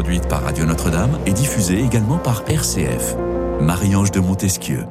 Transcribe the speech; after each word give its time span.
produite 0.00 0.28
par 0.28 0.44
Radio 0.44 0.64
Notre-Dame 0.64 1.18
et 1.26 1.32
diffusée 1.32 1.80
également 1.80 2.18
par 2.18 2.44
RCF. 2.48 3.16
Marie-Ange 3.60 4.12
de 4.12 4.20
Montesquieu. 4.20 4.84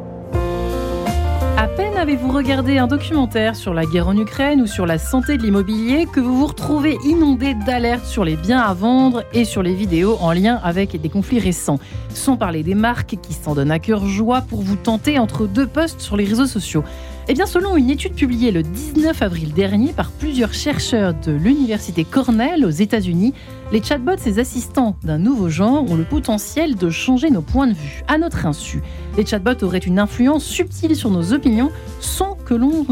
À 1.56 1.70
peine 1.70 1.96
avez-vous 1.96 2.30
regardé 2.30 2.78
un 2.78 2.88
documentaire 2.88 3.56
sur 3.56 3.74
la 3.74 3.86
guerre 3.86 4.10
en 4.10 4.18
Ukraine 4.18 4.62
ou 4.62 4.68
sur 4.68 4.86
la 4.86 4.98
santé 4.98 5.38
de 5.38 5.44
l'immobilier 5.44 6.08
que 6.12 6.20
vous 6.20 6.38
vous 6.38 6.48
retrouvez 6.48 6.98
inondé 7.06 7.54
d'alertes 7.54 8.06
sur 8.06 8.26
les 8.26 8.36
biens 8.36 8.60
à 8.60 8.74
vendre 8.74 9.24
et 9.32 9.46
sur 9.46 9.64
les 9.64 9.74
vidéos 9.74 10.18
en 10.20 10.34
lien 10.34 10.60
avec 10.62 11.00
des 11.00 11.10
conflits 11.10 11.40
récents. 11.40 11.80
Sans 12.14 12.36
parler 12.36 12.64
des 12.64 12.76
marques 12.76 13.16
qui 13.22 13.32
s'en 13.32 13.56
donnent 13.56 13.72
à 13.72 13.80
cœur 13.80 14.06
joie 14.06 14.42
pour 14.42 14.62
vous 14.62 14.76
tenter 14.76 15.20
entre 15.20 15.48
deux 15.48 15.68
posts 15.68 16.02
sur 16.02 16.18
les 16.18 16.26
réseaux 16.26 16.48
sociaux. 16.48 16.84
Eh 17.30 17.34
bien, 17.34 17.46
selon 17.46 17.76
une 17.76 17.90
étude 17.90 18.14
publiée 18.14 18.52
le 18.52 18.64
19 18.64 19.22
avril 19.22 19.52
dernier 19.52 19.92
par 19.92 20.12
plusieurs 20.12 20.54
chercheurs 20.54 21.14
de 21.14 21.34
l'université 21.34 22.06
Cornell 22.06 22.64
aux 22.64 22.70
États-Unis, 22.70 23.34
les 23.72 23.84
chatbots, 23.84 24.18
ces 24.18 24.40
assistants 24.40 24.96
d'un 25.04 25.18
nouveau 25.18 25.50
genre, 25.50 25.90
ont 25.92 25.96
le 25.96 26.04
potentiel 26.04 26.76
de 26.76 26.90
changer 26.90 27.30
nos 27.30 27.42
points 27.42 27.68
de 27.68 27.74
vue 27.74 28.04
à 28.08 28.18
notre 28.18 28.46
insu. 28.46 28.82
Les 29.18 29.26
chatbots 29.26 29.64
auraient 29.64 29.78
une 29.80 30.00
influence 30.00 30.46
subtile 30.46 30.96
sur 30.96 31.10
nos 31.10 31.34
opinions 31.34 31.72
sans 32.00 32.38
que 32.48 32.54
l'on 32.54 32.86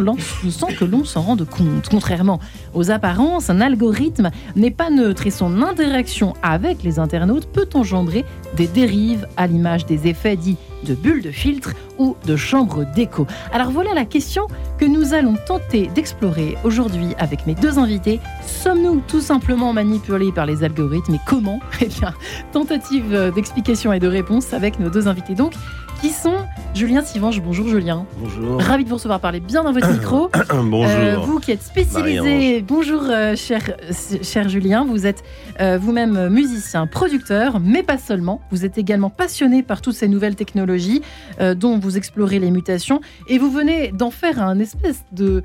s'en 1.06 1.22
rende 1.22 1.48
compte. 1.48 1.88
Contrairement 1.90 2.40
aux 2.74 2.92
apparences, 2.92 3.50
un 3.50 3.62
algorithme 3.62 4.32
n'est 4.56 4.72
pas 4.72 4.90
neutre 4.90 5.28
et 5.28 5.32
son 5.32 5.62
interaction 5.62 6.34
avec 6.44 6.84
les 6.84 7.00
internautes 7.00 7.48
peut 7.48 7.70
engendrer 7.73 8.26
des 8.58 8.68
dérives 8.68 9.28
à 9.38 9.48
l'image 9.48 9.86
des 9.86 10.08
effets 10.08 10.36
dits 10.36 10.58
de 10.84 10.94
bulles 10.94 11.22
de 11.22 11.32
filtre 11.32 11.73
ou 11.98 12.16
de 12.26 12.36
chambres 12.36 12.86
d'écho. 12.95 13.26
Alors 13.52 13.72
voilà 13.72 13.94
la 13.94 14.06
question 14.06 14.48
que 14.78 14.86
nous 14.86 15.14
allons 15.14 15.36
tenter 15.48 15.88
d'explorer 15.95 16.58
aujourd'hui 16.64 17.16
avec 17.17 17.48
mes 17.48 17.56
deux 17.56 17.80
invités. 17.80 18.20
Sommes-nous 18.45 19.02
tout 19.08 19.22
simplement 19.22 19.72
manipulés 19.72 20.34
par 20.34 20.45
les 20.45 20.64
algorithmes 20.66 21.16
et 21.16 21.21
comment 21.25 21.59
Eh 21.81 21.88
bien, 21.88 22.13
tentative 22.52 23.31
d'explication 23.33 23.94
et 23.94 23.99
de 23.99 24.08
réponse 24.08 24.53
avec 24.53 24.80
nos 24.80 24.89
deux 24.89 25.08
invités 25.08 25.35
donc 25.35 25.53
qui 26.02 26.09
sont 26.09 26.35
Julien 26.73 27.03
Sivange. 27.03 27.41
Bonjour 27.41 27.67
Julien. 27.67 28.05
Bonjour. 28.17 28.61
Ravi 28.61 28.83
de 28.83 28.89
vous 28.89 28.95
recevoir. 28.95 29.19
Parlez 29.19 29.39
bien 29.39 29.63
dans 29.63 29.71
votre 29.71 29.91
micro. 29.91 30.30
bonjour. 30.49 30.86
Euh, 30.86 31.17
vous 31.17 31.39
qui 31.39 31.52
êtes 31.52 31.63
spécialisé. 31.63 32.61
Bonjour 32.61 33.03
euh, 33.03 33.36
cher, 33.36 33.61
cher 34.21 34.49
Julien. 34.49 34.86
Vous 34.86 35.05
êtes 35.05 35.23
euh, 35.61 35.77
vous-même 35.81 36.30
musicien, 36.30 36.88
producteur, 36.88 37.59
mais 37.59 37.83
pas 37.83 37.97
seulement. 37.97 38.41
Vous 38.52 38.66
êtes 38.66 38.77
également 38.77 39.09
passionné 39.09 39.63
par 39.63 39.81
toutes 39.81 39.95
ces 39.95 40.08
nouvelles 40.08 40.36
technologies 40.36 41.02
dont 41.55 41.80
vous 41.80 41.97
explorez 41.97 42.39
les 42.39 42.52
mutations 42.52 43.02
et 43.27 43.38
vous 43.38 43.52
venez 43.52 43.91
d'en 43.91 44.11
faire 44.11 44.41
un 44.41 44.59
espèce 44.59 45.03
de 45.11 45.43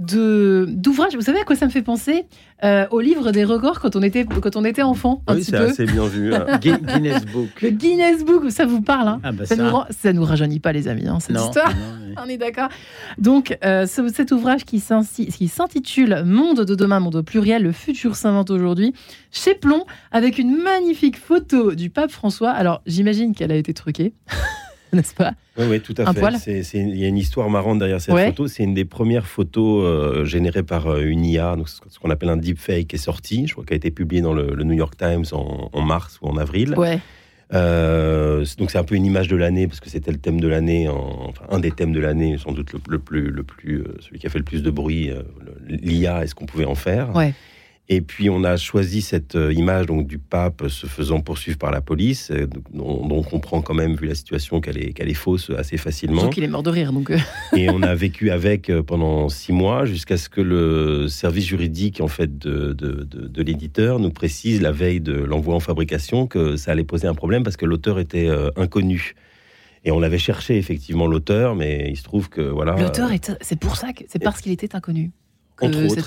d'ouvrage. 0.00 1.14
Vous 1.14 1.20
savez 1.20 1.40
à 1.40 1.44
quoi 1.44 1.56
ça 1.56 1.66
me 1.66 1.70
fait 1.70 1.82
penser? 1.82 2.24
Euh, 2.64 2.86
Au 2.90 3.00
livre 3.00 3.32
des 3.32 3.44
records 3.44 3.80
quand 3.80 3.96
on 3.96 4.02
était, 4.02 4.24
quand 4.24 4.56
on 4.56 4.64
était 4.64 4.82
enfant. 4.82 5.22
oui, 5.28 5.44
c'est 5.44 5.56
assez 5.56 5.84
bien 5.84 6.06
vu. 6.06 6.34
Hein. 6.34 6.58
Guinness 6.60 7.24
Book. 7.26 7.48
Le 7.62 7.70
Guinness 7.70 8.24
Book, 8.24 8.50
ça 8.50 8.66
vous 8.66 8.80
parle 8.80 9.08
hein? 9.08 9.20
Ah 9.22 9.32
bah 9.32 9.46
ça, 9.46 9.56
ça... 9.56 9.62
Nous, 9.62 9.78
ça 9.90 10.12
nous 10.12 10.24
rajeunit 10.24 10.60
pas, 10.60 10.72
les 10.72 10.88
amis, 10.88 11.06
hein, 11.06 11.20
cette 11.20 11.36
histoire. 11.36 11.72
on 12.16 12.28
est 12.28 12.38
d'accord. 12.38 12.68
Donc, 13.18 13.56
euh, 13.64 13.86
cet 13.86 14.32
ouvrage 14.32 14.64
qui 14.64 14.80
s'intitule 14.80 16.22
Monde 16.24 16.64
de 16.64 16.74
demain, 16.74 17.00
monde 17.00 17.16
au 17.16 17.22
pluriel, 17.22 17.62
le 17.62 17.72
futur 17.72 18.16
s'invente 18.16 18.50
aujourd'hui, 18.50 18.94
chez 19.30 19.54
Plomb, 19.54 19.84
avec 20.12 20.38
une 20.38 20.56
magnifique 20.56 21.18
photo 21.18 21.74
du 21.74 21.90
pape 21.90 22.10
François. 22.10 22.50
Alors, 22.50 22.82
j'imagine 22.86 23.34
qu'elle 23.34 23.52
a 23.52 23.56
été 23.56 23.74
truquée. 23.74 24.14
n'est-ce 24.92 25.14
pas 25.14 25.34
Oui, 25.56 25.66
oui, 25.68 25.80
tout 25.80 25.94
à 25.96 26.12
fait. 26.12 26.70
Il 26.74 26.96
y 26.96 27.04
a 27.04 27.08
une 27.08 27.18
histoire 27.18 27.48
marrante 27.50 27.78
derrière 27.78 28.00
cette 28.00 28.16
photo. 28.16 28.48
C'est 28.48 28.64
une 28.64 28.74
des 28.74 28.84
premières 28.84 29.26
photos 29.26 29.84
euh, 29.84 30.24
générées 30.24 30.62
par 30.62 30.86
euh, 30.88 31.02
une 31.02 31.24
IA, 31.24 31.56
donc 31.56 31.68
ce 31.68 31.98
qu'on 31.98 32.10
appelle 32.10 32.28
un 32.28 32.36
deepfake, 32.36 32.88
qui 32.88 32.96
est 32.96 32.98
sorti. 32.98 33.46
Je 33.46 33.52
crois 33.52 33.64
qu'elle 33.64 33.76
a 33.76 33.76
été 33.76 33.90
publiée 33.90 34.22
dans 34.22 34.32
le, 34.32 34.54
New 34.62 34.74
York 34.74 34.96
Times 34.96 35.24
en, 35.32 35.82
mars 35.82 36.18
ou 36.22 36.28
en 36.28 36.36
avril. 36.36 36.74
Ouais. 36.76 36.98
Euh, 37.52 38.44
donc 38.58 38.70
c'est 38.70 38.78
un 38.78 38.84
peu 38.84 38.94
une 38.94 39.04
image 39.04 39.26
de 39.26 39.34
l'année 39.34 39.66
parce 39.66 39.80
que 39.80 39.90
c'était 39.90 40.12
le 40.12 40.18
thème 40.18 40.40
de 40.40 40.46
l'année, 40.46 40.88
enfin 40.88 41.44
un 41.50 41.58
des 41.58 41.72
thèmes 41.72 41.92
de 41.92 41.98
l'année, 41.98 42.38
sans 42.38 42.52
doute 42.52 42.72
le, 42.72 42.98
plus, 43.00 43.30
le 43.30 43.42
plus, 43.42 43.82
celui 43.98 44.20
qui 44.20 44.26
a 44.28 44.30
fait 44.30 44.38
le 44.38 44.44
plus 44.44 44.62
de 44.62 44.70
bruit, 44.70 45.10
l'IA 45.66 46.22
et 46.22 46.26
ce 46.28 46.34
qu'on 46.34 46.46
pouvait 46.46 46.64
en 46.64 46.76
faire. 46.76 47.14
Ouais. 47.14 47.34
Et 47.92 48.02
puis 48.02 48.30
on 48.30 48.44
a 48.44 48.56
choisi 48.56 49.02
cette 49.02 49.34
euh, 49.34 49.52
image 49.52 49.86
donc 49.86 50.06
du 50.06 50.20
pape 50.20 50.68
se 50.68 50.86
faisant 50.86 51.20
poursuivre 51.20 51.58
par 51.58 51.72
la 51.72 51.80
police, 51.80 52.30
euh, 52.30 52.46
dont, 52.72 53.08
on 53.10 53.22
comprend 53.24 53.62
quand 53.62 53.74
même, 53.74 53.96
vu 53.96 54.06
la 54.06 54.14
situation, 54.14 54.60
qu'elle 54.60 54.78
est, 54.78 54.92
qu'elle 54.92 55.08
est 55.08 55.14
fausse 55.14 55.50
assez 55.58 55.76
facilement. 55.76 56.28
qu'il 56.28 56.44
est 56.44 56.48
mort 56.48 56.62
de 56.62 56.70
rire. 56.70 56.92
Donc... 56.92 57.10
Euh. 57.10 57.18
et 57.56 57.68
on 57.68 57.82
a 57.82 57.92
vécu 57.96 58.30
avec 58.30 58.70
pendant 58.86 59.28
six 59.28 59.52
mois, 59.52 59.86
jusqu'à 59.86 60.16
ce 60.16 60.28
que 60.28 60.40
le 60.40 61.08
service 61.08 61.46
juridique 61.46 62.00
en 62.00 62.06
fait 62.06 62.38
de, 62.38 62.72
de, 62.74 63.02
de, 63.02 63.42
l'éditeur 63.42 63.98
nous 63.98 64.10
précise 64.10 64.62
la 64.62 64.70
veille 64.70 65.00
de 65.00 65.14
l'envoi 65.14 65.56
en 65.56 65.60
fabrication 65.60 66.28
que 66.28 66.56
ça 66.56 66.70
allait 66.70 66.84
poser 66.84 67.08
un 67.08 67.14
problème 67.14 67.42
parce 67.42 67.56
que 67.56 67.66
l'auteur 67.66 67.98
était 67.98 68.28
inconnu. 68.54 69.16
Et 69.84 69.90
on 69.90 70.02
avait 70.02 70.18
cherché 70.18 70.58
effectivement 70.58 71.08
l'auteur, 71.08 71.56
mais 71.56 71.88
il 71.90 71.96
se 71.96 72.04
trouve 72.04 72.28
que 72.28 72.42
voilà. 72.42 72.76
L'auteur, 72.76 73.10
c'est 73.40 73.58
pour 73.58 73.76
ça 73.76 73.92
que 73.92 74.04
c'est 74.06 74.22
parce 74.22 74.40
qu'il 74.42 74.52
était 74.52 74.76
inconnu 74.76 75.10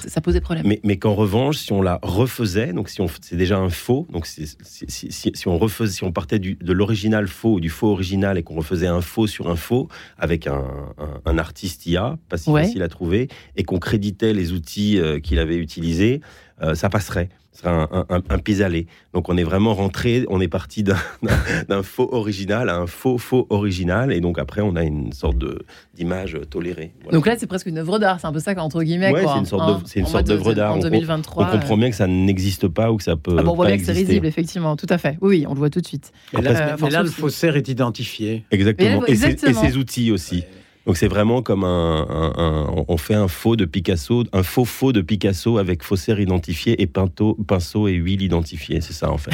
ça 0.08 0.22
posait 0.22 0.42
problème. 0.42 0.66
Mais, 0.68 0.80
mais 0.84 0.98
qu'en 0.98 1.14
revanche, 1.14 1.58
si 1.58 1.72
on 1.74 1.82
la 1.82 2.00
refaisait, 2.02 2.74
donc 2.74 2.90
si 2.90 3.02
on 3.02 3.08
c'est 3.22 3.36
déjà 3.36 3.58
un 3.58 3.70
faux, 3.70 4.08
donc 4.12 4.26
si, 4.26 4.48
si, 4.66 5.48
on 5.48 5.58
refaisait, 5.58 5.94
si 5.94 6.04
on 6.04 6.12
partait 6.12 6.40
du, 6.40 6.56
de 6.56 6.74
l'original 6.74 7.28
faux 7.28 7.54
ou 7.54 7.60
du 7.60 7.70
faux 7.70 7.92
original 7.92 8.38
et 8.38 8.44
qu'on 8.44 8.56
refaisait 8.56 8.88
un 8.88 9.02
faux 9.02 9.28
sur 9.28 9.50
un 9.50 9.56
faux 9.56 9.88
avec 10.18 10.48
un, 10.48 10.64
un, 11.26 11.38
artiste 11.38 11.86
IA, 11.86 12.18
pas 12.30 12.38
si 12.38 12.52
facile 12.52 12.84
à 12.84 12.88
trouver, 12.88 13.28
et 13.56 13.64
qu'on 13.64 13.80
créditait 13.80 14.34
les 14.34 14.52
outils 14.52 15.00
euh, 15.00 15.20
qu'il 15.20 15.40
avait 15.40 15.58
utilisés, 15.58 16.22
euh, 16.62 16.76
ça 16.76 16.90
passerait 16.90 17.30
ce 17.54 17.62
serait 17.62 17.72
un, 17.72 18.06
un, 18.10 18.38
pis-aller. 18.40 18.88
Donc 19.14 19.30
on 19.30 19.38
est 19.38 19.44
vraiment 19.44 19.74
rentré, 19.76 20.26
on 20.30 20.42
est 20.42 20.48
parti 20.48 20.84
d'un 20.84 21.84
faux 21.84 22.10
original 22.12 22.70
à 22.70 22.78
un 22.78 22.88
faux 22.88 23.18
faux 23.18 23.46
original, 23.50 24.12
et 24.12 24.22
donc 24.22 24.40
après 24.40 24.62
on 24.62 24.76
a 24.76 24.84
une 24.84 25.14
sorte 25.14 25.38
d'image 25.94 26.38
tolérée. 26.50 26.94
Donc 27.12 27.28
là 27.28 27.36
c'est 27.38 27.48
presque 27.48 27.68
une 27.68 27.78
œuvre 27.78 28.00
d'art, 28.00 28.20
c'est 28.20 28.28
un 28.28 28.34
peu 28.34 28.40
ça 28.40 28.54
entre 28.58 28.84
guillemets. 28.84 29.12
Ouais, 29.12 29.24
c'est 29.32 30.00
une 30.00 30.06
sorte 30.08 30.28
d'œuvre 30.28 30.52
hein, 30.52 30.54
d'art. 30.54 30.74
En 30.74 30.80
2023. 30.80 31.46
On, 31.46 31.52
comprend 31.52 31.78
bien 31.78 31.90
que 31.90 31.96
ça 31.96 32.08
n'existe 32.08 32.68
pas 32.68 32.92
ou 32.92 32.98
que 32.98 33.04
ça 33.04 33.16
peut. 33.16 33.36
Ah 33.38 33.44
bon, 33.44 33.52
on 33.52 33.56
voit 33.56 33.68
bien 33.68 33.78
que 33.78 33.84
c'est 33.84 33.92
risible, 33.92 34.26
effectivement, 34.26 34.76
tout 34.76 34.88
à 34.90 34.98
fait. 34.98 35.18
Oui, 35.22 35.46
on 35.48 35.54
le 35.54 35.60
voit 35.60 35.70
tout 35.70 35.82
de 35.82 35.88
suite. 35.88 36.12
Et 36.38 36.42
là, 36.42 36.76
mais 36.82 36.90
là 36.90 37.04
le 37.04 37.10
faussaire 37.10 37.56
est 37.56 37.68
identifié. 37.68 38.46
Exactement, 38.52 39.06
et, 39.06 39.16
ses, 39.16 39.78
outils 39.78 40.12
aussi. 40.12 40.44
Donc 40.86 40.98
c'est 40.98 41.08
vraiment 41.08 41.42
comme 41.42 41.64
un, 41.64 42.06
on 42.90 42.98
fait 42.98 43.14
un 43.14 43.30
faux 43.30 43.56
de 43.56 43.64
Picasso, 43.64 44.26
un 44.34 44.44
faux 44.44 44.66
faux 44.66 44.92
de 44.92 45.00
Picasso 45.02 45.58
avec 45.58 45.82
faussaire 45.82 46.20
identifié 46.20 46.82
et 46.82 46.88
pinceau, 46.88 47.38
pinceau 47.48 47.88
et 47.88 47.94
huile 47.94 48.22
identifiée. 48.22 48.82
C'est 48.82 48.92
ça 48.92 49.10
en 49.10 49.18
fait. 49.18 49.32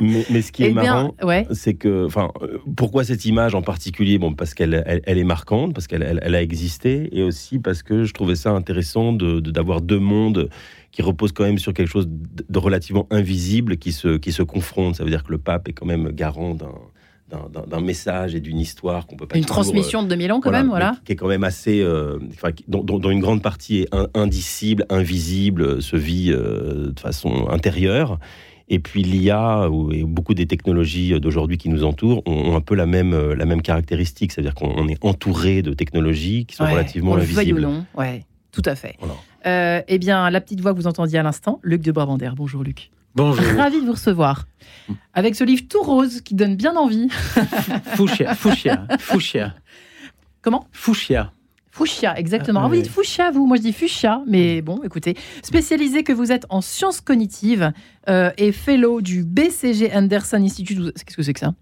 mais, 0.00 0.40
ce 0.40 0.50
qui 0.50 0.64
est 0.64 0.70
eh 0.70 0.72
marrant, 0.72 1.14
c'est 1.50 1.74
que, 1.74 2.06
enfin, 2.06 2.30
pourquoi 2.76 3.04
cette 3.04 3.26
image 3.26 3.54
en 3.54 3.60
particulier? 3.60 4.18
Bon, 4.18 4.32
parce 4.32 4.54
qu'elle 4.54 5.02
elle, 5.04 5.18
est 5.18 5.24
marquante, 5.24 5.74
parce 5.74 5.86
qu'elle 5.86 6.20
elle, 6.22 6.34
a 6.34 6.42
existé, 6.42 7.10
et 7.12 7.22
aussi 7.22 7.58
parce 7.58 7.82
que 7.82 8.04
je 8.04 8.14
trouvais 8.14 8.36
ça 8.36 8.52
intéressant 8.52 9.12
de 9.12 9.40
d'avoir 9.40 9.82
deux 9.82 10.00
mondes 10.00 10.48
qui 10.92 11.02
reposent 11.02 11.32
quand 11.32 11.44
même 11.44 11.58
sur 11.58 11.74
quelque 11.74 11.90
chose 11.90 12.08
de 12.08 12.58
relativement 12.58 13.06
invisible 13.10 13.76
qui 13.76 13.92
se 13.92 14.16
qui 14.16 14.32
se 14.32 14.42
confrontent. 14.42 14.96
Ça 14.96 15.04
veut 15.04 15.10
dire 15.10 15.24
que 15.24 15.32
le 15.32 15.38
pape 15.38 15.68
est 15.68 15.72
quand 15.72 15.86
même 15.86 16.10
garant 16.10 16.56
d'un 17.68 17.80
message 17.80 18.34
et 18.34 18.40
d'une 18.40 18.58
histoire 18.58 19.06
qu'on 19.06 19.16
peut 19.16 19.26
pas. 19.26 19.36
Une 19.36 19.44
transmission 19.44 20.02
de 20.02 20.08
2000 20.08 20.32
ans 20.32 20.40
quand 20.40 20.50
même, 20.50 20.68
voilà. 20.68 20.96
Qui 21.04 21.12
est 21.12 21.16
quand 21.16 21.28
même 21.28 21.44
assez, 21.44 21.80
euh, 21.80 22.18
dont, 22.68 23.10
une 23.10 23.20
grande 23.20 23.42
partie 23.42 23.80
est 23.80 23.88
indicible, 24.14 24.86
invisible, 24.88 25.82
se 25.82 25.96
vit 25.96 26.30
euh, 26.30 26.92
de 26.92 27.00
façon 27.00 27.48
intérieure. 27.48 28.18
Et 28.68 28.78
puis 28.78 29.02
l'IA 29.02 29.68
et 29.92 30.04
beaucoup 30.04 30.34
des 30.34 30.46
technologies 30.46 31.18
d'aujourd'hui 31.20 31.58
qui 31.58 31.68
nous 31.68 31.84
entourent 31.84 32.22
ont, 32.26 32.56
un 32.56 32.60
peu 32.60 32.74
la 32.74 32.86
même, 32.86 33.12
euh, 33.12 33.34
la 33.34 33.44
même 33.44 33.60
caractéristique, 33.60 34.32
c'est-à-dire 34.32 34.54
qu'on 34.54 34.88
est 34.88 35.04
entouré 35.04 35.62
de 35.62 35.74
technologies 35.74 36.46
qui 36.46 36.56
sont 36.56 36.64
relativement 36.64 37.16
invisibles. 37.16 37.60
Le 37.60 37.66
ou 37.66 37.70
non, 37.70 37.84
ouais, 37.96 38.24
tout 38.50 38.62
à 38.64 38.74
fait. 38.74 38.96
eh 39.44 39.98
bien, 39.98 40.30
la 40.30 40.40
petite 40.40 40.60
voix 40.60 40.72
que 40.72 40.78
vous 40.78 40.86
entendiez 40.86 41.18
à 41.18 41.22
l'instant, 41.22 41.60
Luc 41.62 41.82
de 41.82 41.92
Brabander. 41.92 42.30
Bonjour 42.36 42.62
Luc. 42.62 42.90
Bonjour. 43.14 43.44
Ravi 43.56 43.80
de 43.80 43.86
vous 43.86 43.92
recevoir. 43.92 44.46
Avec 45.12 45.34
ce 45.34 45.44
livre 45.44 45.64
tout 45.68 45.82
rose 45.82 46.22
qui 46.22 46.34
donne 46.34 46.56
bien 46.56 46.76
envie. 46.76 47.08
Fuchsia, 47.94 48.34
fuchsia, 48.34 48.86
fuchsia. 48.98 49.54
Comment? 50.40 50.66
Fuchsia. 50.72 51.32
Fuchsia, 51.70 52.18
exactement. 52.18 52.64
Ah, 52.64 52.68
vous 52.68 52.74
dites 52.74 52.88
fuchsia, 52.88 53.30
vous. 53.30 53.46
Moi, 53.46 53.56
je 53.56 53.62
dis 53.62 53.72
fuchsia. 53.72 54.22
Mais 54.26 54.60
bon, 54.60 54.82
écoutez, 54.84 55.16
spécialisé 55.42 56.02
que 56.02 56.12
vous 56.12 56.30
êtes 56.30 56.44
en 56.50 56.60
sciences 56.60 57.00
cognitives 57.00 57.72
euh, 58.08 58.30
et 58.36 58.52
fellow 58.52 59.00
du 59.00 59.24
BCG 59.24 59.90
Anderson 59.94 60.36
Institute. 60.36 60.92
Qu'est-ce 60.94 61.16
que 61.16 61.22
c'est 61.22 61.32
que 61.32 61.40
ça? 61.40 61.54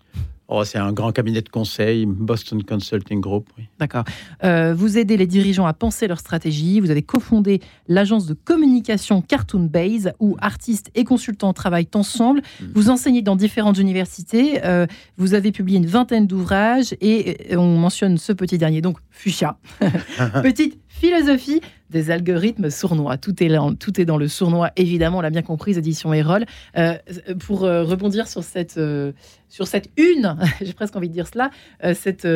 Oh, 0.52 0.64
c'est 0.64 0.78
un 0.78 0.92
grand 0.92 1.12
cabinet 1.12 1.42
de 1.42 1.48
conseil, 1.48 2.06
Boston 2.06 2.64
Consulting 2.64 3.20
Group. 3.20 3.48
D'accord. 3.78 4.02
Euh, 4.42 4.74
vous 4.74 4.98
aidez 4.98 5.16
les 5.16 5.28
dirigeants 5.28 5.64
à 5.64 5.72
penser 5.72 6.08
leur 6.08 6.18
stratégie. 6.18 6.80
Vous 6.80 6.90
avez 6.90 7.02
cofondé 7.02 7.60
l'agence 7.86 8.26
de 8.26 8.34
communication 8.34 9.22
Cartoon 9.22 9.68
Base, 9.70 10.10
où 10.18 10.36
artistes 10.40 10.90
et 10.96 11.04
consultants 11.04 11.52
travaillent 11.52 11.86
ensemble. 11.94 12.42
Mm. 12.60 12.64
Vous 12.74 12.90
enseignez 12.90 13.22
dans 13.22 13.36
différentes 13.36 13.78
universités. 13.78 14.64
Euh, 14.64 14.88
vous 15.18 15.34
avez 15.34 15.52
publié 15.52 15.78
une 15.78 15.86
vingtaine 15.86 16.26
d'ouvrages 16.26 16.96
et 17.00 17.56
on 17.56 17.78
mentionne 17.78 18.18
ce 18.18 18.32
petit 18.32 18.58
dernier, 18.58 18.80
donc 18.80 18.98
Fuchsia. 19.08 19.56
Petite 20.42 20.79
philosophie 21.00 21.62
des 21.88 22.10
algorithmes 22.10 22.68
sournois. 22.68 23.16
Tout 23.16 23.42
est, 23.42 23.50
tout 23.78 24.00
est 24.00 24.04
dans 24.04 24.18
le 24.18 24.28
sournois, 24.28 24.70
évidemment, 24.76 25.18
on 25.18 25.20
l'a 25.22 25.30
bien 25.30 25.42
compris, 25.42 25.76
édition 25.76 26.12
Erol. 26.12 26.44
Euh, 26.76 26.94
pour 27.40 27.64
euh, 27.64 27.84
rebondir 27.84 28.28
sur 28.28 28.44
cette, 28.44 28.76
euh, 28.76 29.12
sur 29.48 29.66
cette 29.66 29.90
une, 29.96 30.36
j'ai 30.60 30.74
presque 30.74 30.94
envie 30.94 31.08
de 31.08 31.14
dire 31.14 31.26
cela, 31.26 31.50
cette 31.94 32.28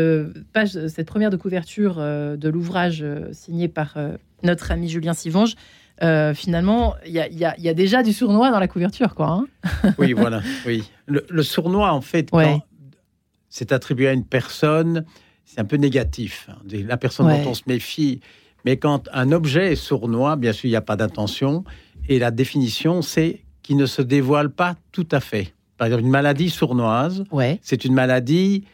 page, 0.53 0.87
cette 0.89 1.07
première 1.07 1.31
de 1.31 1.37
couverture 1.37 1.97
de 1.97 2.49
l'ouvrage 2.49 3.05
signé 3.33 3.69
par 3.69 3.97
notre 4.43 4.71
ami 4.71 4.89
Julien 4.89 5.13
Sivange, 5.13 5.55
finalement, 6.35 6.95
il 7.07 7.13
y, 7.13 7.63
y 7.63 7.69
a, 7.69 7.75
déjà 7.75 8.03
du 8.03 8.13
sournois 8.13 8.51
dans 8.51 8.59
la 8.61 8.69
couverture, 8.69 9.15
quoi. 9.15 9.29
Hein. 9.29 9.93
oui, 9.99 10.15
voilà. 10.15 10.41
Oui. 10.67 10.91
Le, 11.07 11.43
sournois, 11.43 11.93
en 11.93 12.01
fait, 12.01 12.31
c'est 13.51 13.73
attribué 13.73 14.09
à 14.09 14.13
une 14.13 14.25
personne, 14.25 15.05
c'est 15.45 15.61
un 15.61 15.65
peu 15.65 15.77
négatif. 15.77 16.49
La 16.71 16.97
personne 16.97 17.29
dont 17.29 17.51
on 17.51 17.55
se 17.55 17.63
méfie, 17.67 18.21
mais 18.65 18.77
quand 18.77 19.09
un 19.13 19.33
objet 19.33 19.73
est 19.73 19.77
sournois, 19.77 20.37
bien 20.37 20.53
sûr, 20.53 20.67
il 20.67 20.71
n'y 20.71 20.77
a 20.77 20.83
pas 20.83 20.97
d'intention. 20.97 21.65
Et 22.09 22.19
la 22.19 22.31
définition, 22.31 23.03
c'est 23.03 23.43
qu'il 23.63 23.77
ne 23.77 23.87
se 23.87 24.03
dévoile 24.03 24.51
pas 24.51 24.77
tout 24.93 25.09
à 25.11 25.21
fait. 25.21 25.55
Par 25.77 25.87
exemple, 25.87 26.05
une 26.05 26.11
maladie 26.11 26.51
sournoise, 26.51 27.25
c'est 27.63 27.85
une 27.85 27.95
maladie 27.95 28.65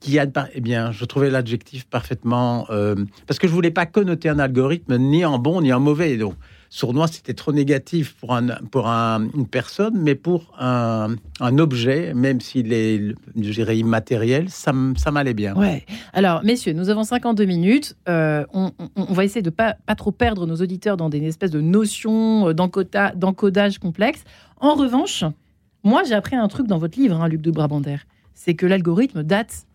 qui 0.00 0.18
a, 0.18 0.26
eh 0.54 0.60
bien, 0.60 0.92
je 0.92 1.04
trouvais 1.04 1.30
l'adjectif 1.30 1.86
parfaitement, 1.86 2.66
euh, 2.70 2.94
parce 3.26 3.38
que 3.38 3.46
je 3.46 3.52
voulais 3.52 3.70
pas 3.70 3.86
connoter 3.86 4.30
un 4.30 4.38
algorithme 4.38 4.96
ni 4.96 5.24
en 5.24 5.38
bon 5.38 5.60
ni 5.60 5.72
en 5.72 5.80
mauvais. 5.80 6.16
Donc, 6.16 6.34
sournois, 6.72 7.08
c'était 7.08 7.34
trop 7.34 7.52
négatif 7.52 8.14
pour, 8.14 8.32
un, 8.32 8.46
pour 8.70 8.86
une 8.86 9.46
personne, 9.46 9.98
mais 10.00 10.14
pour 10.14 10.54
un, 10.58 11.16
objet, 11.58 12.14
même 12.14 12.40
s'il 12.40 12.72
est, 12.72 13.12
je 13.36 13.52
dirais, 13.52 13.76
immatériel, 13.76 14.48
ça, 14.48 14.72
ça 14.96 15.10
m'allait 15.10 15.34
bien. 15.34 15.56
Ouais. 15.56 15.84
Alors, 16.12 16.42
messieurs, 16.44 16.72
nous 16.72 16.88
avons 16.88 17.02
52 17.02 17.44
minutes. 17.44 17.96
Euh, 18.08 18.46
on, 18.54 18.70
va 18.96 19.24
essayer 19.24 19.42
de 19.42 19.50
pas, 19.50 19.76
pas 19.84 19.96
trop 19.96 20.12
perdre 20.12 20.46
nos 20.46 20.56
auditeurs 20.56 20.96
dans 20.96 21.10
des 21.10 21.22
espèces 21.26 21.50
de 21.50 21.60
notions 21.60 22.48
euh, 22.48 22.54
d'encodage 22.54 23.78
complexe. 23.80 24.22
En 24.60 24.74
revanche, 24.74 25.24
moi, 25.82 26.04
j'ai 26.04 26.14
appris 26.14 26.36
un 26.36 26.46
truc 26.46 26.68
dans 26.68 26.78
votre 26.78 26.98
livre, 26.98 27.20
hein, 27.20 27.28
Luc 27.28 27.40
de 27.40 27.50
Brabander. 27.50 27.96
C'est 28.34 28.54
que 28.54 28.66
l'algorithme 28.66 29.24
date, 29.24 29.66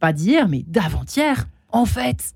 pas 0.00 0.12
d'hier, 0.12 0.48
mais 0.48 0.64
d'avant-hier, 0.66 1.46
en 1.70 1.86
fait. 1.86 2.34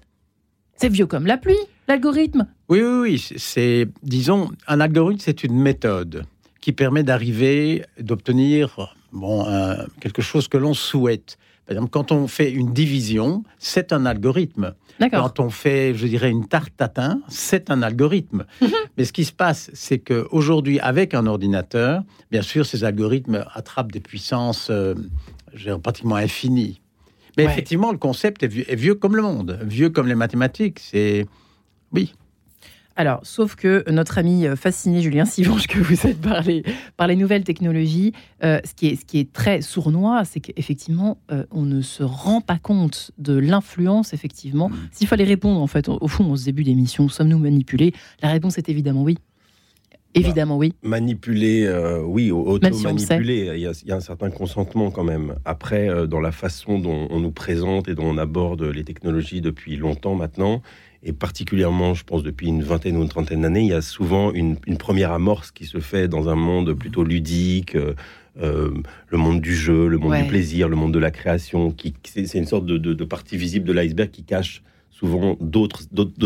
C'est 0.75 0.89
vieux 0.89 1.07
comme 1.07 1.27
la 1.27 1.37
pluie, 1.37 1.57
l'algorithme. 1.89 2.47
Oui, 2.69 2.81
oui, 2.81 3.01
oui. 3.01 3.29
C'est, 3.37 3.89
disons, 4.03 4.51
un 4.67 4.81
algorithme, 4.81 5.21
c'est 5.25 5.43
une 5.43 5.59
méthode 5.59 6.25
qui 6.61 6.73
permet 6.73 7.03
d'arriver, 7.03 7.85
d'obtenir 7.99 8.95
bon, 9.13 9.47
quelque 10.01 10.23
chose 10.23 10.49
que 10.49 10.57
l'on 10.57 10.75
souhaite. 10.75 11.39
Par 11.67 11.77
exemple, 11.77 11.91
quand 11.91 12.13
on 12.13 12.29
fait 12.29 12.51
une 12.51 12.73
division, 12.73 13.45
c'est 13.59 13.93
un 13.93 14.07
algorithme. 14.07 14.75
Quand 15.13 15.39
on 15.39 15.51
fait, 15.51 15.95
je 15.95 16.07
dirais, 16.07 16.31
une 16.31 16.49
tarte 16.49 16.73
tatin, 16.77 17.21
c'est 17.29 17.71
un 17.71 17.83
algorithme. 17.83 18.47
Mhm. 18.61 18.71
Mais 18.97 19.05
ce 19.05 19.13
qui 19.13 19.25
se 19.25 19.33
passe, 19.33 19.71
c'est 19.75 19.99
qu'aujourd'hui, 19.99 20.81
avec 20.81 21.15
un 21.15 21.27
ordinateur, 21.27 22.03
bien 22.31 22.43
sûr, 22.43 22.67
ces 22.67 22.85
algorithmes 22.85 23.45
attrapent 23.55 23.93
des 23.93 24.01
puissances 24.01 24.69
euh, 24.71 24.95
pratiquement 25.83 26.17
infinies. 26.17 26.81
Mais 27.37 27.45
effectivement, 27.45 27.93
le 27.93 27.99
concept 27.99 28.43
est 28.43 28.75
vieux, 28.75 28.97
comme 28.97 29.15
le 29.15 29.23
monde, 29.23 29.61
vieux 29.63 29.91
comme 29.91 30.09
les 30.09 30.17
mathématiques. 30.17 30.81
C'est 30.81 31.27
oui. 31.93 32.13
Alors, 32.99 33.21
sauf 33.23 33.55
que 33.55 33.89
notre 33.89 34.19
ami 34.19 34.45
euh, 34.45 34.57
fasciné 34.57 35.01
Julien 35.03 35.25
Sivange, 35.25 35.69
que 35.69 35.79
vous 35.79 36.05
êtes 36.05 36.21
par 36.21 36.43
les, 36.43 36.65
par 36.97 37.07
les 37.07 37.15
nouvelles 37.15 37.45
technologies, 37.45 38.13
euh, 38.43 38.59
ce, 38.65 38.75
qui 38.75 38.89
est, 38.89 38.97
ce 38.97 39.05
qui 39.05 39.21
est 39.21 39.33
très 39.33 39.63
sournois, 39.63 40.25
c'est 40.25 40.41
qu'effectivement, 40.41 41.19
euh, 41.31 41.45
on 41.53 41.63
ne 41.63 41.81
se 41.81 42.03
rend 42.03 42.41
pas 42.41 42.59
compte 42.59 43.13
de 43.17 43.39
l'influence, 43.39 44.15
effectivement. 44.15 44.69
Mm. 44.69 44.77
S'il 44.91 45.07
fallait 45.07 45.23
répondre, 45.23 45.61
en 45.61 45.69
fait, 45.69 45.89
au, 45.89 46.09
fond, 46.09 46.29
au 46.33 46.37
début 46.37 46.65
d'émission, 46.65 47.09
sommes-nous 47.09 47.39
manipulés? 47.39 47.93
La 48.21 48.31
réponse 48.31 48.59
est 48.59 48.69
évidemment 48.69 49.05
oui. 49.05 49.17
Évidemment, 50.15 50.57
oui. 50.57 50.73
Manipuler, 50.83 51.67
euh, 51.67 52.03
oui, 52.03 52.33
auto-manipuler. 52.33 53.53
Il, 53.55 53.61
y 53.61 53.93
a 53.93 53.95
un 53.95 54.01
certain 54.01 54.31
consentement 54.31 54.91
quand 54.91 55.05
même. 55.05 55.37
Après, 55.45 56.09
dans 56.09 56.19
la 56.19 56.33
façon 56.33 56.81
dont 56.81 57.07
on 57.11 57.21
nous 57.21 57.31
présente 57.31 57.87
et 57.87 57.95
dont 57.95 58.07
on 58.07 58.19
aborde 58.19 58.63
les 58.65 58.83
technologies 58.83 59.41
depuis 59.41 59.77
longtemps 59.77 60.17
maintenant, 60.17 60.63
et 61.03 61.13
particulièrement, 61.13 61.95
je 61.95 62.05
pense, 62.05 62.23
depuis 62.23 62.49
une 62.49 62.63
vingtaine 62.63 62.97
ou 62.97 63.03
une 63.03 63.09
trentaine 63.09 63.43
d'années, 63.43 63.61
il 63.61 63.69
y 63.69 63.73
a 63.73 63.83
souvent 63.83 64.33
une, 64.33 64.57
première 64.79 65.13
amorce 65.13 65.51
qui 65.51 65.67
se 65.67 65.79
fait 65.79 66.09
dans 66.09 66.29
un 66.29 66.35
monde 66.35 66.73
plutôt 66.75 67.05
ludique. 67.05 67.77
Euh, 68.41 68.71
le 69.09 69.19
monde 69.19 69.41
du 69.41 69.55
jeu, 69.55 69.89
le 69.89 69.99
monde 69.99 70.17
du 70.17 70.29
plaisir, 70.29 70.69
le 70.69 70.77
monde 70.77 70.95
de 70.95 70.99
la 71.01 71.11
création, 71.11 71.73
qui 71.73 71.95
c'est 72.05 72.39
une 72.39 72.47
sorte 72.47 72.67
de, 72.67 72.79
de 72.79 73.05
partie 73.05 73.37
visible 73.37 73.67
de 73.67 73.73
l'iceberg 73.73 74.11
qui 74.11 74.23
cache 74.23 74.63
souvent 74.99 75.37
d'autres 75.41 75.85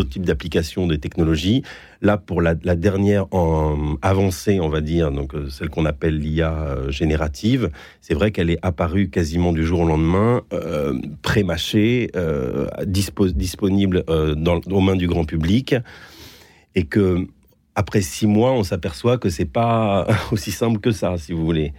types 0.09 0.25
d'applications 0.25 0.87
des 0.87 0.97
technologies. 0.97 1.63
Là, 2.01 2.17
pour 2.17 2.41
la, 2.41 2.55
dernière 2.55 3.27
en, 3.31 3.95
avancée, 4.01 4.59
on 4.59 4.67
va 4.67 4.81
dire, 4.81 5.11
donc 5.11 5.35
euh, 5.35 5.49
celle 5.49 5.69
qu'on 5.69 5.85
appelle 5.85 6.17
l'IA 6.17 6.51
euh, 6.51 6.91
générative, 6.91 7.69
c'est 8.01 8.15
vrai 8.15 8.31
qu'elle 8.31 8.49
est 8.49 8.57
apparue 8.61 9.09
quasiment 9.09 9.53
du 9.53 9.63
jour 9.63 9.81
au 9.81 9.85
lendemain, 9.87 10.41
euh, 10.53 10.99
pré-mâchée, 11.21 12.09
euh, 12.15 12.67
disponible 12.85 14.03
dans, 14.07 14.59
aux 14.71 14.81
mains 14.81 14.95
du 14.95 15.07
grand 15.07 15.25
public, 15.25 15.75
et 16.75 16.85
que 16.85 17.27
après 17.75 18.01
six 18.01 18.27
mois, 18.27 18.53
on 18.53 18.63
s'aperçoit 18.63 19.17
que 19.17 19.29
c'est 19.29 19.45
pas 19.45 20.07
aussi 20.31 20.51
simple 20.51 20.79
que 20.79 20.91
ça, 20.91 21.17
si 21.17 21.31
vous 21.31 21.45
voulez. 21.45 21.73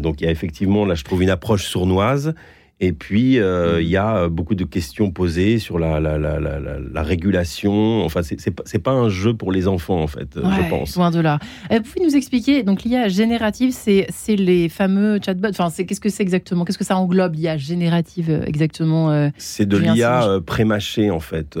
donc 0.00 0.20
il 0.20 0.24
y 0.24 0.26
a 0.28 0.30
effectivement, 0.30 0.84
là, 0.86 0.94
je 0.94 1.02
trouve 1.02 1.22
une 1.22 1.30
approche 1.30 1.66
sournoise 1.66 2.34
et 2.80 2.92
puis, 2.92 3.38
euh, 3.38 3.80
il 3.80 3.88
y 3.88 3.96
a 3.96 4.28
beaucoup 4.28 4.56
de 4.56 4.64
questions 4.64 5.12
posées 5.12 5.58
sur 5.58 5.78
la, 5.78 6.00
la, 6.00 6.18
la, 6.18 6.40
la 6.40 7.02
régulation. 7.02 8.04
Enfin, 8.04 8.22
c'est 8.22 8.50
pas, 8.50 8.64
pas 8.82 8.90
un 8.90 9.08
jeu 9.08 9.32
pour 9.32 9.52
les 9.52 9.68
enfants, 9.68 10.02
en 10.02 10.08
fait, 10.08 10.28
je 10.34 10.68
pense. 10.68 10.96
Loin 10.96 11.12
de 11.12 11.20
là. 11.20 11.38
Vous 11.70 11.80
pouvez 11.80 12.04
nous 12.04 12.16
expliquer, 12.16 12.64
donc 12.64 12.82
l'IA 12.82 13.08
générative, 13.08 13.72
c'est 13.72 14.36
les 14.36 14.68
fameux 14.68 15.20
chatbots? 15.24 15.50
Enfin, 15.50 15.70
qu'est-ce 15.84 16.00
que 16.00 16.08
c'est 16.08 16.24
exactement? 16.24 16.64
Qu'est-ce 16.64 16.78
que 16.78 16.84
ça 16.84 16.96
englobe, 16.96 17.36
l'IA 17.36 17.56
générative, 17.56 18.28
euh, 18.28 18.44
exactement 18.44 19.10
euh, 19.10 19.28
C'est 19.38 19.66
de 19.66 19.76
l'IA 19.76 20.40
prémâchée, 20.44 21.10
en 21.10 21.20
fait. 21.20 21.56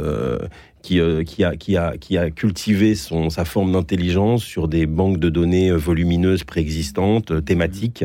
qui, 0.82 1.00
qui, 1.26 1.44
a, 1.44 1.56
qui, 1.56 1.76
a, 1.76 1.96
qui 1.96 2.18
a 2.18 2.30
cultivé 2.30 2.96
son, 2.96 3.30
sa 3.30 3.44
forme 3.44 3.72
d'intelligence 3.72 4.42
sur 4.42 4.66
des 4.68 4.84
banques 4.84 5.18
de 5.18 5.30
données 5.30 5.70
volumineuses 5.70 6.44
préexistantes, 6.44 7.44
thématiques. 7.44 8.04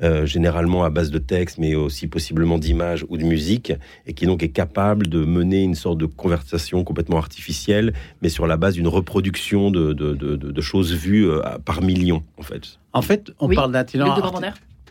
Euh, 0.00 0.26
généralement 0.26 0.84
à 0.84 0.90
base 0.90 1.10
de 1.10 1.18
texte, 1.18 1.58
mais 1.58 1.74
aussi 1.74 2.06
possiblement 2.06 2.56
d'images 2.56 3.04
ou 3.08 3.16
de 3.16 3.24
musique, 3.24 3.72
et 4.06 4.12
qui 4.14 4.26
donc 4.26 4.44
est 4.44 4.50
capable 4.50 5.08
de 5.08 5.24
mener 5.24 5.64
une 5.64 5.74
sorte 5.74 5.98
de 5.98 6.06
conversation 6.06 6.84
complètement 6.84 7.18
artificielle, 7.18 7.92
mais 8.22 8.28
sur 8.28 8.46
la 8.46 8.56
base 8.56 8.74
d'une 8.74 8.86
reproduction 8.86 9.72
de, 9.72 9.92
de, 9.92 10.14
de, 10.14 10.60
choses 10.60 10.92
vues 10.94 11.28
euh, 11.28 11.42
par 11.64 11.82
millions, 11.82 12.22
en 12.38 12.42
fait. 12.42 12.78
En 12.92 13.02
fait, 13.02 13.32
on 13.40 13.48
parle 13.48 13.72
d'intelligence 13.72 14.20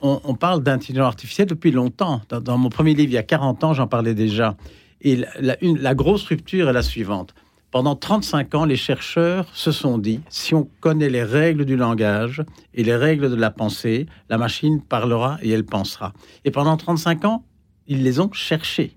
on, 0.02 0.20
on, 0.26 0.36
parle 0.36 0.62
d'intelligence 0.62 1.08
artificielle 1.08 1.48
depuis 1.48 1.72
longtemps. 1.72 2.20
Dans, 2.30 2.58
mon 2.58 2.68
premier 2.68 2.94
livre, 2.94 3.12
il 3.12 3.16
y 3.16 3.18
a 3.18 3.24
40 3.24 3.64
ans, 3.64 3.74
j'en 3.74 3.88
parlais 3.88 4.14
déjà. 4.14 4.58
Et 5.00 5.24
la, 5.40 5.56
une, 5.64 5.80
la 5.80 5.96
grosse 5.96 6.26
rupture 6.26 6.68
est 6.68 6.74
la 6.74 6.82
suivante. 6.82 7.34
Pendant 7.70 7.98
35 7.98 8.56
ans, 8.56 8.64
les 8.64 8.78
chercheurs 8.78 9.46
se 9.54 9.74
sont 9.74 9.98
dit, 9.98 10.22
si 10.30 10.56
on 10.56 10.70
connaît 10.80 11.10
les 11.10 11.24
règles 11.24 11.66
du 11.66 11.76
langage 11.76 12.42
et 12.74 12.84
les 12.84 12.96
règles 12.96 13.30
de 13.30 13.36
la 13.36 13.52
pensée, 13.52 14.06
la 14.30 14.38
machine 14.38 14.82
parlera 14.82 15.38
et 15.42 15.50
elle 15.50 15.66
pensera. 15.66 16.14
Et 16.46 16.52
pendant 16.52 16.78
35 16.78 17.26
ans, 17.26 17.44
ils 17.88 18.04
les 18.04 18.22
ont 18.22 18.32
cherchés. 18.32 18.96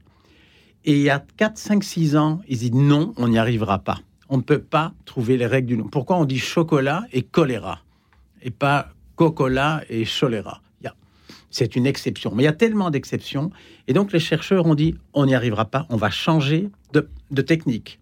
Et 0.85 0.93
il 0.93 1.00
y 1.03 1.11
a 1.11 1.25
4, 1.37 1.59
5, 1.59 1.83
6 1.83 2.17
ans, 2.17 2.41
ils 2.49 2.59
disent 2.59 2.73
non, 2.73 3.12
on 3.17 3.27
n'y 3.27 3.39
arrivera 3.39 3.81
pas. 3.81 3.99
On 4.29 4.37
ne 4.37 4.43
peut 4.43 4.62
pas 4.62 4.93
trouver 5.05 5.37
les 5.37 5.47
règles 5.47 5.67
du 5.67 5.77
nom. 5.77 5.89
Pourquoi 5.89 6.17
on 6.19 6.25
dit 6.25 6.39
chocolat 6.39 7.03
et 7.12 7.23
choléra 7.23 7.81
et 8.41 8.50
pas 8.50 8.91
cocola 9.17 9.83
et 9.91 10.05
choléra? 10.05 10.62
C'est 11.53 11.75
une 11.75 11.85
exception. 11.85 12.33
Mais 12.33 12.45
il 12.45 12.47
y 12.47 12.49
a 12.49 12.53
tellement 12.53 12.91
d'exceptions. 12.91 13.50
Et 13.89 13.93
donc 13.93 14.12
les 14.12 14.21
chercheurs 14.21 14.67
ont 14.67 14.77
dit 14.77 14.95
on 15.15 15.27
n'y 15.27 15.35
arrivera 15.35 15.65
pas, 15.65 15.85
on 15.89 15.97
va 15.97 16.09
changer 16.09 16.71
de 16.93 17.43
technique. 17.43 17.99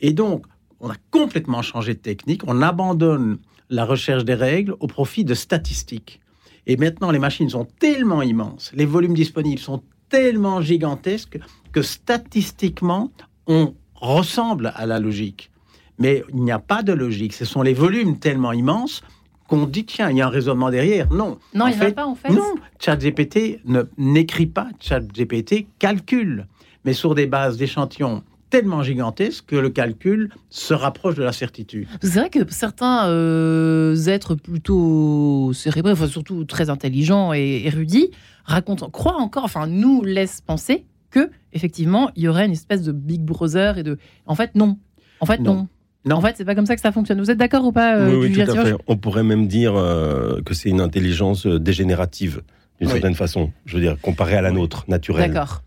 Et 0.00 0.12
donc, 0.12 0.46
on 0.80 0.90
a 0.90 0.96
complètement 1.10 1.62
changé 1.62 1.94
de 1.94 1.98
technique, 1.98 2.42
on 2.46 2.62
abandonne 2.62 3.38
la 3.68 3.84
recherche 3.84 4.24
des 4.24 4.34
règles 4.34 4.74
au 4.80 4.86
profit 4.86 5.24
de 5.24 5.34
statistiques. 5.34 6.20
Et 6.66 6.76
maintenant, 6.76 7.10
les 7.10 7.18
machines 7.18 7.50
sont 7.50 7.66
tellement 7.78 8.22
immenses, 8.22 8.70
les 8.74 8.86
volumes 8.86 9.14
disponibles 9.14 9.60
sont 9.60 9.82
tellement 10.08 10.60
gigantesques 10.60 11.38
que 11.72 11.82
statistiquement, 11.82 13.10
on 13.46 13.74
ressemble 13.94 14.72
à 14.74 14.86
la 14.86 14.98
logique. 14.98 15.50
Mais 15.98 16.24
il 16.30 16.42
n'y 16.42 16.52
a 16.52 16.58
pas 16.58 16.82
de 16.82 16.92
logique. 16.92 17.32
Ce 17.32 17.44
sont 17.44 17.62
les 17.62 17.74
volumes 17.74 18.18
tellement 18.18 18.52
immenses 18.52 19.02
qu'on 19.46 19.66
dit, 19.66 19.84
tiens, 19.84 20.10
il 20.10 20.16
y 20.16 20.22
a 20.22 20.26
un 20.26 20.30
raisonnement 20.30 20.70
derrière. 20.70 21.12
Non. 21.12 21.38
Non, 21.54 21.66
il 21.66 21.76
n'y 21.76 21.82
en 21.82 21.88
a 21.88 21.92
pas, 21.92 22.06
en 22.06 22.14
fait. 22.14 22.30
Non, 22.30 22.54
ChatGPT 22.78 23.60
n'écrit 23.98 24.46
pas, 24.46 24.68
ChatGPT 24.80 25.66
calcule. 25.78 26.46
Mais 26.84 26.94
sur 26.94 27.14
des 27.14 27.26
bases 27.26 27.58
d'échantillons 27.58 28.22
tellement 28.50 28.82
gigantesque 28.82 29.46
que 29.46 29.56
le 29.56 29.70
calcul 29.70 30.30
se 30.50 30.74
rapproche 30.74 31.14
de 31.14 31.22
la 31.22 31.32
certitude. 31.32 31.86
C'est 32.02 32.18
vrai 32.18 32.30
que 32.30 32.40
certains 32.52 33.08
euh, 33.08 33.94
êtres 34.06 34.34
plutôt 34.34 35.52
cérébraux, 35.54 35.92
enfin 35.92 36.08
surtout 36.08 36.44
très 36.44 36.68
intelligents 36.68 37.32
et 37.32 37.62
érudits, 37.64 38.10
racontent, 38.44 38.90
croient 38.90 39.16
encore, 39.16 39.44
enfin 39.44 39.66
nous 39.66 40.02
laissent 40.02 40.40
penser 40.40 40.84
que 41.10 41.30
effectivement 41.52 42.10
il 42.16 42.24
y 42.24 42.28
aurait 42.28 42.46
une 42.46 42.52
espèce 42.52 42.82
de 42.82 42.92
Big 42.92 43.22
Brother 43.22 43.78
et 43.78 43.82
de. 43.82 43.98
En 44.26 44.34
fait, 44.34 44.54
non. 44.54 44.78
En 45.20 45.26
fait, 45.26 45.38
non. 45.38 45.68
non. 46.04 46.16
En 46.16 46.20
fait, 46.20 46.34
c'est 46.36 46.44
pas 46.44 46.54
comme 46.54 46.66
ça 46.66 46.74
que 46.74 46.80
ça 46.80 46.92
fonctionne. 46.92 47.20
Vous 47.20 47.30
êtes 47.30 47.38
d'accord 47.38 47.64
ou 47.64 47.72
pas 47.72 47.96
euh, 47.96 48.20
Oui, 48.20 48.32
tout 48.32 48.40
à 48.40 48.64
fait. 48.64 48.74
On 48.86 48.96
pourrait 48.96 49.22
même 49.22 49.46
dire 49.46 49.76
euh, 49.76 50.40
que 50.44 50.54
c'est 50.54 50.70
une 50.70 50.80
intelligence 50.80 51.46
euh, 51.46 51.58
dégénérative, 51.58 52.42
d'une 52.80 52.88
certaine 52.88 53.14
façon. 53.14 53.52
Je 53.66 53.76
veux 53.76 53.82
dire, 53.82 53.96
comparée 54.00 54.36
à 54.36 54.42
la 54.42 54.50
nôtre, 54.50 54.84
naturelle. 54.88 55.32
D'accord. 55.32 55.62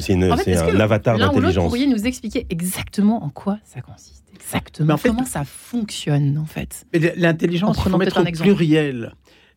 C'est 0.00 0.56
un 0.56 0.80
avatar 0.80 1.18
d'intelligence. 1.18 1.64
Vous 1.64 1.68
pourriez 1.68 1.86
nous 1.86 2.06
expliquer 2.06 2.46
exactement 2.50 3.24
en 3.24 3.30
quoi 3.30 3.58
ça 3.64 3.80
consiste? 3.80 4.24
Exactement. 4.34 4.96
comment 5.02 5.24
ça 5.24 5.44
fonctionne, 5.44 6.38
en 6.38 6.46
fait? 6.46 6.86
L'intelligence, 7.16 7.80
faut 7.80 7.96
mettre 7.96 8.20
au 8.20 8.24
pluriel. 8.24 9.12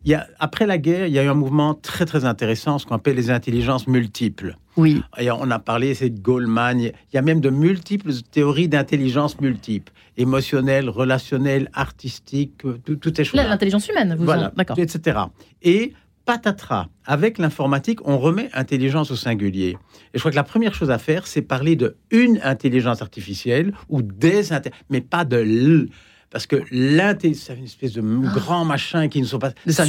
Il 0.05 0.11
y 0.11 0.13
a, 0.13 0.27
après 0.39 0.67
la 0.67 0.77
guerre, 0.77 1.07
il 1.07 1.13
y 1.13 1.19
a 1.19 1.23
eu 1.23 1.27
un 1.27 1.33
mouvement 1.33 1.73
très 1.73 2.05
très 2.05 2.23
intéressant, 2.23 2.77
ce 2.77 2.85
qu'on 2.85 2.95
appelle 2.95 3.15
les 3.15 3.29
intelligences 3.29 3.87
multiples. 3.87 4.55
Oui. 4.77 5.01
Et 5.17 5.29
on 5.31 5.49
a 5.51 5.59
parlé, 5.59 5.95
c'est 5.95 6.11
de 6.11 6.19
Goldman. 6.19 6.79
Il 6.79 6.93
y 7.13 7.17
a 7.17 7.21
même 7.21 7.41
de 7.41 7.49
multiples 7.49 8.13
théories 8.31 8.67
d'intelligence 8.67 9.41
multiple, 9.41 9.91
émotionnelle, 10.15 10.89
relationnelle, 10.89 11.69
artistique, 11.73 12.53
tout, 12.57 12.95
tout 12.95 13.19
est 13.19 13.23
choses. 13.23 13.35
L'intelligence 13.35 13.89
humaine, 13.89 14.15
vous 14.17 14.23
voilà, 14.23 14.53
d'accord. 14.55 14.77
Etc. 14.79 15.19
Et 15.63 15.93
patatras, 16.27 16.89
avec 17.05 17.37
l'informatique, 17.37 18.05
on 18.05 18.19
remet 18.19 18.49
intelligence 18.53 19.11
au 19.11 19.15
singulier. 19.15 19.77
Et 20.13 20.15
je 20.15 20.19
crois 20.19 20.29
que 20.29 20.35
la 20.35 20.43
première 20.43 20.75
chose 20.75 20.91
à 20.91 20.97
faire, 20.97 21.25
c'est 21.25 21.41
parler 21.41 21.77
de 21.77 21.95
une 22.11 22.39
intelligence 22.43 23.01
artificielle 23.01 23.73
ou 23.87 24.01
des 24.01 24.49
mais 24.89 24.99
pas 25.01 25.23
de 25.23 25.37
l. 25.37 25.89
Parce 26.29 26.45
que 26.45 26.57
l'intelligence, 26.69 27.45
c'est 27.45 27.55
une 27.55 27.63
espèce 27.63 27.93
de 27.93 28.01
ah. 28.01 28.33
grand 28.33 28.65
machin 28.65 29.07
qui 29.07 29.21
ne 29.21 29.25
sont 29.25 29.39
pas. 29.39 29.53
Ça 29.67 29.85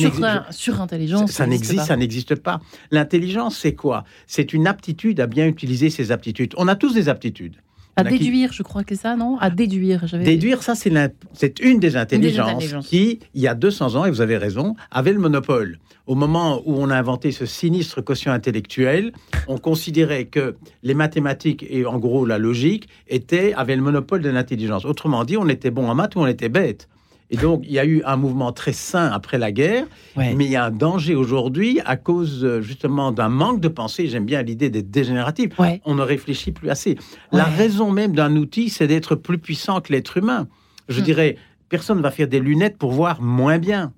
surintelligence. 0.50 1.32
Ça, 1.32 1.48
n'existe, 1.48 1.80
ça 1.80 1.96
n'existe 1.96 2.36
pas. 2.36 2.60
L'intelligence, 2.92 3.58
c'est 3.58 3.74
quoi? 3.74 4.04
C'est 4.28 4.52
une 4.52 4.68
aptitude 4.68 5.18
à 5.18 5.26
bien 5.26 5.48
utiliser 5.48 5.90
ses 5.90 6.12
aptitudes. 6.12 6.54
On 6.56 6.68
a 6.68 6.76
tous 6.76 6.94
des 6.94 7.08
aptitudes. 7.08 7.56
À 7.98 8.04
déduire, 8.04 8.52
je 8.52 8.62
crois 8.62 8.84
que 8.84 8.94
c'est 8.94 9.02
ça, 9.02 9.16
non? 9.16 9.38
À 9.38 9.50
déduire. 9.50 10.04
Déduire, 10.12 10.62
ça, 10.62 10.74
c'est 10.74 11.60
une 11.60 11.80
des 11.80 11.96
intelligences 11.96 12.74
qui, 12.86 13.18
il 13.34 13.42
y 13.42 13.48
a 13.48 13.54
200 13.54 13.96
ans, 13.96 14.04
et 14.04 14.10
vous 14.10 14.20
avez 14.20 14.36
raison, 14.36 14.76
avait 14.90 15.12
le 15.12 15.18
monopole. 15.18 15.78
Au 16.06 16.14
moment 16.14 16.62
où 16.64 16.74
on 16.76 16.88
a 16.88 16.96
inventé 16.96 17.32
ce 17.32 17.44
sinistre 17.44 18.00
quotient 18.00 18.32
intellectuel, 18.32 19.12
on 19.46 19.58
considérait 19.58 20.24
que 20.24 20.56
les 20.82 20.94
mathématiques 20.94 21.66
et 21.68 21.84
en 21.84 21.98
gros 21.98 22.24
la 22.24 22.38
logique 22.38 22.88
étaient, 23.08 23.52
avaient 23.52 23.76
le 23.76 23.82
monopole 23.82 24.22
de 24.22 24.30
l'intelligence. 24.30 24.86
Autrement 24.86 25.24
dit, 25.24 25.36
on 25.36 25.48
était 25.48 25.70
bon 25.70 25.86
en 25.86 25.94
maths 25.94 26.16
ou 26.16 26.20
on 26.20 26.26
était 26.26 26.48
bête. 26.48 26.88
Et 27.30 27.36
donc, 27.36 27.62
il 27.64 27.72
y 27.72 27.78
a 27.78 27.84
eu 27.84 28.02
un 28.04 28.16
mouvement 28.16 28.52
très 28.52 28.72
sain 28.72 29.10
après 29.12 29.38
la 29.38 29.52
guerre, 29.52 29.86
mais 30.16 30.32
il 30.34 30.50
y 30.50 30.56
a 30.56 30.64
un 30.64 30.70
danger 30.70 31.14
aujourd'hui 31.14 31.80
à 31.84 31.96
cause 31.96 32.44
euh, 32.44 32.62
justement 32.62 33.12
d'un 33.12 33.28
manque 33.28 33.60
de 33.60 33.68
pensée. 33.68 34.06
J'aime 34.06 34.24
bien 34.24 34.42
l'idée 34.42 34.70
d'être 34.70 34.90
dégénératif. 34.90 35.50
On 35.84 35.94
ne 35.94 36.02
réfléchit 36.02 36.52
plus 36.52 36.70
assez. 36.70 36.96
La 37.32 37.44
raison 37.44 37.90
même 37.90 38.14
d'un 38.14 38.34
outil, 38.36 38.70
c'est 38.70 38.86
d'être 38.86 39.14
plus 39.14 39.38
puissant 39.38 39.80
que 39.80 39.92
l'être 39.92 40.16
humain. 40.16 40.48
Je 40.88 41.00
hmm. 41.00 41.04
dirais, 41.04 41.36
personne 41.68 41.98
ne 41.98 42.02
va 42.02 42.10
faire 42.10 42.28
des 42.28 42.40
lunettes 42.40 42.78
pour 42.78 42.92
voir 42.92 43.20
moins 43.20 43.58
bien. 43.58 43.92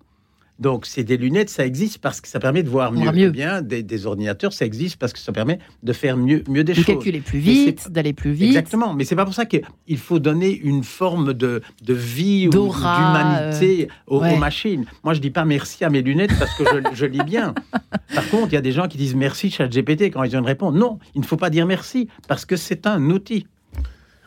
Donc, 0.61 0.85
c'est 0.85 1.05
des 1.05 1.17
lunettes, 1.17 1.49
ça 1.49 1.65
existe 1.65 1.99
parce 1.99 2.21
que 2.21 2.29
ça 2.29 2.39
permet 2.39 2.63
de 2.63 2.69
voir 2.69 2.93
mieux. 2.93 3.31
Bien, 3.31 3.63
des, 3.63 4.07
ordinateurs, 4.07 4.53
ça 4.53 4.67
existe 4.67 4.97
parce 4.97 5.13
que 5.13 5.19
ça 5.19 5.33
permet 5.33 5.59
de 5.83 5.93
faire 5.93 6.17
mieux, 6.17 6.45
mieux 6.49 6.65
des 6.65 6.73
de 6.73 6.77
choses. 6.77 6.87
De 6.87 6.93
calculer 6.93 7.21
plus 7.21 7.39
vite, 7.39 7.91
d'aller 7.91 8.13
plus 8.13 8.33
vite. 8.33 8.49
Exactement. 8.49 8.93
Mais 8.93 9.05
c'est 9.05 9.17
pas 9.17 9.25
pour 9.25 9.35
ça 9.35 9.47
qu'il 9.47 9.99
faut 9.99 10.19
donner 10.19 10.55
une 10.55 10.85
forme 10.85 11.33
de, 11.33 11.63
de 11.83 11.95
vie 11.95 12.49
ou 12.49 12.51
d'humanité 12.51 13.89
aux, 14.07 14.21
machines. 14.21 14.85
Moi, 15.03 15.15
je 15.15 15.21
dis 15.21 15.31
pas 15.31 15.45
merci 15.45 15.85
à 15.85 15.91
mes 15.91 16.03
lunettes 16.03 16.39
parce 16.39 16.55
que 16.55 16.65
je, 16.65 16.95
je 16.95 17.07
lis 17.07 17.25
bien. 17.25 17.55
Par 18.15 18.29
contre, 18.29 18.49
il 18.49 18.55
y 18.55 18.59
a 18.59 18.63
des 18.63 18.73
gens 18.73 18.87
qui 18.87 18.99
disent 18.99 19.15
merci 19.15 19.49
GPT 19.49 20.13
quand 20.13 20.23
ils 20.25 20.37
ont 20.37 20.41
une 20.41 20.47
réponse. 20.47 20.75
Non, 20.75 20.99
il 21.15 21.23
ne 21.23 21.27
faut 21.27 21.37
pas 21.37 21.51
dire 21.51 21.67
merci 21.67 22.09
parce 22.29 22.45
que 22.45 22.57
c'est 22.57 22.87
un 22.87 23.11
outil. 23.11 23.47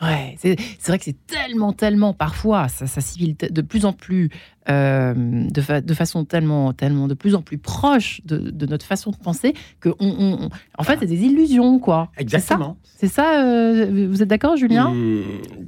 Ouais, 0.03 0.35
c'est 0.39 0.87
vrai 0.87 0.97
que 0.97 1.05
c'est 1.05 1.25
tellement, 1.27 1.73
tellement 1.73 2.13
parfois, 2.13 2.67
ça, 2.67 2.87
ça 2.87 3.01
civile 3.01 3.35
de 3.37 3.61
plus 3.61 3.85
en 3.85 3.93
plus, 3.93 4.29
euh, 4.69 5.13
de, 5.15 5.79
de, 5.79 5.93
façon 5.93 6.25
tellement, 6.25 6.73
tellement 6.73 7.07
de 7.07 7.13
plus 7.13 7.35
en 7.35 7.41
plus 7.41 7.57
proche 7.57 8.21
de, 8.25 8.37
de 8.37 8.65
notre 8.65 8.85
façon 8.85 9.11
de 9.11 9.17
penser 9.17 9.53
que, 9.79 9.89
on, 9.99 10.49
en 10.77 10.83
fait, 10.83 10.97
c'est 10.99 11.05
des 11.05 11.23
illusions, 11.23 11.79
quoi. 11.79 12.11
Exactement. 12.17 12.77
C'est 12.83 13.07
ça, 13.07 13.43
euh, 13.43 14.07
vous 14.09 14.21
êtes 14.21 14.29
d'accord, 14.29 14.55
Julien? 14.57 14.89
Mmh, 14.89 15.23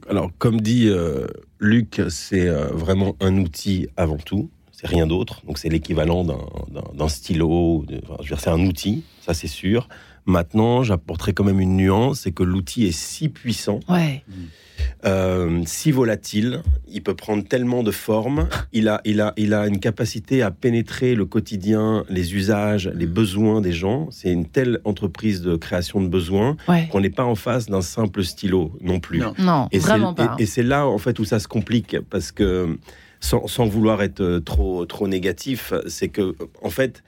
Alors, 0.10 0.32
comme 0.38 0.62
dit 0.62 0.88
euh, 0.88 1.28
Luc, 1.60 2.02
c'est 2.10 2.48
vraiment 2.48 3.16
un 3.20 3.38
outil 3.38 3.88
avant 3.98 4.18
tout. 4.18 4.50
C'est 4.72 4.88
rien 4.88 5.08
d'autre. 5.08 5.42
Donc, 5.46 5.58
c'est 5.58 5.70
l'équivalent 5.70 6.26
d'un 6.26 7.08
stylo. 7.08 7.86
Enfin, 8.04 8.18
je 8.20 8.24
veux 8.24 8.36
dire, 8.36 8.40
c'est 8.40 8.50
un 8.50 8.66
outil, 8.66 9.04
ça 9.22 9.34
c'est 9.34 9.48
sûr. 9.48 9.88
Maintenant, 10.26 10.84
j'apporterai 10.84 11.34
quand 11.34 11.44
même 11.44 11.60
une 11.60 11.78
nuance, 11.78 12.22
c'est 12.22 12.32
que 12.32 12.44
l'outil 12.44 12.86
est 12.86 12.92
si 12.92 13.30
puissant, 13.30 13.80
euh, 15.06 15.62
si 15.66 15.92
volatile, 15.92 16.62
il 16.88 17.04
peut 17.04 17.14
prendre 17.14 17.44
tellement 17.44 17.84
de 17.84 17.92
formes, 17.92 18.48
il 18.74 18.88
a, 18.88 19.02
il, 19.06 19.22
a, 19.22 19.34
il 19.38 19.54
a 19.54 19.68
une 19.68 19.80
capacité 19.80 20.42
à 20.42 20.50
pénétrer 20.52 21.14
le 21.14 21.26
quotidien, 21.26 22.04
les 22.10 22.34
usages, 22.34 22.92
les 22.94 23.06
besoins 23.06 23.62
des 23.62 23.72
gens. 23.72 24.08
C'est 24.10 24.32
une 24.32 24.48
telle 24.48 24.80
entreprise 24.84 25.42
de 25.42 25.56
création 25.56 26.02
de 26.02 26.08
besoins 26.08 26.58
qu'on 26.92 27.02
n'est 27.02 27.10
pas 27.10 27.26
en 27.26 27.36
face 27.36 27.68
d'un 27.68 27.82
simple 27.82 28.24
stylo 28.24 28.72
non 28.82 29.00
plus. 29.00 29.22
Non, 29.38 29.68
et 29.72 29.80
vraiment 29.80 30.14
pas. 30.14 30.36
Et, 30.40 30.46
c'est 30.46 30.64
là, 30.64 30.88
en 30.88 30.98
fait, 30.98 31.20
où 31.20 31.26
ça 31.26 31.40
se 31.40 31.48
complique, 31.48 31.98
parce 32.10 32.32
que, 32.32 32.78
sans, 33.20 33.48
sans 33.48 33.66
vouloir 33.66 34.02
être 34.02 34.40
trop, 34.40 34.86
trop 34.86 35.08
négatif, 35.08 35.74
c'est 35.88 36.10
que, 36.10 36.36
en 36.64 36.70
fait, 36.70 37.04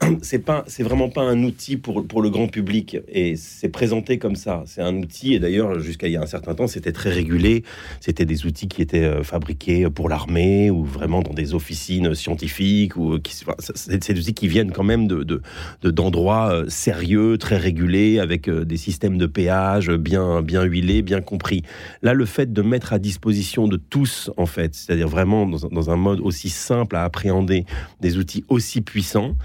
c'est 0.22 0.40
pas, 0.40 0.64
c'est 0.66 0.82
vraiment 0.82 1.08
pas 1.08 1.22
un 1.22 1.42
outil 1.44 1.76
pour, 1.76 2.06
pour 2.06 2.22
le 2.22 2.30
grand 2.30 2.48
public 2.48 2.98
et 3.08 3.36
c'est 3.36 3.68
présenté 3.68 4.18
comme 4.18 4.36
ça. 4.36 4.62
C'est 4.66 4.82
un 4.82 4.96
outil 4.96 5.34
et 5.34 5.38
d'ailleurs 5.38 5.78
jusqu'à 5.80 6.08
il 6.08 6.12
y 6.12 6.16
a 6.16 6.22
un 6.22 6.26
certain 6.26 6.54
temps 6.54 6.66
c'était 6.66 6.92
très 6.92 7.10
régulé. 7.10 7.64
C'était 8.00 8.24
des 8.24 8.46
outils 8.46 8.68
qui 8.68 8.82
étaient 8.82 9.04
euh, 9.04 9.22
fabriqués 9.22 9.88
pour 9.90 10.08
l'armée 10.08 10.70
ou 10.70 10.84
vraiment 10.84 11.22
dans 11.22 11.32
des 11.32 11.54
officines 11.54 12.14
scientifiques 12.14 12.96
ou 12.96 13.18
qui, 13.18 13.34
c'est 13.64 14.12
des 14.12 14.20
outils 14.20 14.34
qui 14.34 14.48
viennent 14.48 14.72
quand 14.72 14.84
même 14.84 15.06
de, 15.06 15.42
d'endroits 15.82 16.52
euh, 16.52 16.68
sérieux, 16.68 17.38
très 17.38 17.56
régulés 17.56 18.18
avec 18.18 18.48
euh, 18.48 18.64
des 18.64 18.76
systèmes 18.76 19.18
de 19.18 19.26
péage 19.26 19.90
bien 19.90 20.42
bien 20.42 20.64
huilés, 20.64 21.02
bien 21.02 21.20
compris. 21.20 21.62
Là, 22.02 22.14
le 22.14 22.26
fait 22.26 22.52
de 22.52 22.62
mettre 22.62 22.92
à 22.92 22.98
disposition 22.98 23.68
de 23.68 23.76
tous 23.76 24.30
en 24.36 24.46
fait, 24.46 24.74
c'est-à-dire 24.74 25.08
vraiment 25.08 25.46
dans, 25.46 25.68
dans 25.68 25.90
un 25.90 25.96
mode 25.96 26.20
aussi 26.20 26.48
simple 26.48 26.96
à 26.96 27.04
appréhender 27.04 27.64
des 28.00 28.18
outils 28.18 28.44
aussi 28.48 28.80
puissants 28.80 29.36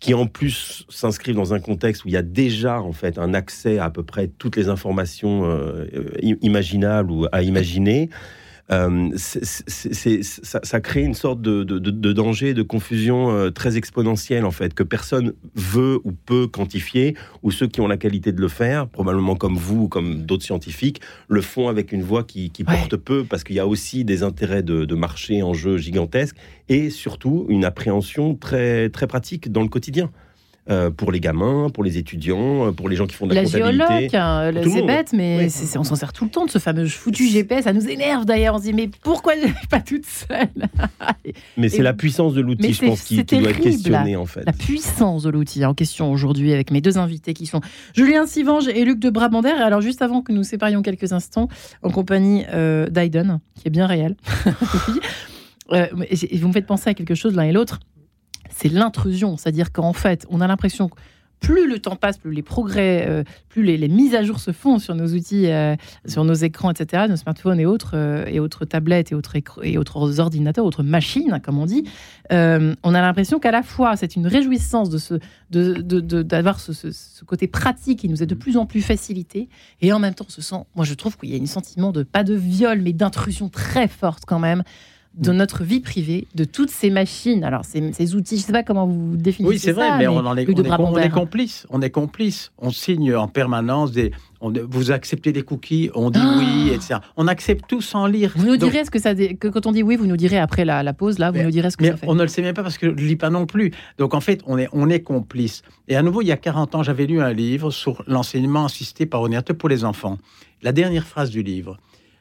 qui 0.00 0.14
en 0.14 0.26
plus 0.26 0.84
s'inscrivent 0.88 1.36
dans 1.36 1.52
un 1.54 1.60
contexte 1.60 2.04
où 2.04 2.08
il 2.08 2.14
y 2.14 2.16
a 2.16 2.22
déjà 2.22 2.80
en 2.80 2.92
fait 2.92 3.18
un 3.18 3.34
accès 3.34 3.78
à, 3.78 3.84
à 3.84 3.90
peu 3.90 4.02
près 4.02 4.28
toutes 4.28 4.56
les 4.56 4.68
informations 4.68 5.44
euh, 5.44 5.86
imaginables 6.22 7.10
ou 7.10 7.26
à 7.32 7.42
imaginer. 7.42 8.08
Euh, 8.70 9.10
ça, 9.16 10.80
crée 10.80 11.02
une 11.02 11.14
sorte 11.14 11.42
de, 11.42 11.62
danger, 12.12 12.54
de 12.54 12.62
confusion 12.62 13.30
euh, 13.30 13.50
très 13.50 13.76
exponentielle 13.76 14.44
en 14.44 14.52
fait, 14.52 14.74
que 14.74 14.84
personne 14.84 15.32
veut 15.56 16.00
ou 16.04 16.12
peut 16.12 16.46
quantifier, 16.46 17.16
ou 17.42 17.50
ceux 17.50 17.66
qui 17.66 17.80
ont 17.80 17.88
la 17.88 17.96
qualité 17.96 18.32
de 18.32 18.40
le 18.40 18.48
faire, 18.48 18.88
probablement 18.88 19.34
comme 19.34 19.56
vous 19.56 19.82
ou 19.82 19.88
comme 19.88 20.22
d'autres 20.22 20.44
scientifiques, 20.44 21.00
le 21.28 21.40
font 21.40 21.68
avec 21.68 21.90
une 21.90 22.02
voix 22.02 22.22
qui, 22.22 22.50
porte 22.64 22.96
peu, 22.96 23.24
parce 23.24 23.42
qu'il 23.42 23.56
y 23.56 23.60
a 23.60 23.66
aussi 23.66 24.04
des 24.04 24.22
intérêts 24.22 24.62
de, 24.62 24.84
de 24.84 24.94
marché 24.94 25.42
en 25.42 25.52
jeu 25.52 25.76
gigantesques, 25.76 26.36
et 26.68 26.90
surtout 26.90 27.46
une 27.48 27.64
appréhension 27.64 28.36
très, 28.36 28.88
très 28.90 29.06
pratique 29.06 29.50
dans 29.50 29.62
le 29.62 29.68
quotidien. 29.68 30.10
Euh, 30.68 30.90
pour 30.90 31.10
les 31.10 31.20
gamins, 31.20 31.68
pour 31.72 31.82
les 31.82 31.96
étudiants, 31.96 32.66
euh, 32.66 32.72
pour 32.72 32.88
les 32.88 32.94
gens 32.94 33.06
qui 33.06 33.14
font 33.16 33.26
de 33.26 33.34
la, 33.34 33.42
la 33.42 33.48
comptabilité. 33.48 34.16
Hein, 34.16 34.52
c'est 34.62 34.82
bête, 34.82 35.12
mais 35.14 35.48
on 35.74 35.84
s'en 35.84 35.96
sert 35.96 36.12
tout 36.12 36.24
le 36.24 36.30
temps 36.30 36.44
de 36.44 36.50
ce 36.50 36.58
fameux 36.58 36.86
foutu 36.86 37.26
GPS. 37.26 37.64
Ça 37.64 37.72
nous 37.72 37.88
énerve 37.88 38.26
d'ailleurs. 38.26 38.54
On 38.54 38.58
se 38.58 38.64
dit, 38.64 38.74
mais 38.74 38.90
pourquoi 39.02 39.34
je 39.36 39.46
suis 39.46 39.66
pas 39.68 39.80
toute 39.80 40.04
seule? 40.04 40.68
Mais 41.56 41.70
c'est 41.70 41.82
la 41.82 41.94
puissance 41.94 42.34
de 42.34 42.42
l'outil, 42.42 42.74
je 42.74 42.86
pense, 42.86 43.02
qui, 43.02 43.24
doit 43.24 43.50
être 43.50 43.60
questionnée 43.60 44.16
en 44.16 44.26
fait. 44.26 44.44
La 44.44 44.52
puissance 44.52 45.22
de 45.22 45.30
l'outil 45.30 45.64
en 45.64 45.74
question 45.74 46.12
aujourd'hui 46.12 46.52
avec 46.52 46.70
mes 46.70 46.80
deux 46.80 46.98
invités 46.98 47.32
qui 47.32 47.46
sont 47.46 47.60
Julien 47.94 48.26
Sivange 48.26 48.68
et 48.68 48.84
Luc 48.84 48.98
de 48.98 49.10
Brabander. 49.10 49.48
Alors, 49.48 49.80
juste 49.80 50.02
avant 50.02 50.20
que 50.20 50.32
nous 50.32 50.44
séparions 50.44 50.82
quelques 50.82 51.12
instants, 51.12 51.48
en 51.82 51.90
compagnie 51.90 52.44
euh, 52.52 52.88
d'Aiden, 52.88 53.40
qui 53.54 53.68
est 53.68 53.70
bien 53.70 53.86
réel. 53.86 54.16
Euh, 55.72 55.86
vous 56.32 56.48
me 56.48 56.52
faites 56.52 56.66
penser 56.66 56.90
à 56.90 56.94
quelque 56.94 57.14
chose 57.14 57.36
l'un 57.36 57.44
et 57.44 57.52
l'autre 57.52 57.78
c'est 58.60 58.68
l'intrusion. 58.68 59.36
C'est-à-dire 59.36 59.72
qu'en 59.72 59.92
fait, 59.92 60.26
on 60.30 60.40
a 60.40 60.46
l'impression 60.46 60.88
que 60.88 60.96
plus 61.40 61.66
le 61.66 61.78
temps 61.78 61.96
passe, 61.96 62.18
plus 62.18 62.32
les 62.32 62.42
progrès, 62.42 63.06
euh, 63.08 63.24
plus 63.48 63.62
les, 63.62 63.88
mises 63.88 64.14
à 64.14 64.22
jour 64.22 64.38
se 64.38 64.52
font 64.52 64.78
sur 64.78 64.94
nos 64.94 65.08
outils, 65.08 65.46
euh, 65.46 65.74
sur 66.06 66.24
nos 66.24 66.34
écrans, 66.34 66.70
etc., 66.70 67.06
nos 67.08 67.16
smartphones 67.16 67.58
et 67.58 67.64
autres, 67.64 67.92
euh, 67.94 68.26
et 68.26 68.40
autres 68.40 68.66
tablettes 68.66 69.10
et 69.12 69.14
autres, 69.14 69.36
et 69.62 69.78
autres 69.78 70.20
ordinateurs, 70.20 70.66
autres 70.66 70.82
machines, 70.82 71.40
comme 71.42 71.58
on 71.58 71.64
dit, 71.64 71.84
on 72.30 72.94
a 72.94 73.00
l'impression 73.00 73.40
qu'à 73.40 73.50
la 73.50 73.62
fois 73.62 73.96
c'est 73.96 74.14
une 74.14 74.26
réjouissance 74.26 74.90
de 74.90 74.98
ce, 74.98 75.14
d'avoir 75.50 76.56
de, 76.56 76.72
ce, 76.72 76.92
ce, 76.92 77.24
côté 77.24 77.48
pratique 77.48 78.00
qui 78.00 78.08
nous 78.08 78.22
est 78.22 78.26
de 78.26 78.34
plus 78.34 78.56
en 78.56 78.66
plus 78.66 78.82
facilité, 78.82 79.48
et 79.80 79.92
en 79.92 79.98
même 79.98 80.14
temps, 80.14 80.26
on 80.28 80.30
se 80.30 80.42
sent, 80.42 80.62
moi 80.76 80.84
je 80.84 80.94
trouve 80.94 81.16
qu'il 81.16 81.30
y 81.30 81.38
a 81.38 81.42
un 81.42 81.46
sentiment 81.46 81.90
de 81.90 82.02
pas 82.02 82.22
de 82.22 82.34
viol, 82.34 82.82
mais 82.82 82.92
d'intrusion 82.92 83.48
très 83.48 83.88
forte 83.88 84.24
quand 84.26 84.38
même 84.38 84.62
de 85.14 85.32
notre 85.32 85.64
vie 85.64 85.80
privée, 85.80 86.28
de 86.34 86.44
toutes 86.44 86.70
ces 86.70 86.88
machines. 86.88 87.42
Alors, 87.42 87.64
ces, 87.64 87.92
ces 87.92 88.14
outils, 88.14 88.36
je 88.36 88.42
ne 88.42 88.46
sais 88.46 88.52
pas 88.52 88.62
comment 88.62 88.86
vous 88.86 89.16
définissez 89.16 89.52
Oui, 89.52 89.58
c'est 89.58 89.72
vrai, 89.72 89.98
mais, 89.98 90.06
on, 90.06 90.18
en 90.18 90.36
est, 90.36 90.48
on, 90.48 90.96
est, 90.96 91.10
complice. 91.10 91.66
On 91.70 91.82
est 91.82 91.90
complice. 91.90 92.52
On 92.58 92.70
signe 92.70 93.14
en 93.14 93.26
permanence 93.26 93.90
des. 93.90 94.12
vous 94.40 94.92
acceptez 94.92 95.32
des 95.32 95.42
cookies, 95.42 95.90
on 95.94 96.10
dit 96.10 96.20
oui, 96.38 96.68
ah 96.70 96.74
etc. 96.74 96.94
On 97.16 97.26
accepte 97.26 97.64
tout 97.66 97.80
sans 97.80 98.06
lire. 98.06 98.32
Vous 98.36 98.46
nous 98.46 98.56
direz 98.56 98.84
ce 98.84 98.90
que 98.90 99.00
ça. 99.00 99.14
Que 99.14 99.48
quand 99.48 99.66
on 99.66 99.72
dit 99.72 99.82
oui, 99.82 99.96
vous 99.96 100.06
nous 100.06 100.16
direz 100.16 100.38
après 100.38 100.64
la, 100.64 100.92
pause, 100.92 101.18
là, 101.18 101.32
vous 101.32 101.42
nous 101.42 101.50
direz 101.50 101.70
ce 101.70 101.76
que 101.76 101.82
mais 101.82 101.90
ça 101.90 101.96
fait. 101.96 102.08
On 102.08 102.14
ne 102.14 102.22
le 102.22 102.28
sait 102.28 102.42
même 102.42 102.54
pas 102.54 102.62
parce 102.62 102.78
que 102.78 102.86
je 102.86 102.92
ne 102.92 103.08
lis 103.08 103.16
pas 103.16 103.30
non 103.30 103.46
plus. 103.46 103.72
Donc, 103.98 104.14
en 104.14 104.20
fait, 104.20 104.40
on 104.46 104.58
est, 104.58 104.68
on 104.72 104.88
est 104.88 105.00
complice. 105.00 105.62
Et 105.88 105.96
à 105.96 106.02
nouveau, 106.02 106.22
il 106.22 106.28
y 106.28 106.32
a 106.32 106.36
40 106.36 106.76
ans, 106.76 106.82
j'avais 106.84 107.06
lu 107.06 107.20
un 107.20 107.32
livre 107.32 107.72
sur 107.72 108.04
l'enseignement 108.06 108.66
assisté 108.66 109.06
par 109.06 109.20
ordinateur 109.22 109.56
pour 109.56 109.68
les 109.68 109.84
enfants. 109.84 110.18
La 110.62 110.70
dernière 110.70 111.06
phrase 111.06 111.30
du 111.30 111.42
livre. 111.42 111.78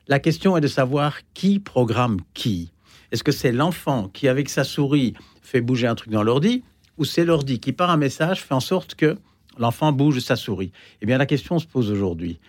La 0.08 0.18
question 0.18 0.58
est 0.58 0.62
de 0.62 0.68
savoir 0.68 1.20
qui 1.36 1.60
programme 1.60 2.18
qui. 2.34 2.72
Est-ce 3.12 3.24
que 3.24 3.32
c'est 3.32 3.52
l'enfant 3.52 4.08
qui, 4.08 4.28
avec 4.28 4.50
sa 4.50 4.64
souris, 4.64 5.14
fait 5.42 5.62
bouger 5.62 5.88
un 5.88 5.96
truc 5.96 6.12
dans 6.12 6.24
l'ordi, 6.24 6.64
ou 6.98 7.06
c'est 7.06 7.26
l'ordi 7.26 7.60
qui, 7.60 7.74
par 7.74 7.90
un 7.90 7.98
message, 7.98 8.44
fait 8.44 8.54
en 8.54 8.60
sorte 8.60 8.96
que 8.96 9.18
l'enfant 9.58 9.92
bouge 9.92 10.20
sa 10.20 10.36
souris? 10.36 10.72
Eh 11.02 11.06
bien, 11.06 11.18
la 11.18 11.26
question 11.26 11.58
se 11.60 11.66
pose 11.66 11.92
aujourd'hui. 11.92 12.40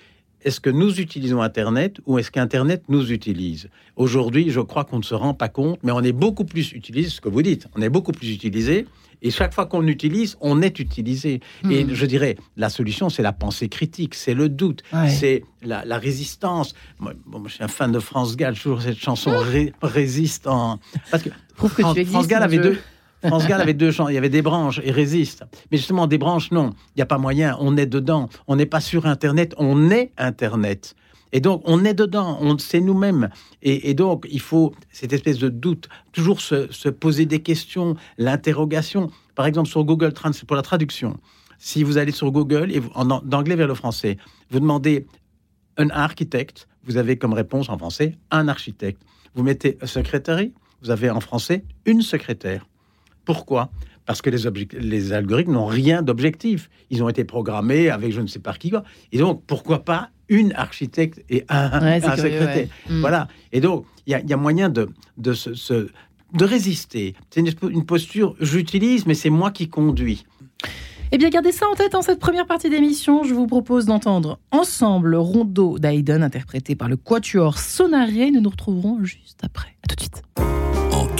Est-ce 0.43 0.61
que 0.61 0.71
nous 0.71 1.01
utilisons 1.01 1.43
Internet 1.43 2.01
ou 2.07 2.19
est-ce 2.19 2.31
qu'Internet 2.31 2.85
nous 2.89 3.13
utilise? 3.13 3.69
Aujourd'hui, 3.97 4.51
je 4.51 4.61
crois 4.61 4.85
qu'on 4.85 4.99
ne 4.99 5.05
se 5.05 5.15
rend 5.15 5.35
pas 5.35 5.49
compte, 5.49 5.79
mais 5.83 5.93
on 5.93 6.01
est 6.01 6.13
beaucoup 6.13 6.45
plus 6.45 6.73
utilisé, 6.73 7.11
ce 7.11 7.21
que 7.21 7.29
vous 7.29 7.43
dites, 7.43 7.67
on 7.77 7.83
est 7.83 7.91
beaucoup 7.91 8.13
plus 8.13 8.33
utilisé 8.33 8.87
et 9.23 9.31
chaque 9.31 9.53
fois 9.53 9.67
qu'on 9.67 9.87
utilise, 9.87 10.37
on 10.41 10.63
est 10.63 10.79
utilisé. 10.79 11.41
Et 11.71 11.85
hmm. 11.85 11.93
je 11.93 12.07
dirais, 12.07 12.37
la 12.57 12.71
solution, 12.71 13.11
c'est 13.11 13.23
la 13.23 13.33
pensée 13.33 13.69
critique, 13.69 14.15
c'est 14.15 14.35
le 14.35 14.49
doute, 14.49 14.83
c'est 15.09 15.45
la, 15.63 15.99
résistance. 15.99 16.75
Moi, 16.99 17.13
je 17.47 17.55
suis 17.55 17.65
un 17.65 17.69
fan 17.69 17.93
de 17.93 18.01
France 18.01 18.37
Gall, 18.37 18.55
toujours 18.55 18.83
cette 18.83 18.99
chanson 18.99 19.33
ah. 19.33 19.87
résistant. 19.87 20.81
Parce 21.11 21.23
que, 21.23 21.31
France, 21.55 22.27
Gall 22.27 22.43
avait 22.43 22.59
deux. 22.59 22.79
France 23.27 23.47
Gall 23.47 23.61
avait 23.61 23.75
deux 23.75 23.91
il 24.09 24.15
y 24.15 24.19
avait 24.19 24.29
des 24.29 24.43
branches 24.43 24.81
et 24.83 24.91
résiste. 24.91 25.45
Mais 25.71 25.77
justement, 25.77 26.07
des 26.07 26.19
branches, 26.19 26.51
non, 26.51 26.71
il 26.91 26.99
n'y 26.99 27.03
a 27.03 27.07
pas 27.07 27.19
moyen, 27.19 27.57
on 27.61 27.77
est 27.77 27.87
dedans. 27.87 28.29
On 28.47 28.57
n'est 28.57 28.67
pas 28.67 28.81
sur 28.81 29.07
Internet, 29.07 29.55
on 29.59 29.91
est 29.91 30.13
Internet. 30.17 30.95
Et 31.33 31.41
donc, 31.41 31.63
on 31.65 31.85
est 31.85 31.95
dedans, 31.95 32.39
on 32.41 32.59
sait 32.59 32.81
nous-mêmes. 32.81 33.29
Et, 33.63 33.95
donc, 33.95 34.27
il 34.31 34.41
faut 34.41 34.75
cette 34.91 35.13
espèce 35.13 35.39
de 35.39 35.49
doute, 35.49 35.89
toujours 36.13 36.41
se, 36.41 36.89
poser 36.89 37.27
des 37.27 37.41
questions, 37.41 37.95
l'interrogation. 38.19 39.11
Par 39.35 39.47
exemple, 39.47 39.69
sur 39.69 39.85
Google 39.85 40.13
Translate, 40.13 40.47
pour 40.47 40.57
la 40.57 40.63
traduction, 40.63 41.19
si 41.59 41.85
vous 41.85 41.99
allez 41.99 42.13
sur 42.13 42.33
Google, 42.33 42.73
et 42.73 42.83
d'anglais 43.25 43.55
vers 43.55 43.69
le 43.69 43.75
français, 43.75 44.17
vous 44.51 44.61
demandez 44.61 45.07
un 45.77 45.91
architecte, 45.91 46.67
vous 46.85 46.97
avez 46.97 47.17
comme 47.17 47.33
réponse 47.33 47.69
en 47.69 47.79
français 47.79 48.17
un 48.31 48.49
architecte. 48.49 49.03
Vous 49.35 49.45
mettez 49.45 49.79
secrétaire, 49.85 50.47
vous 50.83 50.91
avez 50.91 51.11
en 51.11 51.21
français 51.21 51.65
une 51.85 52.03
secrétaire. 52.03 52.67
Pourquoi? 53.25 53.71
Parce 54.07 54.23
que 54.23 54.31
les, 54.31 54.69
les 54.81 55.13
algorithmes 55.13 55.53
n'ont 55.53 55.67
rien 55.67 56.03
d'objectif. 56.03 56.71
Ils 56.91 57.03
ont 57.03 57.09
été 57.09 57.25
programmés 57.25 57.91
avec 57.91 58.13
je 58.13 58.21
ne 58.21 58.27
sais 58.27 58.39
pas 58.41 58.55
qui. 58.55 58.73
Et 59.13 59.19
donc, 59.19 59.43
pourquoi 59.47 59.85
pas 59.85 60.11
une 60.29 60.53
architecte 60.55 61.23
et 61.29 61.45
un, 61.49 62.01
secrétaire? 62.01 62.69
Hmm. 62.89 63.01
Voilà. 63.01 63.29
Et 63.53 63.61
donc, 63.61 63.85
il 64.07 64.21
y, 64.27 64.33
a 64.33 64.37
moyen 64.37 64.69
de, 64.69 64.89
de, 65.19 65.33
se, 65.33 65.89
de 66.33 66.45
résister. 66.45 67.15
C'est 67.31 67.41
une, 67.63 67.85
posture, 67.85 68.35
j'utilise, 68.41 69.07
mais 69.07 69.15
c'est 69.15 69.31
moi 69.31 69.51
qui 69.51 69.69
conduis. 69.69 70.25
Eh 71.13 71.19
bien, 71.19 71.29
gardez 71.29 71.53
ça 71.53 71.69
en 71.69 71.75
tête 71.75 71.95
en 71.95 72.03
cette 72.03 72.21
première 72.21 72.47
partie 72.47 72.71
d'émission. 72.71 73.25
Je 73.25 73.35
vous 73.35 73.47
propose 73.47 73.87
d'entendre 73.87 74.39
ensemble 74.53 75.17
Rondo 75.17 75.79
d'Aiden, 75.79 76.23
interprété 76.23 76.77
par 76.77 76.89
le 76.89 76.97
Quatuor 76.97 77.59
Sonaré. 77.59 78.31
Nous 78.31 78.41
nous 78.41 78.51
retrouverons 78.51 79.03
juste 79.03 79.41
après. 79.43 79.77
A 79.85 79.89
tout 79.89 79.97
de 79.97 80.01
suite. 80.01 80.23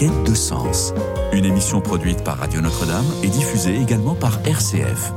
Quête 0.01 0.25
de 0.25 0.35
sens, 0.35 0.95
une 1.31 1.45
émission 1.45 1.83
produite 1.83 2.25
par 2.25 2.39
Radio 2.39 2.63
Notre-Dame 2.63 3.05
et 3.23 3.29
diffusée 3.29 3.77
également 3.77 4.15
par 4.15 4.41
RCF. 4.47 5.13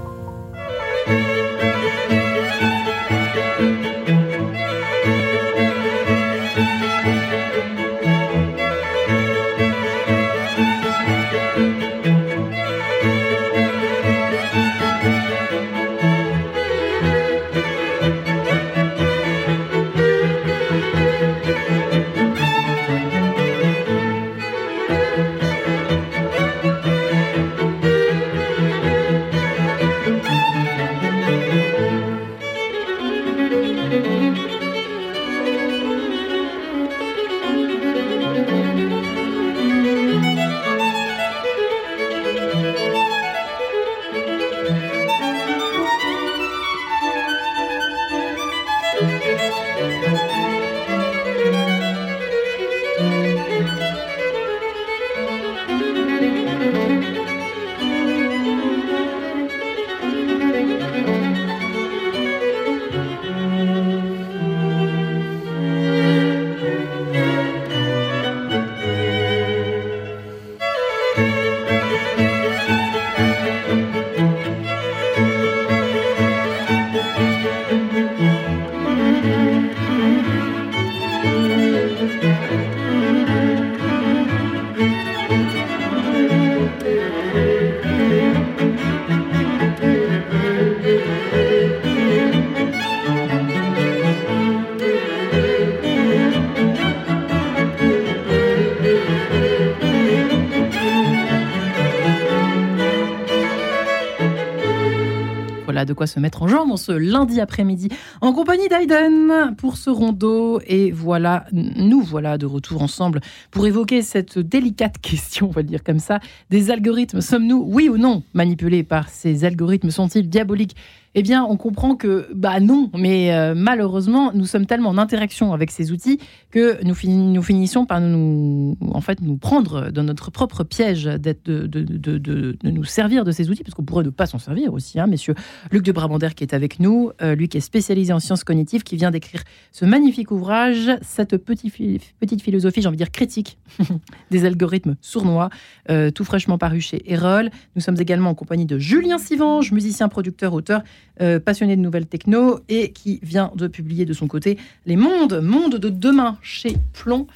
Se 106.07 106.19
mettre 106.19 106.43
en 106.43 106.47
jambe 106.47 106.77
ce 106.77 106.91
lundi 106.91 107.39
après-midi 107.39 107.89
en 108.21 108.33
compagnie 108.33 108.67
d'Aiden 108.67 109.55
pour 109.57 109.77
ce 109.77 109.89
rondeau. 109.89 110.59
Et 110.67 110.91
voilà, 110.91 111.45
nous 111.51 112.01
voilà 112.01 112.37
de 112.37 112.45
retour 112.45 112.81
ensemble 112.81 113.21
pour 113.51 113.67
évoquer 113.67 114.01
cette 114.01 114.39
délicate 114.39 114.97
question, 115.01 115.47
on 115.49 115.51
va 115.51 115.63
dire 115.63 115.83
comme 115.83 115.99
ça, 115.99 116.19
des 116.49 116.71
algorithmes. 116.71 117.21
Sommes-nous, 117.21 117.63
oui 117.67 117.89
ou 117.89 117.97
non, 117.97 118.23
manipulés 118.33 118.83
par 118.83 119.09
ces 119.09 119.45
algorithmes? 119.45 119.91
Sont-ils 119.91 120.29
diaboliques? 120.29 120.75
Eh 121.15 121.21
bien, 121.21 121.43
on 121.43 121.57
comprend 121.57 121.95
que, 121.95 122.27
bah 122.33 122.59
non, 122.59 122.89
mais 122.97 123.33
euh, 123.33 123.53
malheureusement, 123.55 124.31
nous 124.33 124.45
sommes 124.45 124.65
tellement 124.65 124.89
en 124.89 124.97
interaction 124.97 125.53
avec 125.53 125.69
ces 125.69 125.91
outils 125.91 126.19
que 126.49 126.83
nous, 126.83 126.95
nous 127.05 127.43
finissons 127.43 127.85
par 127.85 128.01
nous, 128.01 128.77
en 128.81 129.01
fait, 129.01 129.21
nous 129.21 129.37
prendre 129.37 129.91
dans 129.91 130.03
notre 130.03 130.31
propre 130.31 130.63
piège 130.63 131.05
d'être, 131.05 131.43
de, 131.43 131.67
de, 131.67 132.17
de, 132.17 132.57
nous 132.63 132.83
servir 132.83 133.25
de 133.25 133.31
ces 133.31 133.49
outils, 133.49 133.63
parce 133.63 133.75
qu'on 133.75 133.83
pourrait 133.83 134.03
ne 134.03 134.09
pas 134.09 134.25
s'en 134.25 134.39
servir 134.39 134.73
aussi, 134.73 134.99
hein, 134.99 135.05
messieurs. 135.05 135.35
Luc 135.71 135.83
de 135.83 135.91
Brabander 135.91 136.29
qui 136.35 136.43
est 136.43 136.53
avec 136.53 136.79
nous, 136.79 137.11
euh, 137.21 137.35
lui 137.35 137.47
qui 137.47 137.57
est 137.57 137.61
spécialisé 137.61 138.11
en 138.11 138.19
sciences 138.19 138.43
cognitives, 138.43 138.83
qui 138.83 138.95
vient 138.95 139.11
d'écrire 139.11 139.43
ce 139.71 139.85
magnifique 139.85 140.31
ouvrage, 140.31 140.91
cette 141.01 141.37
petite, 141.37 141.75
petite 142.19 142.41
philosophie, 142.41 142.81
j'ai 142.81 142.87
envie 142.87 142.97
de 142.97 143.03
dire 143.03 143.11
critique, 143.11 143.57
des 144.31 144.45
algorithmes 144.45 144.95
sournois, 145.01 145.49
euh, 145.91 146.09
tout 146.09 146.23
fraîchement 146.23 146.57
paru 146.57 146.81
chez 146.81 147.03
Erol. 147.11 147.51
Nous 147.75 147.81
sommes 147.81 147.99
également 147.99 148.31
en 148.31 148.35
compagnie 148.35 148.65
de 148.65 148.79
Julien 148.79 149.19
Sivange, 149.19 149.71
musicien, 149.71 150.09
producteur, 150.09 150.53
auteur, 150.53 150.81
euh, 151.21 151.39
passionné 151.39 151.75
de 151.75 151.81
nouvelles 151.81 152.07
techno 152.07 152.61
et 152.69 152.91
qui 152.91 153.19
vient 153.21 153.51
de 153.55 153.67
publier 153.67 154.03
de 154.03 154.13
son 154.13 154.27
côté 154.27 154.57
Les 154.87 154.95
Mondes, 154.95 155.41
Monde 155.43 155.75
de 155.75 155.89
demain 155.89 156.39
chez 156.41 156.75
Plomb. 156.91 157.27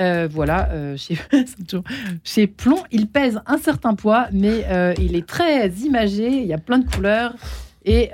Euh, 0.00 0.26
voilà, 0.30 0.70
euh, 0.70 0.96
chez, 0.96 1.18
chez 2.24 2.46
Plomb, 2.46 2.82
il 2.90 3.08
pèse 3.08 3.38
un 3.46 3.58
certain 3.58 3.94
poids, 3.94 4.28
mais 4.32 4.64
il 4.98 5.16
est 5.16 5.26
très 5.26 5.68
imagé, 5.68 6.28
il 6.28 6.46
y 6.46 6.54
a 6.54 6.58
plein 6.58 6.78
de 6.78 6.88
couleurs. 6.88 7.34
Et 7.84 8.10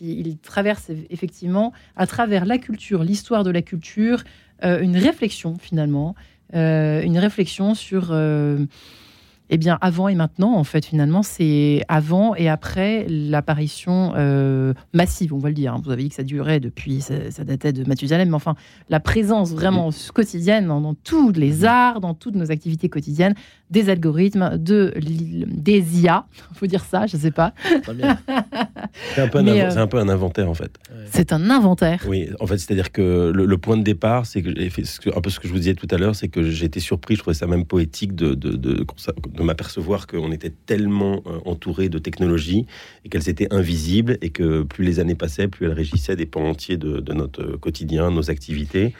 il 0.00 0.38
traverse 0.38 0.90
effectivement, 1.10 1.72
à 1.96 2.06
travers 2.06 2.44
la 2.44 2.58
culture, 2.58 3.04
l'histoire 3.04 3.44
de 3.44 3.50
la 3.50 3.62
culture, 3.62 4.24
une 4.62 4.96
réflexion 4.96 5.56
finalement 5.58 6.14
une 6.52 7.18
réflexion 7.18 7.74
sur 7.74 8.12
eh 9.52 9.58
bien, 9.58 9.78
avant 9.80 10.06
et 10.06 10.14
maintenant, 10.14 10.54
en 10.54 10.62
fait, 10.62 10.86
finalement, 10.86 11.24
c'est 11.24 11.82
avant 11.88 12.36
et 12.36 12.48
après 12.48 13.04
l'apparition 13.08 14.12
euh, 14.14 14.72
massive, 14.92 15.34
on 15.34 15.38
va 15.38 15.48
le 15.48 15.56
dire. 15.56 15.76
Vous 15.82 15.90
avez 15.90 16.04
dit 16.04 16.08
que 16.08 16.14
ça 16.14 16.22
durait 16.22 16.60
depuis, 16.60 17.00
ça, 17.00 17.44
datait 17.44 17.72
de 17.72 17.82
Mathusalem, 17.84 18.28
mais 18.28 18.36
enfin, 18.36 18.54
la 18.88 19.00
présence 19.00 19.52
vraiment 19.52 19.90
quotidienne 20.14 20.68
dans, 20.68 20.94
tous 20.94 21.32
les 21.32 21.64
arts, 21.64 22.00
dans 22.00 22.14
toutes 22.14 22.36
nos 22.36 22.52
activités 22.52 22.88
quotidiennes, 22.88 23.34
des 23.70 23.88
algorithmes, 23.88 24.58
de, 24.58 24.92
des 24.98 26.00
IA, 26.00 26.26
il 26.52 26.56
faut 26.58 26.66
dire 26.66 26.84
ça, 26.84 27.06
je 27.06 27.16
ne 27.16 27.22
sais 27.22 27.30
pas. 27.30 27.54
C'est 29.14 29.20
un, 29.20 29.28
peu 29.28 29.38
un, 29.38 29.46
euh, 29.46 29.76
un 29.76 29.86
peu 29.86 29.98
un 29.98 30.08
inventaire, 30.08 30.48
en 30.48 30.54
fait. 30.54 30.76
C'est 31.10 31.32
un 31.32 31.50
inventaire 31.50 32.04
Oui, 32.08 32.28
en 32.40 32.46
fait, 32.46 32.58
c'est-à-dire 32.58 32.92
que 32.92 33.30
le, 33.34 33.58
point 33.58 33.76
de 33.76 33.82
départ, 33.82 34.26
c'est 34.26 34.42
que, 34.42 35.16
un 35.16 35.20
peu 35.20 35.30
ce 35.30 35.38
que 35.38 35.46
je 35.46 35.52
vous 35.52 35.58
disais 35.58 35.74
tout 35.74 35.88
à 35.90 35.98
l'heure, 35.98 36.14
c'est 36.14 36.28
que 36.28 36.42
j'ai 36.42 36.66
été 36.66 36.80
surpris, 36.80 37.14
je 37.14 37.20
trouvais 37.20 37.34
ça 37.34 37.46
même 37.46 37.64
poétique 37.64 38.14
de, 38.14 38.34
de, 38.34 38.52
de 38.52 38.84
de 39.28 39.42
m'apercevoir 39.42 40.06
qu'on 40.06 40.32
était 40.32 40.52
tellement 40.66 41.22
euh, 41.26 41.38
entouré 41.44 41.88
de 41.88 41.98
technologies 41.98 42.66
et 43.04 43.08
qu'elles 43.08 43.28
étaient 43.28 43.52
invisibles 43.52 44.18
et 44.22 44.30
que 44.30 44.62
plus 44.62 44.84
les 44.84 45.00
années 45.00 45.14
passaient, 45.14 45.48
plus 45.48 45.66
elles 45.66 45.72
régissaient 45.72 46.16
des 46.16 46.26
pans 46.26 46.44
entiers 46.44 46.76
de, 46.76 47.00
de 47.00 47.12
notre 47.12 47.56
quotidien, 47.56 48.10
nos 48.10 48.30
activités. 48.30 48.94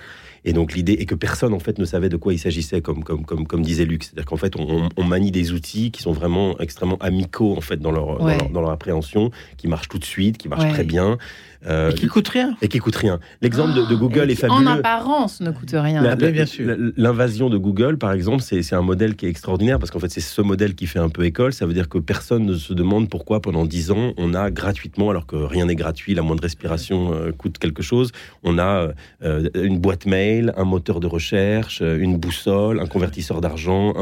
Et 0.44 0.52
donc 0.52 0.74
l'idée 0.74 0.94
est 0.94 1.06
que 1.06 1.14
personne 1.14 1.52
en 1.52 1.58
fait 1.58 1.78
ne 1.78 1.84
savait 1.84 2.08
de 2.08 2.16
quoi 2.16 2.32
il 2.32 2.38
s'agissait, 2.38 2.80
comme, 2.80 3.04
comme, 3.04 3.24
comme, 3.24 3.46
comme 3.46 3.62
disait 3.62 3.84
Luc. 3.84 4.04
C'est-à-dire 4.04 4.24
qu'en 4.24 4.36
fait 4.36 4.56
on, 4.56 4.88
on, 4.96 5.04
manie 5.04 5.30
des 5.30 5.52
outils 5.52 5.90
qui 5.90 6.02
sont 6.02 6.12
vraiment 6.12 6.58
extrêmement 6.60 6.98
amicaux 6.98 7.54
en 7.56 7.60
fait 7.60 7.76
dans 7.76 7.92
leur, 7.92 8.18
dans, 8.50 8.60
leur 8.60 8.70
appréhension, 8.70 9.30
qui 9.56 9.68
marchent 9.68 9.88
tout 9.88 9.98
de 9.98 10.04
suite, 10.04 10.38
qui 10.38 10.48
marchent 10.48 10.72
très 10.72 10.84
bien. 10.84 11.18
Euh, 11.66 11.90
et 11.90 11.94
qui 11.94 12.06
coûte 12.06 12.28
rien. 12.28 12.56
Et 12.62 12.68
qui 12.68 12.78
coûte 12.78 12.96
rien. 12.96 13.20
L'exemple 13.42 13.74
de, 13.74 13.94
Google 13.94 14.30
est 14.30 14.34
fabuleux. 14.34 14.58
En 14.58 14.66
apparence, 14.66 15.40
ne 15.40 15.50
coûte 15.50 15.72
rien. 15.72 16.16
bien 16.16 16.46
sûr. 16.46 16.74
L'invasion 16.96 17.50
de 17.50 17.58
Google, 17.58 17.98
par 17.98 18.12
exemple, 18.12 18.42
c'est 18.42 18.72
un 18.72 18.82
modèle 18.82 19.14
qui 19.14 19.26
est 19.26 19.28
extraordinaire 19.28 19.78
parce 19.78 19.90
qu'en 19.90 19.98
fait, 19.98 20.10
c'est 20.10 20.20
ce 20.20 20.40
modèle 20.40 20.74
qui 20.74 20.86
fait 20.86 20.98
un 20.98 21.10
peu 21.10 21.24
école. 21.24 21.52
Ça 21.52 21.66
veut 21.66 21.74
dire 21.74 21.88
que 21.88 21.98
personne 21.98 22.46
ne 22.46 22.54
se 22.54 22.72
demande 22.72 23.08
pourquoi 23.08 23.40
pendant 23.40 23.66
10 23.66 23.90
ans, 23.90 24.12
on 24.16 24.34
a 24.34 24.50
gratuitement, 24.50 25.10
alors 25.10 25.26
que 25.26 25.36
rien 25.36 25.66
n'est 25.66 25.74
gratuit, 25.74 26.14
la 26.14 26.22
moindre 26.22 26.42
respiration 26.42 27.12
euh, 27.12 27.32
coûte 27.32 27.58
quelque 27.58 27.82
chose, 27.82 28.12
on 28.42 28.58
a 28.58 28.92
euh, 29.22 29.48
une 29.54 29.78
boîte 29.78 30.06
mail, 30.06 30.52
un 30.56 30.64
moteur 30.64 31.00
de 31.00 31.06
recherche, 31.06 31.80
une 31.82 32.16
boussole, 32.16 32.80
un 32.80 32.86
convertisseur 32.86 33.40
d'argent, 33.40 33.94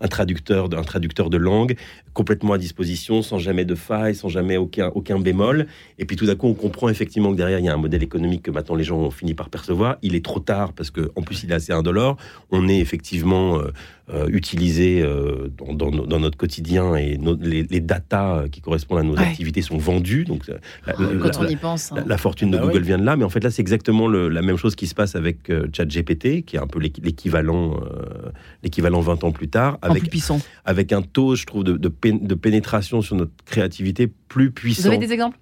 un, 0.00 0.08
traducteur, 0.08 0.68
un 0.76 0.82
traducteur 0.82 1.30
de 1.30 1.36
langue 1.36 1.76
complètement 2.12 2.54
à 2.54 2.58
disposition, 2.58 3.22
sans 3.22 3.38
jamais 3.38 3.64
de 3.64 3.74
faille, 3.74 4.14
sans 4.14 4.28
jamais 4.28 4.56
aucun, 4.56 4.90
aucun 4.94 5.18
bémol. 5.18 5.66
Et 5.98 6.04
puis 6.04 6.16
tout 6.16 6.26
d'un 6.26 6.34
coup, 6.34 6.48
on 6.48 6.54
comprend 6.54 6.88
effectivement 6.88 6.99
que 7.06 7.34
derrière, 7.34 7.58
il 7.58 7.64
y 7.64 7.68
a 7.68 7.74
un 7.74 7.78
modèle 7.78 8.02
économique 8.02 8.42
que 8.42 8.50
maintenant 8.50 8.74
les 8.74 8.84
gens 8.84 8.98
ont 8.98 9.10
fini 9.10 9.34
par 9.34 9.50
percevoir. 9.50 9.96
Il 10.02 10.14
est 10.14 10.24
trop 10.24 10.40
tard 10.40 10.72
parce 10.72 10.90
qu'en 10.90 11.22
plus, 11.22 11.42
il 11.44 11.50
est 11.50 11.54
assez 11.54 11.72
indolore. 11.72 12.16
On 12.50 12.68
est 12.68 12.78
effectivement 12.78 13.58
euh, 13.58 13.72
euh, 14.12 14.26
utilisé 14.28 15.02
euh, 15.02 15.48
dans, 15.58 15.90
notre 15.90 16.36
quotidien 16.36 16.96
et 16.96 17.18
les, 17.40 17.62
les 17.62 17.80
datas 17.80 18.48
qui 18.48 18.60
correspondent 18.60 18.98
à 18.98 19.02
nos 19.02 19.16
activités 19.16 19.62
sont 19.62 19.78
vendus. 19.78 20.24
Donc, 20.24 20.50
la, 20.86 20.92
Quand 20.92 21.40
on 21.40 21.46
y 21.46 21.56
pense. 21.56 21.92
Hein. 21.92 22.04
La, 22.06 22.18
fortune 22.18 22.50
de 22.50 22.58
bah 22.58 22.64
Google 22.66 22.82
vient 22.82 22.98
de 22.98 23.04
là. 23.04 23.16
Mais 23.16 23.24
en 23.24 23.30
fait, 23.30 23.42
là, 23.42 23.50
c'est 23.50 23.62
exactement 23.62 24.08
la 24.08 24.42
même 24.42 24.56
chose 24.56 24.74
qui 24.74 24.86
se 24.86 24.94
passe 24.94 25.16
avec 25.16 25.50
ChatGPT, 25.72 26.44
qui 26.44 26.56
est 26.56 26.60
un 26.60 26.66
peu 26.66 26.78
l'équivalent 26.78 27.80
l'équivalent 28.62 29.00
20 29.00 29.24
ans 29.24 29.32
plus 29.32 29.48
tard. 29.48 29.78
Avec, 29.82 30.08
puissant. 30.10 30.40
Avec 30.64 30.92
un 30.92 31.02
taux, 31.02 31.34
je 31.34 31.46
trouve, 31.46 31.64
de, 31.64 31.76
de 31.76 32.34
pénétration 32.34 33.02
sur 33.02 33.16
notre 33.16 33.32
créativité 33.44 34.10
plus 34.28 34.50
puissant. 34.50 34.82
Vous 34.82 34.88
avez 34.88 34.98
des 34.98 35.12
exemples? 35.12 35.36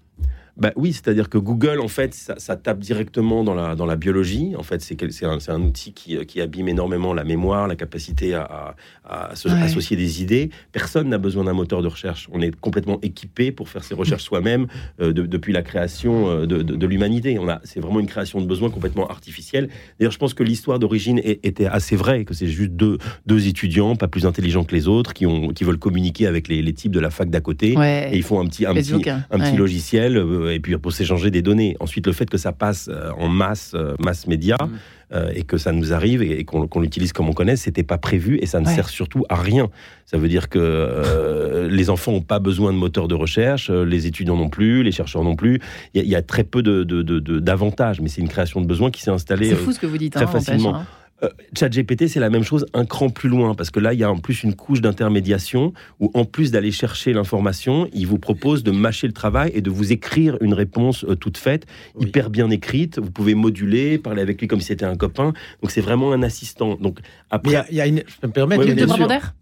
Bah 0.59 0.73
oui, 0.75 0.93
c'est-à-dire 0.93 1.29
que 1.29 1.39
Google, 1.39 1.81
en 1.81 1.89
fait, 1.89 2.15
ça, 2.15 2.57
tape 2.57 2.81
directement 2.81 3.45
dans 3.45 3.55
la, 3.55 3.77
dans 3.77 3.87
la 3.87 3.95
biologie. 3.95 4.55
En 4.57 4.65
fait, 4.65 4.83
c'est 4.83 5.25
un, 5.25 5.39
un, 5.49 5.63
outil 5.63 5.93
qui, 5.93 6.19
qui, 6.27 6.41
abîme 6.41 6.69
énormément 6.69 7.15
la 7.15 7.23
mémoire, 7.23 7.69
la 7.69 7.77
capacité 7.77 8.35
à, 8.35 8.75
à, 9.05 9.37
se, 9.37 9.49
associer 9.49 9.97
des 9.97 10.21
idées. 10.21 10.51
Personne 10.73 11.09
n'a 11.09 11.19
besoin 11.19 11.45
d'un 11.45 11.53
moteur 11.53 11.81
de 11.81 11.87
recherche. 11.87 12.29
On 12.33 12.41
est 12.41 12.55
complètement 12.57 12.99
équipé 13.03 13.53
pour 13.53 13.69
faire 13.69 13.85
ses 13.85 13.95
recherches 13.95 14.25
soi-même 14.25 14.67
euh, 15.01 15.13
depuis 15.13 15.53
la 15.53 15.63
création 15.63 16.29
euh, 16.29 16.47
de, 16.47 16.63
de, 16.63 16.87
l'humanité. 16.87 17.39
C'est 17.63 17.81
vraiment 17.81 18.01
une 18.01 18.07
création 18.07 18.41
de 18.41 18.47
besoin 18.47 18.71
complètement 18.71 19.09
artificielle. 19.09 19.69
D'ailleurs, 20.01 20.13
je 20.13 20.19
pense 20.19 20.35
que 20.35 20.43
l'histoire 20.43 20.81
d'origine 20.81 21.21
était 21.25 21.67
assez 21.67 21.95
vraie, 21.95 22.25
que 22.25 22.35
c'est 22.35 22.49
juste 22.49 22.73
deux, 22.73 22.99
deux 23.27 23.47
étudiants, 23.47 23.95
pas 23.95 24.09
plus 24.09 24.27
intelligents 24.27 24.65
que 24.65 24.75
les 24.75 24.89
autres, 24.89 25.15
qui, 25.15 25.25
ont, 25.25 25.51
qui 25.51 25.63
veulent 25.63 25.79
communiquer 25.79 26.27
avec 26.27 26.49
les, 26.49 26.63
les 26.63 26.73
types 26.73 26.93
de 26.93 27.01
la 27.01 27.11
fac 27.11 27.31
d'à 27.31 27.41
côté. 27.41 27.75
Et 27.79 28.17
ils 28.17 28.25
font 28.25 28.41
un 28.41 28.47
petit, 28.47 28.67
un 28.67 28.75
petit, 28.75 29.09
un 29.31 29.39
petit 29.39 29.57
logiciel. 29.57 30.17
Euh, 30.17 30.48
et 30.55 30.61
puis 30.61 30.77
pour 30.77 30.93
s'échanger 30.93 31.31
des 31.31 31.43
données. 31.43 31.77
Ensuite, 31.81 32.07
le 32.07 32.13
fait 32.13 32.29
que 32.29 32.39
ça 32.39 32.53
passe 32.53 32.89
euh, 32.89 33.11
en 33.19 33.29
masse, 33.29 33.73
euh, 33.75 33.95
masse 33.99 34.27
média, 34.27 34.57
mm. 34.61 34.71
euh, 35.13 35.33
et 35.35 35.43
que 35.43 35.57
ça 35.59 35.73
nous 35.73 35.93
arrive 35.93 36.23
et, 36.23 36.45
qu'on 36.45 36.81
l'utilise 36.81 37.13
comme 37.13 37.29
on 37.29 37.33
connaît, 37.33 37.57
c'était 37.57 37.83
pas 37.83 37.99
prévu 37.99 38.39
et 38.41 38.47
ça 38.47 38.61
ne 38.61 38.67
sert 38.67 38.89
surtout 38.89 39.25
à 39.29 39.37
rien. 39.37 39.69
Ça 40.07 40.19
veut 40.19 40.29
dire 40.29 40.49
que 40.49 41.69
les 41.71 41.91
enfants 41.91 42.13
n'ont 42.13 42.23
pas 42.23 42.39
besoin 42.39 42.73
de 42.73 42.79
moteur 42.79 43.09
de 43.09 43.15
recherche, 43.15 43.71
les 43.71 44.07
étudiants 44.07 44.37
non 44.37 44.49
plus, 44.49 44.83
les 44.83 44.93
chercheurs 44.93 45.23
non 45.23 45.37
plus. 45.37 45.61
Il 45.95 46.05
y, 46.05 46.17
a 46.17 46.23
très 46.23 46.45
peu 46.45 46.63
d'avantages, 46.63 47.99
de, 47.99 48.01
de, 48.01 48.05
mais 48.05 48.09
c'est 48.09 48.21
une 48.21 48.29
création 48.29 48.61
de 48.61 48.67
besoin 48.67 48.91
qui 48.91 49.03
s'est 49.03 49.11
installée 49.11 49.55
fou 49.55 49.73
ce 49.73 49.79
que 49.79 49.87
vous 49.87 49.99
dites, 49.99 50.15
très 50.15 50.25
hein, 50.25 50.29
facilement. 50.29 50.77
Hein. 50.77 50.87
Euh, 51.23 51.29
ChatGPT, 51.57 52.07
c'est 52.07 52.21
la 52.21 52.31
même 52.31 52.45
chose, 52.45 52.67
un 52.75 52.85
cran 52.85 53.11
plus 53.11 53.29
loin, 53.29 53.55
parce 53.55 53.71
que 53.71 53.81
là, 53.81 53.93
il 53.93 53.99
y 53.99 54.05
a 54.05 54.11
en 54.11 54.19
plus 54.19 54.45
une 54.45 54.55
couche 54.55 54.81
d'intermédiation 54.81 55.73
où, 55.99 56.11
en 56.15 56.25
plus 56.25 56.53
d'aller 56.53 56.71
chercher 56.71 57.13
l'information, 57.13 57.89
il 57.93 58.07
vous 58.07 58.19
propose 58.19 58.63
de 58.63 58.71
mâcher 58.71 59.09
le 59.09 59.13
travail 59.13 59.51
et 59.55 59.61
de 59.61 59.71
vous 59.71 59.93
écrire 59.93 60.39
une 60.41 60.55
réponse 60.55 61.05
euh, 61.05 61.17
toute 61.17 61.37
faite, 61.37 61.67
hyper 61.99 62.31
bien 62.31 62.51
écrite. 62.51 62.99
Vous 62.99 63.11
pouvez 63.11 63.35
moduler, 63.35 63.99
parler 63.99 64.23
avec 64.23 64.41
lui 64.41 64.47
comme 64.47 64.61
si 64.61 64.69
c'était 64.69 64.85
un 64.85 64.97
copain. 64.97 65.33
Donc, 65.61 65.71
c'est 65.71 65.81
vraiment 65.81 66.13
un 66.13 66.23
assistant. 66.23 66.77
Donc, 66.77 67.01
après, 67.31 67.65
il 67.71 67.77
y 67.77 67.81
a, 67.81 67.87
une, 67.87 68.03
je 68.07 68.17
peux 68.21 68.29
me 68.29 68.33
permettre, 68.33 68.63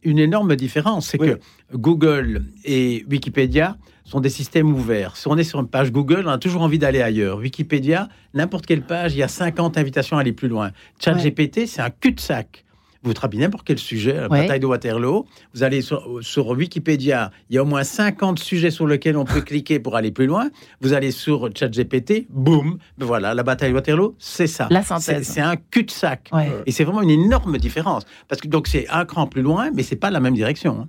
une, 0.03 0.19
énorme 0.19 0.57
différence, 0.57 1.09
c'est 1.09 1.19
que 1.19 1.39
Google 1.75 2.43
et 2.65 3.05
Wikipédia 3.11 3.77
sont 4.07 4.21
des 4.21 4.31
systèmes 4.31 4.73
ouverts. 4.73 5.17
Si 5.17 5.29
on 5.29 5.37
est 5.37 5.45
sur 5.45 5.61
une 5.61 5.69
page 5.69 5.93
Google, 5.93 6.25
on 6.27 6.31
a 6.31 6.39
toujours 6.39 6.63
envie 6.63 6.79
d'aller 6.79 7.03
ailleurs. 7.03 7.39
Wikipédia, 7.39 8.09
n'importe 8.35 8.65
quelle 8.65 8.83
page, 8.83 9.15
il 9.15 9.19
y 9.19 9.23
a 9.23 9.29
50 9.29 9.77
invitations 9.77 10.17
à 10.17 10.21
aller 10.21 10.33
plus 10.33 10.49
loin. 10.49 10.71
ChatGPT, 11.01 11.67
c'est 11.67 11.83
un 11.83 11.91
cul-de-sac. 11.91 12.65
Vous 13.03 13.15
travaillez 13.15 13.43
n'importe 13.43 13.65
quel 13.65 13.79
sujet, 13.79 14.15
la 14.15 14.29
bataille 14.29 14.59
de 14.59 14.67
Waterloo. 14.67 15.27
Vous 15.55 15.63
allez 15.63 15.81
sur, 15.81 16.49
Wikipédia, 16.49 17.31
il 17.51 17.55
y 17.55 17.59
a 17.59 17.63
au 17.63 17.67
moins 17.67 17.85
50 17.85 18.39
sujets 18.39 18.73
sur 18.73 18.87
lesquels 18.87 19.17
on 19.17 19.25
peut 19.25 19.41
cliquer 19.43 19.79
pour 19.79 19.95
aller 19.95 20.11
plus 20.11 20.27
loin. 20.27 20.51
Vous 20.81 20.93
allez 20.93 21.13
sur 21.13 21.49
ChatGPT, 21.55 22.27
boum, 22.31 22.79
ben 22.99 23.07
voilà, 23.07 23.35
la 23.35 23.43
bataille 23.45 23.71
de 23.71 23.75
Waterloo, 23.75 24.17
c'est 24.19 24.49
ça. 24.49 24.67
La 24.71 24.83
synthèse. 24.83 25.29
C'est 25.29 25.41
un 25.41 25.57
cul-de-sac. 25.57 26.31
Et 26.65 26.73
c'est 26.73 26.85
vraiment 26.85 27.03
une 27.03 27.11
énorme 27.11 27.59
différence. 27.59 28.05
Parce 28.29 28.41
que 28.41 28.49
donc 28.49 28.67
c'est 28.67 28.89
un 28.89 29.05
cran 29.05 29.27
plus 29.27 29.43
loin, 29.43 29.71
mais 29.73 29.83
c'est 29.85 29.97
pas 29.97 30.11
la 30.11 30.19
même 30.19 30.35
direction. 30.35 30.89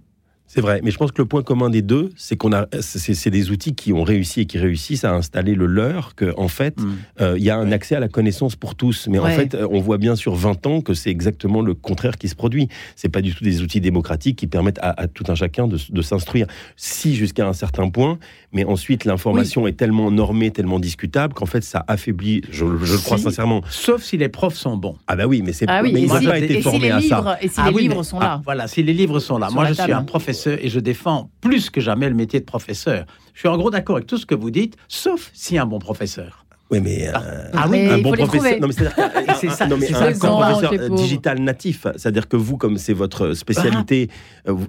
C'est 0.49 0.61
vrai, 0.61 0.79
mais 0.81 0.91
je 0.91 0.97
pense 0.97 1.11
que 1.11 1.21
le 1.21 1.27
point 1.27 1.43
commun 1.43 1.69
des 1.69 1.81
deux, 1.81 2.09
c'est 2.15 2.37
qu'on 2.37 2.53
a, 2.53 2.67
c'est 2.79 3.29
des 3.29 3.51
outils 3.51 3.75
qui 3.75 3.91
ont 3.91 4.03
réussi 4.03 4.41
et 4.41 4.45
qui 4.45 4.57
réussissent 4.57 5.03
à 5.03 5.13
installer 5.13 5.55
le 5.55 5.65
leur, 5.65 6.15
que 6.15 6.33
en 6.37 6.47
fait, 6.47 6.79
mm. 6.79 6.95
euh, 7.19 7.35
il 7.37 7.43
y 7.43 7.49
a 7.49 7.57
un 7.57 7.73
accès 7.73 7.95
à 7.95 7.99
la 7.99 8.07
connaissance 8.07 8.55
pour 8.55 8.75
tous. 8.75 9.09
Mais 9.09 9.19
en 9.19 9.27
fait, 9.27 9.55
euh, 9.55 9.67
on 9.69 9.81
voit 9.81 9.97
bien 9.97 10.15
sur 10.15 10.35
20 10.35 10.65
ans 10.65 10.79
que 10.79 10.93
c'est 10.93 11.09
exactement 11.09 11.61
le 11.61 11.73
contraire 11.73 12.17
qui 12.17 12.29
se 12.29 12.35
produit. 12.35 12.69
C'est 12.95 13.09
pas 13.09 13.21
du 13.21 13.35
tout 13.35 13.43
des 13.43 13.61
outils 13.61 13.81
démocratiques 13.81 14.37
qui 14.37 14.47
permettent 14.47 14.79
à, 14.81 15.07
tout 15.07 15.25
un 15.27 15.35
chacun 15.35 15.67
de, 15.67 16.01
s'instruire. 16.01 16.47
Si 16.77 17.15
jusqu'à 17.15 17.45
un 17.45 17.53
certain 17.53 17.89
point, 17.89 18.17
mais 18.53 18.63
ensuite 18.63 19.03
l'information 19.03 19.67
est 19.67 19.73
tellement 19.73 20.11
normée, 20.11 20.51
tellement 20.51 20.79
discutable 20.79 21.33
qu'en 21.33 21.45
fait 21.45 21.61
ça 21.61 21.83
affaiblit. 21.89 22.41
Je, 22.51 22.63
le 22.63 22.97
crois 23.03 23.17
sincèrement. 23.17 23.61
Sauf 23.69 24.01
si 24.01 24.15
les 24.15 24.29
profs 24.29 24.55
sont 24.55 24.77
bons. 24.77 24.95
Ah 25.07 25.17
bah 25.17 25.25
oui, 25.25 25.41
mais 25.43 25.51
c'est. 25.51 25.65
Ah 25.67 25.83
mais 25.83 25.91
ils 25.91 26.07
n'ont 26.07 26.21
pas 26.21 26.39
été 26.39 26.61
formés 26.61 26.91
à 26.91 27.01
ça. 27.01 27.37
Et 27.41 27.49
si 27.49 27.55
ah 27.57 27.69
les 27.69 27.81
livres 27.81 28.03
sont 28.03 28.19
là. 28.19 28.35
Ah, 28.37 28.41
voilà, 28.45 28.69
si 28.69 28.81
les 28.81 28.93
livres 28.93 29.19
sont 29.19 29.37
là. 29.37 29.49
Moi, 29.51 29.65
je 29.65 29.73
suis 29.73 29.91
un 29.91 30.03
professeur 30.03 30.36
et 30.45 30.69
je 30.69 30.79
défends 30.79 31.31
plus 31.41 31.69
que 31.69 31.81
jamais 31.81 32.09
le 32.09 32.15
métier 32.15 32.39
de 32.39 32.45
professeur. 32.45 33.05
Je 33.33 33.39
suis 33.39 33.47
en 33.47 33.57
gros 33.57 33.71
d'accord 33.71 33.95
avec 33.95 34.07
tout 34.07 34.17
ce 34.17 34.25
que 34.25 34.35
vous 34.35 34.51
dites, 34.51 34.75
sauf 34.87 35.31
si 35.33 35.57
un 35.57 35.65
bon 35.65 35.79
professeur. 35.79 36.45
Oui, 36.69 36.81
mais, 36.81 37.07
ah. 37.13 37.21
Euh, 37.23 37.49
ah 37.53 37.65
oui, 37.69 37.87
un 37.87 37.99
bon 37.99 38.11
professeur. 38.11 38.59
Non, 38.59 38.67
mais 38.67 38.73
c'est 39.39 39.49
ça. 39.49 39.67
Non, 39.67 39.77
mais 39.77 39.93
un, 39.93 40.11
professeur 40.11 40.73
euh, 40.73 40.89
digital 40.89 41.39
natif, 41.39 41.87
c'est-à-dire 41.95 42.27
que 42.27 42.35
vous, 42.35 42.57
comme 42.57 42.77
c'est 42.77 42.93
votre 42.93 43.33
spécialité, 43.33 44.09
ah, 44.45 44.49
euh, 44.49 44.53
vous, 44.53 44.67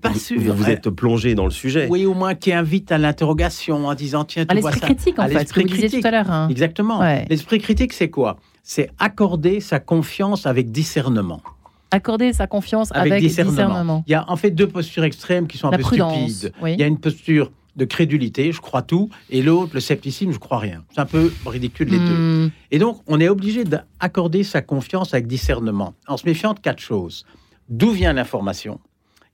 vous, 0.54 0.70
êtes 0.70 0.90
plongé 0.90 1.34
dans 1.34 1.44
le 1.44 1.50
sujet. 1.50 1.88
Oui, 1.90 2.06
au 2.06 2.14
moins 2.14 2.34
qui 2.36 2.52
invite 2.52 2.92
à 2.92 2.98
l'interrogation 2.98 3.86
en 3.86 3.94
disant 3.94 4.24
tiens, 4.24 4.46
tu 4.46 4.60
vois 4.60 4.70
ça. 4.70 4.76
L'esprit 4.76 4.94
critique, 4.94 5.18
en 5.18 5.28
fait, 5.28 5.48
ce 5.48 5.52
que 5.52 5.60
vous 5.60 5.66
disiez 5.66 6.00
tout 6.00 6.06
à 6.06 6.10
l'heure. 6.10 6.30
Hein. 6.30 6.48
Exactement. 6.50 7.00
L'esprit 7.28 7.58
critique, 7.58 7.92
c'est 7.92 8.10
quoi? 8.10 8.38
C'est 8.62 8.90
accorder 8.98 9.60
sa 9.60 9.80
confiance 9.80 10.46
avec 10.46 10.70
discernement. 10.70 11.42
Accorder 11.90 12.32
sa 12.32 12.46
confiance 12.46 12.90
avec, 12.92 13.20
discernement. 13.20 14.04
Il 14.06 14.10
y 14.10 14.14
a 14.14 14.28
en 14.28 14.36
fait 14.36 14.50
deux 14.50 14.68
postures 14.68 15.04
extrêmes 15.04 15.46
qui 15.46 15.56
sont 15.56 15.68
un 15.68 15.76
peu 15.76 15.82
stupides. 15.82 16.52
Il 16.66 16.78
y 16.78 16.82
a 16.82 16.86
une 16.86 16.98
posture 16.98 17.50
de 17.76 17.84
crédulité, 17.84 18.50
je 18.52 18.60
crois 18.60 18.82
tout, 18.82 19.08
et 19.30 19.40
l'autre, 19.40 19.70
le 19.74 19.80
scepticisme, 19.80 20.32
je 20.32 20.38
crois 20.38 20.58
rien. 20.58 20.84
C'est 20.92 21.00
un 21.00 21.06
peu 21.06 21.32
ridicule 21.46 21.88
les 21.88 21.98
deux. 21.98 22.46
Hmm. 22.46 22.50
Et 22.72 22.78
donc, 22.78 23.00
on 23.06 23.20
est 23.20 23.28
obligé 23.28 23.64
d'accorder 23.64 24.42
sa 24.42 24.60
confiance 24.60 25.14
avec 25.14 25.28
discernement, 25.28 25.94
en 26.08 26.16
se 26.16 26.26
méfiant 26.26 26.54
de 26.54 26.58
quatre 26.58 26.80
choses. 26.80 27.24
D'où 27.68 27.92
vient 27.92 28.12
l'information? 28.12 28.80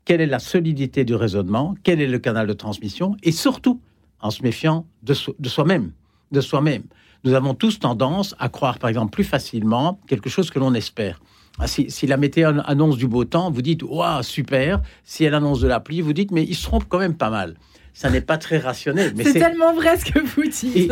Quelle 0.05 0.21
est 0.21 0.27
la 0.27 0.39
solidité 0.39 1.05
du 1.05 1.15
raisonnement? 1.15 1.75
Quel 1.83 2.01
est 2.03 2.07
le 2.07 2.19
canal 2.19 2.47
de 2.47 2.53
transmission? 2.53 3.17
Et 3.23 3.33
surtout, 3.33 3.81
en 4.21 4.31
se 4.31 4.43
méfiant 4.43 4.87
de, 5.03 5.15
soi-même. 5.15 5.93
De 6.31 6.41
soi-même. 6.41 6.83
Nous 7.25 7.33
avons 7.33 7.55
tous 7.55 7.79
tendance 7.79 8.35
à 8.39 8.51
croire, 8.51 8.79
par 8.79 8.91
exemple, 8.91 9.11
plus 9.11 9.25
facilement 9.25 9.99
quelque 10.07 10.29
chose 10.29 10.51
que 10.51 10.59
l'on 10.59 10.75
espère. 10.75 11.21
Ah, 11.59 11.67
si, 11.69 12.07
la 12.07 12.17
météo 12.17 12.51
annonce 12.65 12.97
du 12.97 13.07
beau 13.07 13.25
temps, 13.25 13.51
vous 13.51 13.63
dites 13.63 13.83
waouh 13.85 14.23
super. 14.23 14.81
Si 15.05 15.25
elle 15.25 15.35
annonce 15.35 15.61
de 15.61 15.69
la 15.69 15.79
pluie, 15.81 16.01
vous 16.01 16.13
dites 16.13 16.33
mais 16.33 16.43
ils 16.43 16.57
se 16.57 16.65
trompent 16.65 16.89
quand 16.89 16.99
même 16.99 17.17
pas 17.17 17.31
mal. 17.31 17.55
Ça 17.97 18.11
n'est 18.11 18.21
pas 18.21 18.39
très 18.39 18.59
rationnel. 18.59 19.15
C'est 19.23 19.35
tellement 19.35 19.73
vrai 19.73 19.97
ce 19.97 20.05
que 20.05 20.19
vous 20.19 20.43
dites. 20.43 20.91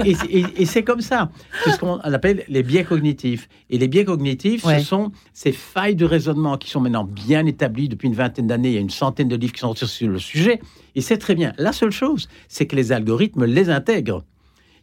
Et, 0.57 0.65
c'est 0.67 0.85
comme 0.85 1.01
ça. 1.01 1.31
C'est 1.65 1.73
ce 1.73 1.79
qu'on 1.79 1.97
appelle 1.97 2.45
les 2.47 2.63
biais 2.63 2.85
cognitifs. 2.85 3.49
Et 3.71 3.79
les 3.79 3.89
biais 3.89 4.05
cognitifs, 4.05 4.63
ce 4.63 4.79
sont 4.79 5.11
ces 5.33 5.51
failles 5.51 5.97
de 5.97 6.05
raisonnement 6.05 6.57
qui 6.57 6.71
sont 6.71 6.81
maintenant 6.81 7.03
bien 7.03 7.45
établies 7.45 7.89
depuis 7.89 8.07
une 8.07 8.15
vingtaine 8.15 8.47
d'années. 8.47 8.69
Il 8.69 8.75
y 8.75 8.79
a 8.79 8.81
une 8.81 8.89
centaine 8.89 9.27
de 9.27 9.35
livres 9.35 9.53
qui 9.53 9.61
sont 9.61 9.75
sur 9.75 10.09
le 10.09 10.21
sujet. 10.21 10.61
Et 10.95 11.01
c'est 11.01 11.19
très 11.19 11.35
bien. 11.35 11.53
La 11.59 11.73
seule 11.73 11.91
chose, 11.91 12.29
c'est 12.47 12.67
que 12.67 12.77
les 12.77 12.93
algorithmes 12.93 13.47
les 13.47 13.69
intègrent 13.69 14.23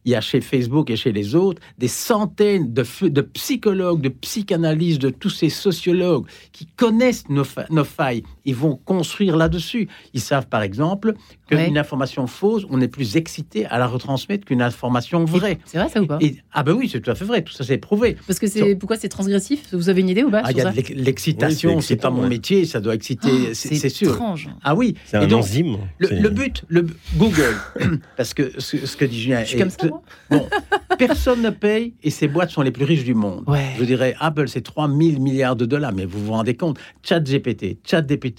il 0.05 0.11
y 0.11 0.15
a 0.15 0.21
chez 0.21 0.41
Facebook 0.41 0.89
et 0.89 0.95
chez 0.95 1.11
les 1.11 1.35
autres 1.35 1.61
des 1.77 1.87
centaines 1.87 2.73
de, 2.73 2.83
psychologues, 3.21 4.01
de 4.01 4.09
psychanalystes, 4.09 5.01
de 5.01 5.09
tous 5.09 5.29
ces 5.29 5.49
sociologues 5.49 6.25
qui 6.51 6.65
connaissent 6.65 7.27
nos, 7.29 7.43
failles. 7.43 8.23
Ils 8.49 8.55
vont 8.55 8.79
construire 8.83 9.37
là-dessus. 9.37 9.87
Ils 10.13 10.21
savent 10.21 10.47
par 10.47 10.63
exemple 10.63 11.13
qu'une 11.47 11.77
information 11.77 12.25
fausse, 12.25 12.65
on 12.71 12.81
est 12.81 12.87
plus 12.87 13.15
excité 13.15 13.67
à 13.67 13.77
la 13.77 13.85
retransmettre 13.85 14.45
qu'une 14.45 14.63
information 14.63 15.23
vraie. 15.23 15.59
C'est 15.65 15.77
vrai 15.77 15.89
ça 15.89 16.01
ou 16.01 16.07
pas 16.07 16.17
Ah 16.51 16.63
ben 16.63 16.73
oui, 16.73 16.89
c'est 16.91 16.99
tout 16.99 17.11
à 17.11 17.15
fait 17.15 17.25
vrai. 17.25 17.43
Tout 17.43 17.53
ça 17.53 17.63
c'est 17.63 17.77
prouvé. 17.77 18.17
Parce 18.25 18.39
que 18.39 18.47
c'est 18.47 18.75
pourquoi 18.75 18.97
c'est 18.97 19.09
transgressif? 19.09 19.73
Vous 19.73 19.89
avez 19.89 20.01
une 20.01 20.09
idée 20.09 20.23
ou 20.23 20.31
pas 20.31 20.41
ah, 20.43 20.51
Il 20.51 20.57
y 20.57 20.61
a 20.61 20.71
l'excitation. 20.71 21.79
c'est 21.81 21.95
pas 21.95 22.09
mon 22.09 22.27
métier, 22.27 22.65
ça 22.65 22.79
doit 22.79 22.95
exciter. 22.95 23.29
Oh, 23.31 23.53
c'est 23.53 23.89
sûr. 23.89 24.13
Étrange. 24.13 24.49
Ah 24.63 24.73
oui. 24.75 24.95
C'est 25.05 25.17
un 25.17 25.31
enzyme. 25.31 25.77
Le, 25.99 26.29
but, 26.29 26.63
le 26.69 26.87
Google, 27.17 27.55
parce 28.17 28.33
que 28.33 28.59
ce, 28.59 28.97
que 28.97 29.05
dit 29.05 29.21
Julien. 29.21 29.43
Je 29.43 29.49
suis 29.49 29.59
comme 29.59 29.69
ça. 29.69 29.87
Bon, 30.29 30.47
personne 30.97 31.41
ne 31.41 31.49
paye 31.51 31.93
et 32.03 32.09
ces 32.09 32.27
boîtes 32.27 32.49
sont 32.49 32.61
les 32.61 32.71
plus 32.71 32.85
riches 32.85 33.03
du 33.03 33.13
monde. 33.13 33.43
Je 33.77 33.83
dirais, 33.83 34.15
Apple, 34.19 34.47
c'est 34.47 34.61
3 34.61 34.87
000 34.87 34.97
milliards 35.19 35.55
de 35.55 35.65
dollars, 35.65 35.93
mais 35.93 36.05
vous 36.05 36.23
vous 36.23 36.31
rendez 36.31 36.55
compte, 36.55 36.79
ChatGPT, 37.03 37.77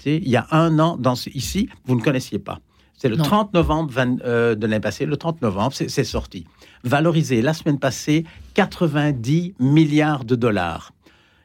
Il 0.05 0.29
y 0.29 0.35
a 0.35 0.47
un 0.51 0.79
an, 0.79 0.97
dans 0.97 1.15
ici, 1.33 1.69
vous 1.85 1.95
ne 1.95 2.01
connaissiez 2.01 2.39
pas. 2.39 2.59
C'est 3.01 3.09
le 3.09 3.17
30 3.17 3.53
novembre 3.55 3.91
euh, 3.97 4.53
de 4.53 4.67
l'année 4.67 4.79
passée, 4.79 5.07
le 5.07 5.17
30 5.17 5.41
novembre, 5.41 5.73
c'est 5.73 6.03
sorti. 6.03 6.45
Valorisé 6.83 7.41
la 7.41 7.53
semaine 7.53 7.79
passée 7.79 8.25
90 8.53 9.55
milliards 9.59 10.23
de 10.23 10.35
dollars. 10.35 10.91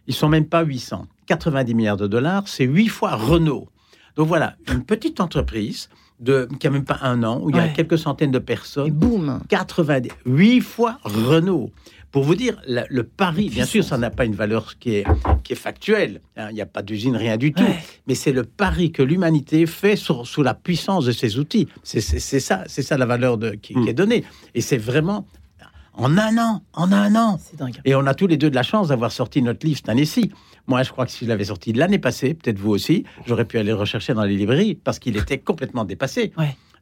Ils 0.06 0.14
sont 0.14 0.28
même 0.28 0.46
pas 0.46 0.62
800. 0.62 1.06
90 1.26 1.74
milliards 1.74 1.96
de 1.96 2.06
dollars, 2.06 2.46
c'est 2.46 2.64
8 2.64 2.88
fois 2.88 3.16
Renault. 3.16 3.68
Donc 4.16 4.28
voilà, 4.28 4.56
une 4.70 4.84
petite 4.84 5.20
entreprise 5.20 5.88
de, 6.20 6.48
qui 6.60 6.66
a 6.66 6.70
même 6.70 6.84
pas 6.84 6.98
un 7.02 7.22
an, 7.22 7.40
où 7.42 7.50
il 7.50 7.56
y 7.56 7.58
a 7.58 7.68
quelques 7.68 7.98
centaines 7.98 8.30
de 8.30 8.38
personnes. 8.38 8.88
Et 8.88 8.90
boum 8.90 9.40
88 9.48 10.60
fois 10.60 10.98
Renault. 11.04 11.70
Pour 12.16 12.24
vous 12.24 12.34
dire, 12.34 12.58
le 12.66 13.02
pari, 13.02 13.50
bien 13.50 13.66
sûr, 13.66 13.84
ça 13.84 13.98
n'a 13.98 14.08
pas 14.08 14.24
une 14.24 14.34
valeur 14.34 14.78
qui 14.78 14.94
est, 14.94 15.04
qui 15.44 15.52
est 15.52 15.56
factuelle. 15.56 16.22
Hein, 16.38 16.46
il 16.48 16.54
n'y 16.54 16.62
a 16.62 16.66
pas 16.66 16.80
d'usine, 16.80 17.14
rien 17.14 17.36
du 17.36 17.52
tout. 17.52 17.62
Mais 18.06 18.14
c'est 18.14 18.32
le 18.32 18.42
pari 18.42 18.90
que 18.90 19.02
l'humanité 19.02 19.66
fait 19.66 19.96
sur, 19.96 20.26
sous 20.26 20.42
la 20.42 20.54
puissance 20.54 21.04
de 21.04 21.12
ses 21.12 21.38
outils. 21.38 21.68
C'est 21.82 22.00
ça, 22.00 22.64
c'est 22.68 22.80
ça 22.80 22.96
la 22.96 23.04
valeur 23.04 23.36
de, 23.36 23.50
qui, 23.50 23.74
qui 23.74 23.86
est 23.90 23.92
donnée. 23.92 24.24
Et 24.54 24.62
c'est 24.62 24.78
vraiment 24.78 25.26
en 25.92 26.16
un 26.16 26.38
an, 26.38 26.62
en 26.72 26.90
un 26.90 27.14
an. 27.16 27.38
Et 27.84 27.94
on 27.94 28.06
a 28.06 28.14
tous 28.14 28.28
les 28.28 28.38
deux 28.38 28.48
de 28.48 28.54
la 28.54 28.62
chance 28.62 28.88
d'avoir 28.88 29.12
sorti 29.12 29.42
notre 29.42 29.66
livre 29.66 29.76
cette 29.76 29.90
année-ci. 29.90 30.32
Moi, 30.68 30.84
je 30.84 30.92
crois 30.92 31.04
que 31.04 31.12
si 31.12 31.26
je 31.26 31.28
l'avais 31.28 31.44
sorti 31.44 31.74
l'année 31.74 31.98
passée, 31.98 32.32
peut-être 32.32 32.58
vous 32.58 32.70
aussi, 32.70 33.04
j'aurais 33.26 33.44
pu 33.44 33.58
aller 33.58 33.72
le 33.72 33.76
rechercher 33.76 34.14
dans 34.14 34.24
les 34.24 34.36
librairies 34.36 34.74
parce 34.74 34.98
qu'il 34.98 35.18
était 35.18 35.36
complètement 35.36 35.84
dépassé. 35.84 36.32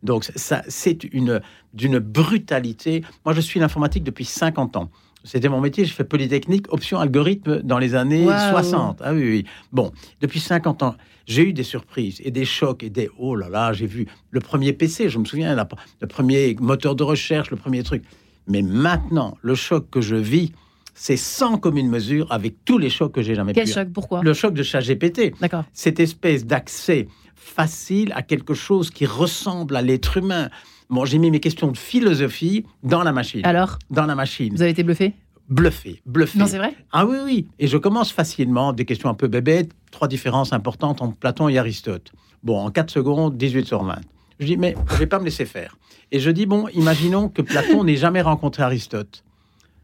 Donc 0.05 0.31
ça, 0.37 0.63
c'est 0.69 1.03
une 1.03 1.41
d'une 1.73 1.99
brutalité. 1.99 3.03
Moi, 3.25 3.35
je 3.35 3.41
suis 3.41 3.59
l'informatique 3.59 4.05
depuis 4.05 4.27
50 4.27 4.77
ans. 4.77 4.91
C'était 5.25 5.49
mon 5.49 5.61
métier, 5.61 5.87
je 5.87 5.93
fais 5.93 6.05
polytechnique, 6.05 6.73
option 6.73 6.99
algorithme 6.99 7.63
dans 7.63 7.79
les 7.79 7.95
années 7.95 8.25
60. 8.25 9.01
Ah 9.03 9.15
oui, 9.15 9.23
oui. 9.23 9.45
Bon, 9.73 9.91
depuis 10.21 10.39
50 10.39 10.83
ans, 10.83 10.97
j'ai 11.27 11.49
eu 11.49 11.53
des 11.55 11.63
surprises 11.63 12.21
et 12.23 12.31
des 12.31 12.45
chocs 12.45 12.83
et 12.83 12.91
des 12.91 13.09
oh 13.19 13.35
là 13.35 13.49
là, 13.49 13.73
j'ai 13.73 13.87
vu 13.87 14.07
le 14.31 14.41
premier 14.41 14.75
PC, 14.75 15.09
je 15.09 15.19
me 15.19 15.25
souviens, 15.25 15.57
le 16.01 16.07
premier 16.07 16.55
moteur 16.61 16.95
de 16.95 17.03
recherche, 17.03 17.51
le 17.51 17.57
premier 17.57 17.83
truc. 17.83 18.05
Mais 18.47 18.61
maintenant, 18.61 19.39
le 19.41 19.55
choc 19.55 19.89
que 19.91 20.03
je 20.03 20.17
vis, 20.17 20.53
c'est 20.93 21.17
sans 21.17 21.57
commune 21.57 21.89
mesure 21.89 22.31
avec 22.31 22.65
tous 22.67 22.79
les 22.79 22.91
chocs 22.91 23.13
que 23.13 23.23
j'ai 23.23 23.35
jamais 23.35 23.55
Quel 23.55 23.67
choc? 23.67 23.89
Pourquoi? 23.93 24.23
Le 24.23 24.35
choc 24.35 24.53
de 24.55 24.63
ChatGPT. 24.63 25.33
D'accord. 25.41 25.65
Cette 25.73 26.01
espèce 26.01 26.45
d'accès 26.45 27.09
facile 27.35 28.13
à 28.15 28.23
quelque 28.23 28.55
chose 28.55 28.91
qui 28.91 29.07
ressemble 29.07 29.77
à 29.77 29.83
l'être 29.83 30.19
humain. 30.19 30.51
Bon, 30.91 31.05
j'ai 31.05 31.19
mis 31.19 31.31
mes 31.31 31.41
questions 31.41 31.71
de 31.71 31.77
philosophie 31.77 32.65
dans 32.83 33.03
la 33.03 33.13
machine. 33.13 33.45
Alors 33.45 33.79
Dans 33.91 34.07
la 34.07 34.15
machine. 34.15 34.55
Vous 34.55 34.63
avez 34.63 34.71
été 34.71 34.83
bluffé? 34.83 35.15
Bluffé, 35.49 36.01
bluffé. 36.07 36.39
Non, 36.39 36.47
c'est 36.47 36.59
vrai? 36.59 36.75
Ah 36.93 37.05
oui, 37.05 37.19
oui. 37.23 37.49
Et 37.59 37.67
je 37.67 37.77
commence 37.77 38.11
facilement, 38.11 38.73
des 38.73 38.85
questions 38.85 39.11
un 39.11 39.15
peu 39.15 39.29
bébêtes, 39.29 39.73
trois 39.91 40.09
différences 40.09 40.53
importantes 40.53 41.03
entre 41.03 41.17
Platon 41.17 41.49
et 41.49 41.59
Aristote. 41.59 42.13
Bon, 42.43 42.59
en 42.59 42.71
4 42.71 42.91
secondes, 42.91 43.37
18 43.37 43.67
sur 43.67 43.83
20. 43.83 43.97
Je 44.41 44.47
dis, 44.47 44.57
mais 44.57 44.75
je 44.91 44.97
vais 44.97 45.07
pas 45.07 45.19
me 45.19 45.25
laisser 45.25 45.45
faire. 45.45 45.77
Et 46.13 46.19
je 46.19 46.31
dis, 46.31 46.47
bon, 46.47 46.69
imaginons 46.69 47.29
que 47.29 47.43
Platon 47.43 47.85
n'ait 47.85 47.97
jamais 47.97 48.23
rencontré 48.23 48.63
Aristote. 48.63 49.23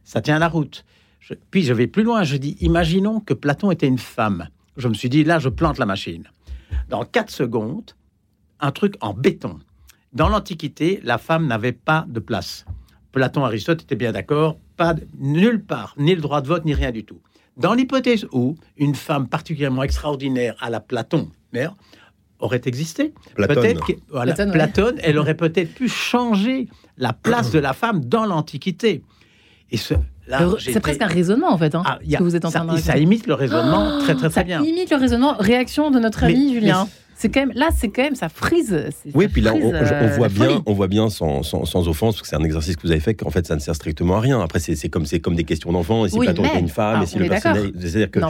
Ça 0.05 0.21
tient 0.21 0.39
la 0.39 0.49
route. 0.49 0.85
Puis 1.51 1.63
je 1.63 1.73
vais 1.73 1.87
plus 1.87 2.03
loin, 2.03 2.23
je 2.25 2.37
dis, 2.37 2.57
imaginons 2.61 3.21
que 3.21 3.35
Platon 3.35 3.71
était 3.71 3.87
une 3.87 3.99
femme. 3.99 4.49
Je 4.77 4.89
me 4.89 4.95
suis 4.95 5.09
dit, 5.09 5.25
là, 5.25 5.39
je 5.39 5.49
plante 5.49 5.79
la 5.79 5.87
machine. 5.87 6.25
Dans 6.89 7.05
4 7.05 7.31
secondes, 7.31 7.91
un 8.61 8.73
truc 8.73 8.97
en 9.01 9.13
béton. 9.15 9.59
Dans 10.13 10.29
l'Antiquité, 10.29 11.01
la 11.05 11.19
femme 11.19 11.47
n'avait 11.47 11.73
pas 11.73 12.05
de 12.09 12.21
place. 12.21 12.65
Platon, 13.13 13.45
Aristote 13.45 13.83
étaient 13.83 13.97
bien 13.97 14.13
d'accord, 14.13 14.57
pas 14.77 14.95
nulle 15.19 15.63
part, 15.63 15.95
ni 15.99 16.15
le 16.15 16.21
droit 16.21 16.41
de 16.41 16.49
vote, 16.49 16.65
ni 16.65 16.75
rien 16.75 16.91
du 16.91 17.05
tout. 17.05 17.21
Dans 17.57 17.75
l'hypothèse 17.75 18.27
où 18.33 18.57
une 18.77 18.95
femme 18.95 19.29
particulièrement 19.29 19.83
extraordinaire 19.83 20.57
à 20.61 20.71
la 20.71 20.81
Platon, 20.81 21.31
aurait 22.39 22.63
existé. 22.65 23.13
Peut-être 23.37 24.53
Platon, 24.53 24.95
elle 25.03 25.19
aurait 25.19 25.37
peut-être 25.37 25.75
pu 25.75 25.89
changer 25.89 26.69
la 26.97 27.13
place 27.13 27.51
de 27.51 27.59
la 27.59 27.73
femme 27.73 28.05
dans 28.05 28.25
l'Antiquité. 28.25 29.03
Et 29.71 29.77
ce, 29.77 29.95
c'est 30.59 30.81
presque 30.81 31.03
un 31.03 31.07
raisonnement 31.07 31.53
en 31.53 31.59
fait, 31.59 31.75
hein, 31.75 31.83
ah, 31.85 31.99
que 32.01 32.23
vous 32.23 32.35
êtes 32.35 32.45
en 32.45 32.51
train 32.51 32.77
ça, 32.77 32.83
ça 32.83 32.99
imite 32.99 33.27
le 33.27 33.35
raisonnement 33.35 34.01
très 34.01 34.15
très 34.15 34.29
très 34.29 34.45
bien. 34.45 34.61
Ça 34.61 34.67
imite 34.69 34.91
le 34.91 34.97
raisonnement. 34.97 35.37
Réaction 35.39 35.91
de 35.91 35.99
notre 36.01 36.25
ami 36.25 36.55
Julien 36.55 36.89
c'est 37.21 37.29
quand 37.29 37.41
même 37.41 37.53
là, 37.55 37.69
c'est 37.77 37.89
quand 37.89 38.03
même 38.03 38.15
ça 38.15 38.31
frise. 38.31 38.75
Oui, 39.15 39.29
puis 39.29 39.43
là, 39.43 39.53
on, 39.55 39.75
euh, 39.75 40.17
voit 40.17 40.29
bien, 40.29 40.63
on 40.65 40.73
voit 40.73 40.89
bien 40.89 41.11
sans, 41.11 41.43
sans, 41.43 41.87
offense, 41.87 42.15
parce 42.15 42.23
que 42.23 42.29
c'est 42.29 42.37
un 42.37 42.45
exercice 42.45 42.77
que 42.77 42.83
vous 42.83 42.93
avez 42.93 43.01
fait, 43.01 43.13
qu'en 43.13 43.29
fait, 43.29 43.47
ça 43.47 43.55
ne 43.55 43.61
sert 43.61 43.75
strictement 43.75 44.17
à 44.17 44.21
rien. 44.21 44.41
Après, 44.41 44.59
c'est 44.59 44.89
comme 44.89 45.05
c'est 45.05 45.21
comme 45.21 45.35
des 45.35 45.45
questions 45.45 45.71
d'enfants. 45.71 46.07
Et 46.07 46.09
si 46.09 46.19
Platon 46.19 46.47
était 46.47 46.61
une 46.61 46.69
femme, 46.69 47.03
et 47.03 47.07
si 47.07 47.19
le 47.19 47.29
c'est-à-dire 47.29 48.11
que, 48.11 48.21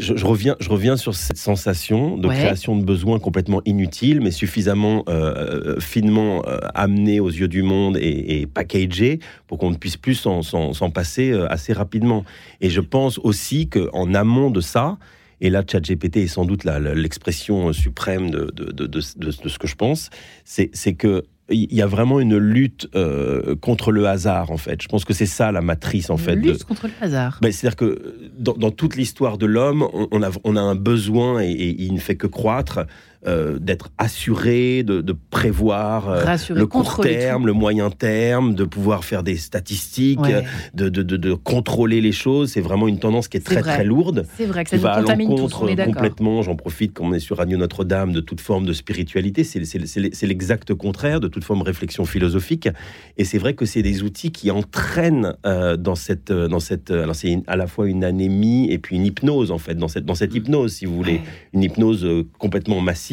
Je, 0.00 0.24
reviens, 0.24 0.56
je 0.58 0.68
reviens 0.68 0.96
sur 0.96 1.14
cette 1.14 1.38
sensation 1.38 2.16
de 2.16 2.26
création 2.26 2.76
de 2.76 2.84
besoins 2.84 3.20
complètement 3.20 3.62
inutiles, 3.66 4.20
mais 4.20 4.32
suffisamment 4.32 5.04
euh, 5.08 5.76
euh, 5.76 5.80
finement 5.80 6.42
amenés 6.74 7.20
aux 7.20 7.30
yeux 7.30 7.48
du 7.48 7.62
monde 7.62 7.96
et, 7.98 8.40
et 8.40 8.46
packagés 8.46 9.20
pour 9.46 9.58
qu'on 9.58 9.70
ne 9.70 9.76
puisse 9.76 9.96
plus 9.96 10.16
s'en 10.16 10.90
passer 10.90 11.32
assez 11.50 11.72
rapidement. 11.72 12.24
Et 12.60 12.68
je 12.68 12.80
pense 12.80 13.18
aussi 13.18 13.68
qu'en 13.68 14.12
amont 14.12 14.50
de 14.50 14.60
ça, 14.60 14.98
et 15.40 15.50
là, 15.50 15.62
ChatGPT 15.66 16.18
est 16.18 16.26
sans 16.26 16.44
doute 16.44 16.64
l'expression 16.64 17.72
suprême 17.72 18.30
de, 18.30 18.50
de, 18.50 19.00
ce 19.00 19.58
que 19.58 19.66
je 19.66 19.76
pense. 19.76 20.10
C'est 20.44 20.94
que 20.94 21.24
il 21.50 21.74
y 21.74 21.80
a 21.80 21.86
vraiment 21.86 22.20
une 22.20 22.36
lutte 22.36 22.88
euh, 22.94 23.56
contre 23.56 23.90
le 23.90 24.06
hasard, 24.06 24.50
en 24.50 24.58
fait. 24.58 24.82
Je 24.82 24.88
pense 24.88 25.04
que 25.04 25.14
c'est 25.14 25.26
ça 25.26 25.50
la 25.50 25.62
matrice, 25.62 26.10
en 26.10 26.18
fait. 26.18 26.34
Une 26.34 26.42
lutte 26.42 26.64
contre 26.64 26.88
le 26.88 26.92
hasard. 27.00 27.38
Ben, 27.40 27.50
c'est-à-dire 27.50 27.76
que 27.76 28.30
dans, 28.38 28.70
toute 28.70 28.96
l'histoire 28.96 29.38
de 29.38 29.46
l'homme, 29.46 29.88
on, 30.10 30.22
a, 30.22 30.30
on 30.44 30.56
a 30.56 30.60
un 30.60 30.74
besoin 30.74 31.40
et, 31.40 31.50
et, 31.50 31.82
il 31.82 31.94
ne 31.94 32.00
fait 32.00 32.16
que 32.16 32.26
croître 32.26 32.80
euh, 33.26 33.58
d'être 33.58 33.90
assuré, 33.98 34.84
de, 34.84 35.02
prévoir 35.30 36.08
euh, 36.08 36.36
le 36.50 36.66
court 36.68 37.00
terme, 37.00 37.48
le 37.48 37.52
moyen 37.52 37.90
terme, 37.90 38.54
de 38.54 38.62
pouvoir 38.62 39.04
faire 39.04 39.24
des 39.24 39.36
statistiques, 39.36 40.20
de, 40.72 40.88
de, 40.88 41.34
contrôler 41.34 42.00
les 42.00 42.12
choses. 42.12 42.52
C'est 42.52 42.60
vraiment 42.60 42.86
une 42.86 43.00
tendance 43.00 43.26
qui 43.26 43.38
est, 43.38 43.40
très 43.40 43.60
très 43.60 43.82
lourde. 43.82 44.24
C'est 44.36 44.46
vrai 44.46 44.62
que 44.62 44.70
ça 44.70 44.76
va 44.76 44.92
à 44.92 45.00
l'encontre 45.00 45.66
complètement. 45.84 46.42
J'en 46.42 46.54
profite 46.54 46.94
quand 46.94 47.06
on 47.06 47.12
est 47.12 47.18
sur 47.18 47.38
Radio 47.38 47.58
Notre-Dame 47.58 48.12
de 48.12 48.20
toute 48.20 48.40
forme 48.40 48.66
de 48.66 48.72
spiritualité. 48.72 49.42
C'est 49.42 50.26
l'exact 50.26 50.72
contraire 50.74 51.18
de 51.18 51.26
toute 51.26 51.42
forme 51.42 51.58
de 51.58 51.64
réflexion 51.64 52.04
philosophique. 52.04 52.68
Et 53.16 53.24
c'est 53.24 53.38
vrai 53.38 53.54
que 53.54 53.64
c'est 53.64 53.82
des 53.82 54.04
outils 54.04 54.30
qui 54.30 54.52
entraînent 54.52 55.34
euh, 55.44 55.76
dans 55.76 55.96
cette 55.96 56.30
dans 56.30 56.60
cette 56.60 56.92
alors 56.92 57.16
c'est 57.16 57.42
à 57.48 57.56
la 57.56 57.66
fois 57.66 57.88
une 57.88 58.04
anémie 58.04 58.70
et 58.70 58.78
puis 58.78 58.94
une 58.94 59.06
hypnose 59.06 59.50
en 59.50 59.58
fait 59.58 59.74
dans 59.74 59.88
cette 59.88 60.04
dans 60.04 60.14
cette 60.14 60.34
hypnose 60.36 60.74
si 60.74 60.86
vous 60.86 60.94
voulez 60.94 61.20
une 61.52 61.64
hypnose 61.64 62.06
complètement 62.38 62.80
massive 62.80 63.07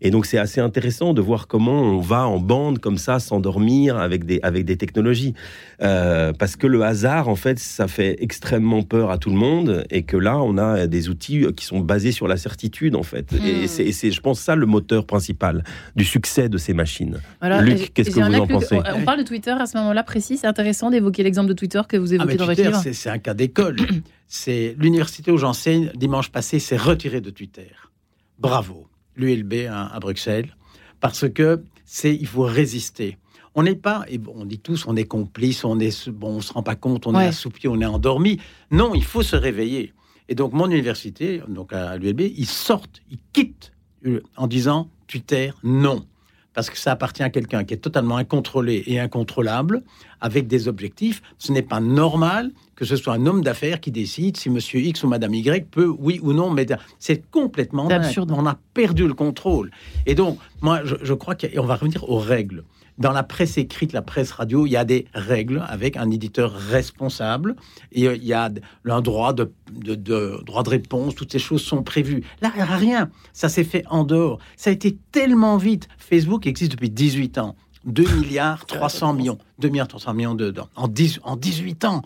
Et 0.00 0.10
donc 0.10 0.26
c'est 0.26 0.38
assez 0.38 0.60
intéressant 0.60 1.14
de 1.14 1.22
voir 1.22 1.46
comment 1.46 1.80
on 1.80 2.00
va 2.00 2.26
en 2.26 2.38
bande 2.38 2.78
comme 2.78 2.98
ça 2.98 3.18
s'endormir 3.18 3.96
avec 3.96 4.24
des, 4.24 4.38
avec 4.42 4.64
des 4.66 4.76
technologies. 4.76 5.34
Euh, 5.82 6.32
parce 6.32 6.56
que 6.56 6.66
le 6.66 6.82
hasard, 6.82 7.28
en 7.28 7.36
fait, 7.36 7.58
ça 7.58 7.88
fait 7.88 8.16
extrêmement 8.20 8.82
peur 8.82 9.10
à 9.10 9.18
tout 9.18 9.30
le 9.30 9.36
monde 9.36 9.84
et 9.90 10.02
que 10.02 10.16
là, 10.16 10.38
on 10.38 10.58
a 10.58 10.86
des 10.86 11.08
outils 11.08 11.46
qui 11.56 11.64
sont 11.64 11.80
basés 11.80 12.12
sur 12.12 12.28
la 12.28 12.36
certitude, 12.36 12.96
en 12.96 13.02
fait. 13.02 13.32
Et 13.32 13.64
hmm. 13.64 13.92
c'est, 13.92 14.10
je 14.10 14.20
pense, 14.20 14.40
ça 14.40 14.56
le 14.56 14.66
moteur 14.66 15.06
principal 15.06 15.64
du 15.96 16.04
succès 16.04 16.48
de 16.48 16.58
ces 16.58 16.74
machines. 16.74 17.20
Luc, 17.62 17.92
qu'est-ce 17.94 18.10
que 18.10 18.20
vous 18.20 18.40
en 18.40 18.46
pensez 18.46 18.78
On 18.94 19.04
parle 19.04 19.20
de 19.20 19.24
Twitter 19.24 19.54
à 19.58 19.66
ce 19.66 19.76
moment-là 19.78 20.02
précis. 20.02 20.36
C'est 20.36 20.46
intéressant 20.46 20.90
d'évoquer 20.90 21.22
l'exemple 21.22 21.48
de 21.48 21.54
Twitter 21.54 21.80
que 21.88 21.96
vous 21.96 22.12
ah, 22.12 22.16
évoquez 22.16 22.36
dans 22.36 22.46
votre 22.46 22.62
livre. 22.62 22.82
C'est 22.92 23.10
un 23.10 23.18
cas 23.18 23.34
d'école. 23.34 23.76
c'est 24.28 24.76
l'université 24.78 25.30
où 25.30 25.38
j'enseigne 25.38 25.90
dimanche 25.94 26.30
passé 26.30 26.58
s'est 26.58 26.76
retirée 26.76 27.20
de 27.20 27.30
Twitter. 27.30 27.70
Bravo, 28.38 28.86
l'ULB 29.16 29.68
à, 29.70 29.98
Bruxelles, 30.00 30.56
parce 31.00 31.28
que 31.28 31.62
c'est 31.84 32.14
il 32.14 32.26
faut 32.26 32.42
résister. 32.42 33.18
On 33.54 33.62
n'est 33.62 33.76
pas, 33.76 34.04
et 34.08 34.20
on 34.34 34.44
dit 34.44 34.58
tous, 34.58 34.86
on 34.88 34.96
est 34.96 35.04
complice, 35.04 35.64
on 35.64 35.78
est 35.78 36.08
bon, 36.08 36.36
on 36.36 36.40
se 36.40 36.52
rend 36.52 36.62
pas 36.62 36.74
compte, 36.74 37.06
on 37.06 37.18
est 37.18 37.26
assoupi, 37.26 37.68
on 37.68 37.80
est 37.80 37.86
endormi. 37.86 38.40
Non, 38.72 38.94
il 38.94 39.04
faut 39.04 39.22
se 39.22 39.36
réveiller. 39.36 39.92
Et 40.28 40.34
donc 40.34 40.52
mon 40.52 40.68
université, 40.68 41.40
donc 41.48 41.72
à 41.72 41.96
l'ULB, 41.96 42.20
ils 42.20 42.46
sortent, 42.46 43.00
ils 43.10 43.18
quittent 43.32 43.72
en 44.36 44.46
disant 44.46 44.88
Twitter, 45.06 45.52
non 45.62 46.04
parce 46.54 46.70
que 46.70 46.78
ça 46.78 46.92
appartient 46.92 47.22
à 47.22 47.30
quelqu'un 47.30 47.64
qui 47.64 47.74
est 47.74 47.78
totalement 47.78 48.16
incontrôlé 48.16 48.84
et 48.86 49.00
incontrôlable, 49.00 49.82
avec 50.20 50.46
des 50.46 50.68
objectifs. 50.68 51.20
Ce 51.38 51.52
n'est 51.52 51.62
pas 51.62 51.80
normal 51.80 52.52
que 52.76 52.84
ce 52.84 52.96
soit 52.96 53.14
un 53.14 53.26
homme 53.26 53.42
d'affaires 53.42 53.80
qui 53.80 53.90
décide 53.90 54.36
si 54.36 54.50
Monsieur 54.50 54.80
X 54.80 55.04
ou 55.04 55.08
Madame 55.08 55.34
Y 55.34 55.70
peut, 55.70 55.94
oui 55.98 56.18
ou 56.22 56.32
non, 56.32 56.50
mais 56.50 56.66
c'est 56.98 57.22
complètement 57.30 57.88
absurde. 57.88 58.32
On 58.32 58.46
a 58.46 58.56
perdu 58.72 59.06
le 59.06 59.14
contrôle. 59.14 59.70
Et 60.06 60.14
donc, 60.14 60.38
moi, 60.60 60.80
je, 60.84 60.96
je 61.02 61.14
crois 61.14 61.34
qu'on 61.34 61.64
va 61.64 61.76
revenir 61.76 62.08
aux 62.08 62.18
règles. 62.18 62.64
Dans 62.96 63.10
la 63.10 63.24
presse 63.24 63.58
écrite, 63.58 63.92
la 63.92 64.02
presse 64.02 64.30
radio, 64.30 64.66
il 64.66 64.70
y 64.70 64.76
a 64.76 64.84
des 64.84 65.06
règles 65.14 65.64
avec 65.68 65.96
un 65.96 66.10
éditeur 66.10 66.52
responsable. 66.52 67.56
Et 67.90 68.06
euh, 68.06 68.14
il 68.14 68.24
y 68.24 68.32
a 68.32 68.50
un 68.84 69.00
droit 69.00 69.32
de, 69.32 69.50
réponse. 70.68 71.14
Toutes 71.16 71.32
ces 71.32 71.40
choses 71.40 71.62
sont 71.62 71.82
prévues. 71.82 72.22
Là, 72.40 72.52
rien. 72.54 73.10
Ça 73.32 73.48
s'est 73.48 73.64
fait 73.64 73.84
en 73.90 74.04
dehors. 74.04 74.38
Ça 74.56 74.70
a 74.70 74.72
été 74.72 74.96
tellement 75.10 75.56
vite. 75.56 75.88
Facebook 75.98 76.46
existe 76.46 76.72
depuis 76.72 76.90
18 76.90 77.38
ans. 77.38 77.56
2 77.84 78.04
milliards 78.16 78.64
300 78.64 79.14
millions. 79.14 79.38
2 79.58 79.68
milliards 79.68 79.88
300 79.88 80.14
millions 80.14 80.34
de, 80.34 80.54
en, 80.76 80.86
10, 80.86 81.20
en 81.24 81.36
18 81.36 81.84
ans. 81.84 82.02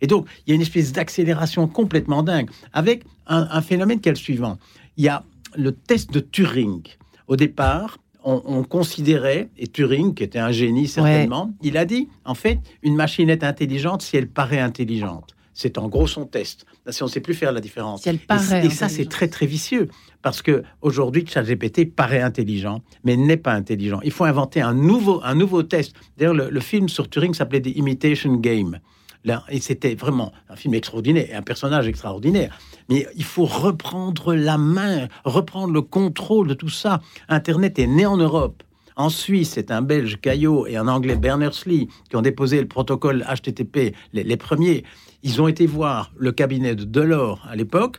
Et 0.00 0.06
donc, 0.06 0.26
il 0.46 0.50
y 0.50 0.52
a 0.52 0.54
une 0.54 0.62
espèce 0.62 0.92
d'accélération 0.92 1.68
complètement 1.68 2.22
dingue, 2.22 2.48
avec 2.72 3.04
un, 3.26 3.46
un 3.50 3.60
phénomène 3.60 4.00
qui 4.00 4.08
est 4.08 4.12
le 4.12 4.16
suivant. 4.16 4.58
Il 4.96 5.04
y 5.04 5.08
a 5.08 5.24
le 5.54 5.72
test 5.72 6.10
de 6.10 6.20
Turing. 6.20 6.82
Au 7.28 7.36
départ, 7.36 7.98
on, 8.24 8.62
considérait, 8.64 9.48
et 9.56 9.66
Turing, 9.66 10.14
qui 10.14 10.22
était 10.22 10.38
un 10.38 10.52
génie 10.52 10.88
certainement, 10.88 11.52
il 11.62 11.76
a 11.76 11.84
dit, 11.84 12.08
en 12.24 12.34
fait, 12.34 12.58
une 12.82 12.94
machine 12.94 13.30
est 13.30 13.44
intelligente 13.44 14.02
si 14.02 14.16
elle 14.16 14.28
paraît 14.28 14.60
intelligente. 14.60 15.34
C'est 15.52 15.78
en 15.78 15.88
gros 15.88 16.06
son 16.06 16.24
test. 16.24 16.64
Si 16.88 17.02
on 17.02 17.06
ne 17.06 17.10
sait 17.10 17.20
plus 17.20 17.34
faire 17.34 17.52
la 17.52 17.60
différence. 17.60 18.06
elle 18.06 18.18
paraît 18.18 18.64
et, 18.64 18.70
ça, 18.70 18.88
c'est 18.88 19.08
très 19.08 19.28
très 19.28 19.46
vicieux 19.46 19.88
parce 20.22 20.42
que 20.42 20.62
aujourd'hui, 20.80 21.26
ChatGPT 21.26 21.94
paraît 21.94 22.22
intelligent, 22.22 22.82
mais 23.04 23.16
n'est 23.16 23.36
pas 23.36 23.52
intelligent. 23.52 24.00
Il 24.02 24.10
faut 24.10 24.24
inventer 24.24 24.60
un 24.60 24.74
nouveau 24.74 25.20
un 25.22 25.34
nouveau 25.34 25.62
test. 25.62 25.94
D'ailleurs, 26.16 26.34
le, 26.34 26.60
film 26.60 26.88
sur 26.88 27.08
Turing 27.10 27.34
s'appelait 27.34 27.60
The 27.60 27.76
Imitation 27.76 28.36
Game. 28.36 28.80
Là, 29.24 29.44
et 29.50 29.60
c'était 29.60 29.94
vraiment 29.94 30.32
un 30.48 30.56
film 30.56 30.72
extraordinaire, 30.74 31.28
un 31.34 31.42
personnage 31.42 31.86
extraordinaire. 31.86 32.58
Mais 32.88 33.06
il 33.16 33.24
faut 33.24 33.44
reprendre 33.44 34.34
la 34.34 34.56
main, 34.56 35.08
reprendre 35.24 35.74
le 35.74 35.82
contrôle 35.82 36.48
de 36.48 36.54
tout 36.54 36.70
ça. 36.70 37.00
Internet 37.28 37.78
est 37.78 37.86
né 37.86 38.06
en 38.06 38.16
Europe. 38.16 38.62
En 38.96 39.08
Suisse, 39.08 39.52
c'est 39.54 39.70
un 39.70 39.82
Belge, 39.82 40.20
Caillot, 40.20 40.66
et 40.66 40.76
un 40.76 40.88
Anglais, 40.88 41.16
Berners-Lee, 41.16 41.88
qui 42.08 42.16
ont 42.16 42.22
déposé 42.22 42.60
le 42.60 42.68
protocole 42.68 43.24
HTTP, 43.24 43.94
les, 44.12 44.36
premiers. 44.36 44.84
Ils 45.22 45.40
ont 45.40 45.48
été 45.48 45.66
voir 45.66 46.12
le 46.16 46.32
cabinet 46.32 46.74
de 46.74 46.84
Delors 46.84 47.46
à 47.48 47.56
l'époque, 47.56 47.98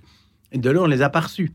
et 0.51 0.57
Delors 0.57 0.87
les 0.87 1.01
a 1.01 1.09
pas 1.09 1.21
reçus 1.21 1.53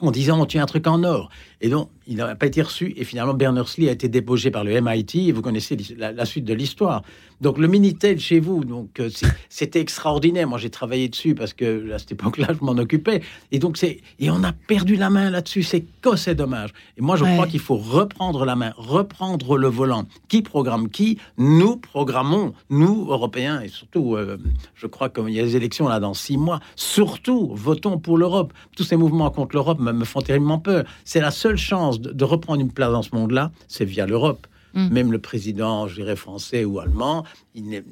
en 0.00 0.10
disant 0.10 0.40
on 0.40 0.46
tient 0.46 0.62
un 0.62 0.66
truc 0.66 0.86
en 0.86 1.02
or. 1.04 1.30
Et 1.60 1.68
donc, 1.68 1.88
il 2.06 2.16
n'a 2.16 2.34
pas 2.34 2.46
été 2.46 2.62
reçu. 2.62 2.94
Et 2.96 3.04
finalement, 3.04 3.34
Berners-Lee 3.34 3.88
a 3.88 3.92
été 3.92 4.08
débauché 4.08 4.50
par 4.50 4.64
le 4.64 4.80
MIT. 4.80 5.28
Et 5.28 5.32
vous 5.32 5.42
connaissez 5.42 5.76
la, 5.96 6.24
suite 6.24 6.44
de 6.44 6.54
l'histoire. 6.54 7.02
Donc, 7.40 7.58
le 7.58 7.66
Minitel 7.66 8.18
chez 8.20 8.40
vous, 8.40 8.64
donc 8.64 9.00
euh, 9.00 9.10
c'était 9.48 9.80
extraordinaire. 9.80 10.48
Moi, 10.48 10.58
j'ai 10.58 10.70
travaillé 10.70 11.08
dessus 11.08 11.34
parce 11.34 11.52
que 11.52 11.92
à 11.92 11.98
cette 11.98 12.12
époque-là, 12.12 12.48
je 12.58 12.64
m'en 12.64 12.72
occupais. 12.72 13.22
Et 13.52 13.58
donc, 13.58 13.76
c'est 13.76 14.00
et 14.18 14.30
on 14.30 14.42
a 14.44 14.52
perdu 14.52 14.96
la 14.96 15.10
main 15.10 15.30
là-dessus. 15.30 15.62
C'est 15.62 15.84
que 16.00 16.16
c'est 16.16 16.34
dommage. 16.34 16.70
Et 16.96 17.02
moi, 17.02 17.16
je 17.16 17.24
crois 17.24 17.46
qu'il 17.46 17.60
faut 17.60 17.76
reprendre 17.76 18.44
la 18.44 18.56
main, 18.56 18.72
reprendre 18.76 19.56
le 19.56 19.68
volant. 19.68 20.04
Qui 20.28 20.42
programme 20.42 20.88
qui? 20.88 21.18
Nous 21.38 21.76
programmons, 21.76 22.54
nous 22.70 23.06
Européens, 23.08 23.60
et 23.60 23.68
surtout, 23.68 24.14
euh, 24.16 24.38
je 24.74 24.86
crois 24.86 25.08
qu'il 25.08 25.30
y 25.30 25.40
a 25.40 25.42
des 25.42 25.56
élections 25.56 25.88
là 25.88 26.00
dans 26.00 26.14
six 26.14 26.36
mois. 26.36 26.60
Surtout, 26.76 27.50
votons 27.54 27.98
pour 27.98 28.16
l'Europe. 28.16 28.52
Tous 28.76 28.84
ces 28.84 28.96
mouvements 28.96 29.30
contre 29.30 29.56
l'Europe 29.56 29.80
me, 29.80 29.92
me 29.92 30.04
font 30.04 30.20
terriblement 30.20 30.58
peur. 30.58 30.84
C'est 31.04 31.20
la 31.20 31.30
seule 31.30 31.56
chance 31.56 31.93
de, 32.00 32.24
reprendre 32.24 32.60
une 32.60 32.72
place 32.72 32.92
dans 32.92 33.02
ce 33.02 33.14
monde-là, 33.14 33.50
c'est 33.68 33.84
via 33.84 34.06
l'Europe. 34.06 34.46
Mm. 34.74 34.88
Même 34.92 35.12
le 35.12 35.18
président, 35.18 35.86
je 35.86 35.94
dirais, 35.96 36.16
français 36.16 36.64
ou 36.64 36.80
allemand, 36.80 37.24
il 37.54 37.74
est, 37.74 37.84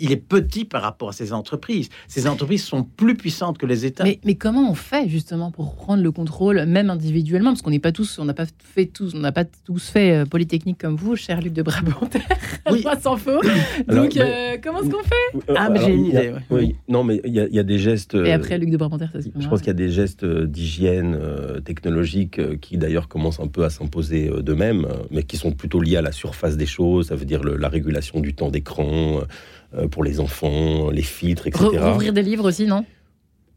il 0.00 0.12
est, 0.12 0.16
petit 0.16 0.64
par 0.64 0.82
rapport 0.82 1.10
à 1.10 1.12
ces 1.12 1.32
entreprises. 1.32 1.88
Ces 2.08 2.26
entreprises 2.26 2.64
sont 2.64 2.82
plus 2.82 3.14
puissantes 3.14 3.58
que 3.58 3.66
les 3.66 3.86
États. 3.86 4.04
Mais, 4.04 4.34
comment 4.34 4.68
on 4.68 4.74
fait 4.74 5.08
justement 5.08 5.52
pour 5.52 5.76
prendre 5.76 6.02
le 6.02 6.10
contrôle, 6.10 6.64
même 6.66 6.90
individuellement, 6.90 7.50
parce 7.50 7.62
qu'on 7.62 7.70
n'est 7.70 7.78
pas 7.78 7.92
tous, 7.92 8.18
on 8.18 8.24
n'a 8.24 8.34
pas 8.34 8.46
fait 8.58 8.86
tous, 8.86 9.14
on 9.14 9.18
n'a 9.18 9.30
pas 9.30 9.44
tous 9.44 9.88
fait 9.88 10.12
euh, 10.12 10.26
Polytechnique 10.26 10.78
comme 10.78 10.96
vous, 10.96 11.14
cher 11.14 11.40
Luc 11.40 11.52
de 11.52 11.62
Brabanter, 11.62 12.20
oui. 12.70 12.84
sans 13.00 13.16
faux. 13.16 13.40
Donc 13.86 14.16
euh, 14.16 14.56
comment 14.62 14.80
est-ce 14.82 14.90
qu'on 14.90 15.02
fait? 15.02 15.50
Euh, 15.50 15.54
Ah, 15.56 15.70
mais 15.70 15.80
j'ai 15.80 15.94
une 15.94 16.06
idée. 16.06 16.32
Oui, 16.50 16.74
non, 16.88 17.04
mais 17.04 17.20
il 17.24 17.32
y, 17.32 17.58
a 17.58 17.62
des 17.62 17.78
gestes. 17.78 18.14
Et 18.14 18.32
après 18.32 18.58
Luc 18.58 18.70
de 18.70 18.76
Brabanter, 18.76 19.06
ça 19.12 19.20
Je 19.20 19.48
pense 19.48 19.60
qu'il 19.60 19.68
y 19.68 19.70
a 19.70 19.74
des 19.74 19.90
gestes 19.90 20.24
d'hygiène 20.24 21.18
technologique 21.64 22.58
qui 22.60 22.78
d'ailleurs 22.78 23.08
commencent 23.08 23.40
un 23.40 23.46
peu 23.46 23.64
à 23.64 23.70
s'imposer 23.70 24.30
d'eux-mêmes, 24.42 24.88
mais 25.10 25.22
qui 25.22 25.36
sont 25.36 25.52
plutôt 25.52 25.80
liés 25.80 25.96
à 25.96 26.02
la 26.02 26.12
surface 26.24 26.56
des 26.56 26.66
choses. 26.66 27.08
Ça 27.08 27.16
veut 27.16 27.26
dire 27.26 27.42
la 27.44 27.68
régulation 27.68 28.20
du 28.20 28.34
temps 28.34 28.50
d'écran 28.50 29.20
euh, 29.76 29.88
pour 29.88 30.04
les 30.04 30.20
enfants, 30.20 30.90
les 30.90 31.02
filtres, 31.02 31.46
etc. 31.46 31.66
Ouvrir 31.92 32.12
des 32.12 32.22
livres 32.22 32.48
aussi, 32.48 32.66
non? 32.66 32.84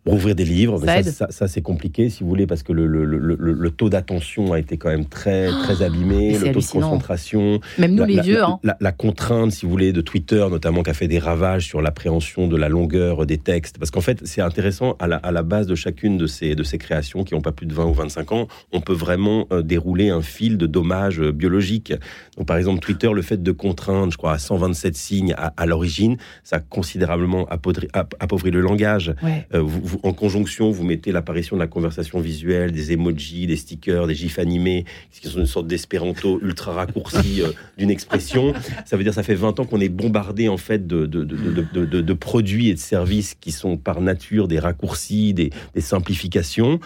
Rouvrir 0.06 0.36
des 0.36 0.46
livres, 0.46 0.80
ça, 0.80 1.28
ça, 1.30 1.48
c'est 1.50 1.62
compliqué 1.62 2.10
si 2.10 2.24
vous 2.24 2.30
voulez 2.30 2.48
parce 2.48 2.64
que 2.64 2.72
le, 2.72 2.88
le, 2.88 3.04
le, 3.04 3.72
taux 3.72 3.90
d'attention 3.90 4.54
a 4.54 4.60
été 4.60 4.78
quand 4.78 4.90
même 4.90 5.06
très 5.06 5.48
très 5.48 5.82
ah, 5.82 5.88
abîmé, 5.88 6.38
le 6.38 6.54
taux 6.54 6.62
de 6.62 6.66
concentration, 6.66 7.60
même 7.78 7.94
nous 7.94 8.06
les 8.06 8.22
vieux, 8.22 8.42
hein. 8.42 8.58
la, 8.64 8.92
contrainte 8.94 9.52
si 9.52 9.66
vous 9.66 9.72
voulez 9.72 9.92
de 9.92 10.00
Twitter 10.00 10.46
notamment 10.50 10.82
qui 10.82 10.92
a 10.92 10.94
fait 10.94 11.10
des 11.10 11.20
ravages 11.20 11.66
sur 11.66 11.82
l'appréhension 11.82 12.48
de 12.48 12.56
la 12.56 12.70
longueur 12.70 13.26
des 13.26 13.38
textes 13.38 13.80
parce 13.80 13.92
qu'en 13.92 14.00
fait 14.00 14.26
c'est 14.26 14.40
intéressant 14.40 14.96
à 15.00 15.08
la, 15.08 15.18
à 15.18 15.32
la, 15.34 15.44
base 15.44 15.68
de 15.68 15.76
chacune 15.76 16.18
de 16.18 16.26
ces 16.26 16.56
de 16.56 16.64
ces 16.64 16.78
créations 16.78 17.26
qui 17.26 17.34
n'ont 17.34 17.42
pas 17.42 17.52
plus 17.52 17.66
de 17.66 17.74
20 17.74 17.86
ou 17.88 17.94
25 17.94 18.32
ans, 18.32 18.48
on 18.72 18.80
peut 18.80 18.94
vraiment 18.94 19.46
euh, 19.52 19.62
dérouler 19.62 20.10
un 20.10 20.22
fil 20.22 20.58
de 20.58 20.68
dommages 20.68 21.20
euh, 21.20 21.34
biologiques. 21.34 21.94
Donc 22.38 22.48
par 22.48 22.56
exemple 22.56 22.80
Twitter 22.80 23.10
le 23.14 23.22
fait 23.22 23.44
de 23.44 23.52
contraindre 23.52 24.14
je 24.14 24.18
crois 24.18 24.32
à 24.32 24.38
127 24.38 24.96
signes 24.96 25.36
à, 25.38 25.66
l'origine, 25.66 26.16
ça 26.46 26.58
a 26.58 26.60
considérablement 26.60 27.46
appauvri, 27.48 27.90
appauvri 27.94 28.52
le 28.52 28.62
langage. 28.62 29.14
Euh, 29.54 29.62
vous 29.62 29.97
en 30.04 30.14
conjonction, 30.14 30.72
vous 30.72 30.84
mettez 30.84 31.12
l'apparition 31.12 31.56
de 31.56 31.62
la 31.62 31.68
conversation 31.68 32.20
visuelle, 32.20 32.72
des 32.72 32.92
emojis, 32.92 33.48
des 33.48 33.56
stickers, 33.56 34.08
des 34.08 34.16
gifs 34.16 34.40
animés, 34.40 34.86
qui 35.12 35.28
sont 35.28 35.40
une 35.40 35.46
sorte 35.46 35.68
d'espéranto 35.68 36.40
ultra 36.42 36.74
raccourci 36.74 37.42
euh, 37.42 37.52
d'une 37.78 37.90
expression. 37.90 38.54
Ça 38.86 38.98
veut 38.98 39.04
dire 39.04 39.14
ça 39.14 39.24
fait 39.24 39.36
20 39.36 39.60
ans 39.60 39.66
qu'on 39.66 39.80
est 39.80 39.90
bombardé 39.90 40.48
en 40.50 40.58
fait 40.58 40.88
de, 40.88 41.06
de, 41.06 42.14
produits 42.14 42.70
et 42.70 42.74
de 42.74 42.80
services 42.80 43.36
qui 43.40 43.52
sont 43.52 43.78
par 43.78 44.02
nature 44.02 44.48
des 44.48 44.60
raccourcis, 44.60 45.34
des, 45.34 45.52
simplifications. 45.80 46.80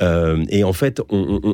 Euh, 0.00 0.44
et 0.48 0.64
en 0.64 0.72
fait, 0.72 1.00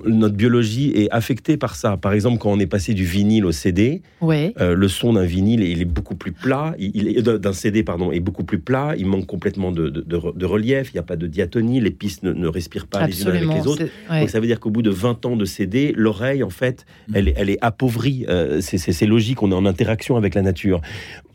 notre 0.07 0.35
biologie 0.35 0.93
est 0.95 1.11
affectée 1.11 1.57
par 1.57 1.77
ça. 1.77 1.97
Par 1.97 2.13
exemple, 2.13 2.39
quand 2.39 2.51
on 2.51 2.61
est 2.61 2.67
passé 2.67 2.95
du 2.95 3.05
vinyle 3.05 3.45
au 3.45 3.53
CD, 3.53 4.03
euh, 4.23 4.75
le 4.75 4.89
son 4.89 5.15
d'un 5.15 5.25
vinyle 5.25 5.63
il 5.63 5.81
est 5.81 5.87
beaucoup 5.87 6.15
plus 6.15 6.33
plat, 6.33 6.75
il, 6.79 7.23
d'un 7.23 7.53
CD 7.53 7.83
pardon 7.83 8.13
est 8.13 8.21
beaucoup 8.21 8.45
plus 8.45 8.59
plat. 8.59 8.95
Il 8.97 9.07
manque 9.07 9.27
complètement 9.27 9.73
de 9.73 10.45
relief 10.47 10.86
il 10.91 10.97
n'y 10.97 11.01
a 11.01 11.05
pas 11.05 11.17
de 11.17 11.27
diatonie, 11.27 11.81
les 11.81 11.91
pistes 11.91 12.23
ne, 12.23 12.47
respirent 12.49 12.87
pas 12.87 13.07
les 13.07 13.23
unes 13.23 13.29
avec 13.29 13.49
les 13.49 13.67
autres. 13.67 13.85
Donc 14.11 14.31
ça 14.31 14.41
veut 14.41 14.47
dire 14.47 14.61
qu'au 14.61 14.71
bout 14.71 14.83
de 14.83 14.91
20 14.91 15.27
ans 15.27 15.37
de 15.37 15.45
CD, 15.45 15.93
l'oreille, 15.97 16.43
en 16.43 16.51
fait, 16.51 16.87
mm. 17.09 17.17
elle, 17.17 17.33
elle 17.37 17.51
est 17.51 17.59
appauvrie. 17.61 18.25
Euh, 18.29 18.61
c'est 18.61 19.07
logique, 19.07 19.43
on 19.43 19.51
est 19.51 19.55
en 19.55 19.67
interaction 19.67 20.17
avec 20.17 20.35
la 20.35 20.43
nature. 20.43 20.81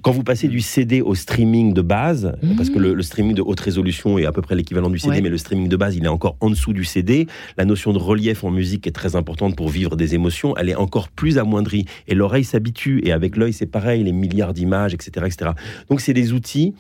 Quand 0.02 0.12
vous 0.12 0.24
passez 0.24 0.48
du 0.48 0.62
CD 0.62 1.02
au 1.02 1.14
streaming 1.14 1.74
de 1.74 1.82
base, 1.82 2.34
parce 2.58 2.72
que 2.72 2.80
le, 2.80 3.00
streaming 3.04 3.36
de 3.36 3.44
haute 3.44 3.60
résolution 3.60 4.18
est 4.18 4.26
à 4.26 4.32
peu 4.32 4.42
près 4.42 4.56
l'équivalent 4.56 4.90
du 4.90 4.98
CD, 4.98 5.22
mais 5.22 5.30
le 5.30 5.38
streaming 5.38 5.68
de 5.68 5.78
base, 5.78 5.96
il 5.96 6.04
est 6.06 6.10
encore 6.10 6.38
en 6.40 6.50
dessous 6.50 6.74
du 6.74 6.84
CD, 6.84 7.28
la 7.58 7.66
notion 7.66 7.94
de 7.94 8.00
relief 8.00 8.44
en 8.44 8.50
musique 8.50 8.88
est 8.88 8.92
très 8.92 9.16
importante 9.16 9.56
pour 9.56 9.70
vivre 9.70 9.96
des 9.96 10.16
émotions, 10.16 10.56
elle 10.58 10.70
est 10.70 10.76
encore 10.76 11.10
plus 11.10 11.38
amoindrie. 11.38 11.86
Et 12.08 12.16
l'oreille 12.16 12.44
s'habitue, 12.44 13.02
et 13.04 13.12
avec 13.12 13.38
l'œil, 13.38 13.54
c'est 13.54 13.68
pareil, 13.68 14.04
les 14.04 14.12
milliards 14.12 14.54
d'images, 14.54 14.96
etc., 14.96 15.28
etc. 15.28 15.52
Donc 15.90 16.02
c'est 16.02 16.14
des 16.14 16.34
outils 16.34 16.74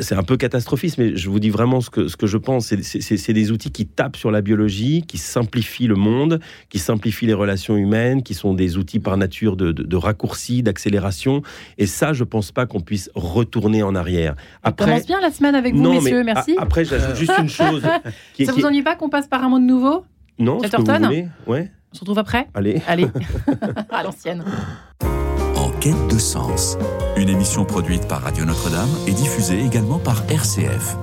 c'est 0.00 0.16
un 0.16 0.22
peu 0.22 0.36
catastrophiste, 0.36 0.98
mais 0.98 1.16
je 1.16 1.30
vous 1.30 1.38
dis 1.38 1.50
vraiment 1.50 1.80
ce 1.80 1.90
que, 1.90 2.08
ce 2.08 2.16
que 2.16 2.26
je 2.26 2.38
pense. 2.38 2.74
C'est 2.82 3.32
des 3.32 3.52
outils 3.52 3.70
qui 3.70 3.86
tapent 3.86 4.16
sur 4.16 4.30
la 4.30 4.40
biologie, 4.40 5.04
qui 5.06 5.18
simplifient 5.18 5.86
le 5.86 5.94
monde, 5.94 6.40
qui 6.68 6.78
simplifient 6.78 7.26
les 7.26 7.34
relations 7.34 7.76
humaines, 7.76 8.22
qui 8.22 8.34
sont 8.34 8.54
des 8.54 8.78
outils 8.78 8.98
par 8.98 9.16
nature 9.16 9.56
de, 9.56 9.72
de, 9.72 9.96
raccourci, 9.96 10.62
d'accélération. 10.62 11.42
Et 11.78 11.86
ça, 11.86 12.12
je 12.12 12.24
pense 12.24 12.50
pas 12.50 12.66
qu'on 12.66 12.80
puisse 12.80 13.10
retourner 13.14 13.82
en 13.82 13.94
arrière. 13.94 14.34
Après, 14.62 14.84
On 14.84 14.88
commence 14.88 15.06
bien 15.06 15.20
la 15.20 15.30
semaine 15.30 15.54
avec 15.54 15.74
vous, 15.74 15.92
messieurs. 15.92 16.24
Merci. 16.24 16.56
après, 16.58 16.84
j'ajoute 16.84 17.16
juste 17.16 17.38
une 17.38 17.48
chose. 17.48 17.82
ça 18.44 18.52
vous 18.52 18.64
ennuie 18.64 18.82
pas 18.82 18.96
qu'on 18.96 19.08
passe 19.08 19.28
par 19.28 19.44
un 19.44 19.48
monde 19.48 19.66
nouveau? 19.66 20.04
Non, 20.38 20.60
ce 20.62 20.68
que 20.68 20.76
vous 20.76 21.04
voulez. 21.06 21.28
Ouais. 21.46 21.70
On 21.92 21.94
se 21.94 22.00
retrouve 22.00 22.18
après? 22.18 22.48
Allez. 22.54 22.82
Allez. 22.86 23.06
à 23.90 24.02
l'ancienne. 24.02 24.44
De 25.86 26.18
sens. 26.18 26.76
Une 27.16 27.28
émission 27.28 27.64
produite 27.64 28.08
par 28.08 28.22
Radio 28.22 28.44
Notre-Dame 28.44 28.88
et 29.06 29.12
diffusée 29.12 29.60
également 29.64 30.00
par 30.00 30.24
RCF. 30.28 30.96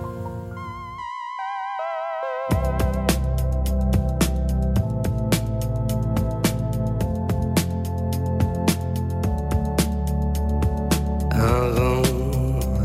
Un 11.31 11.69
vent, 11.69 12.01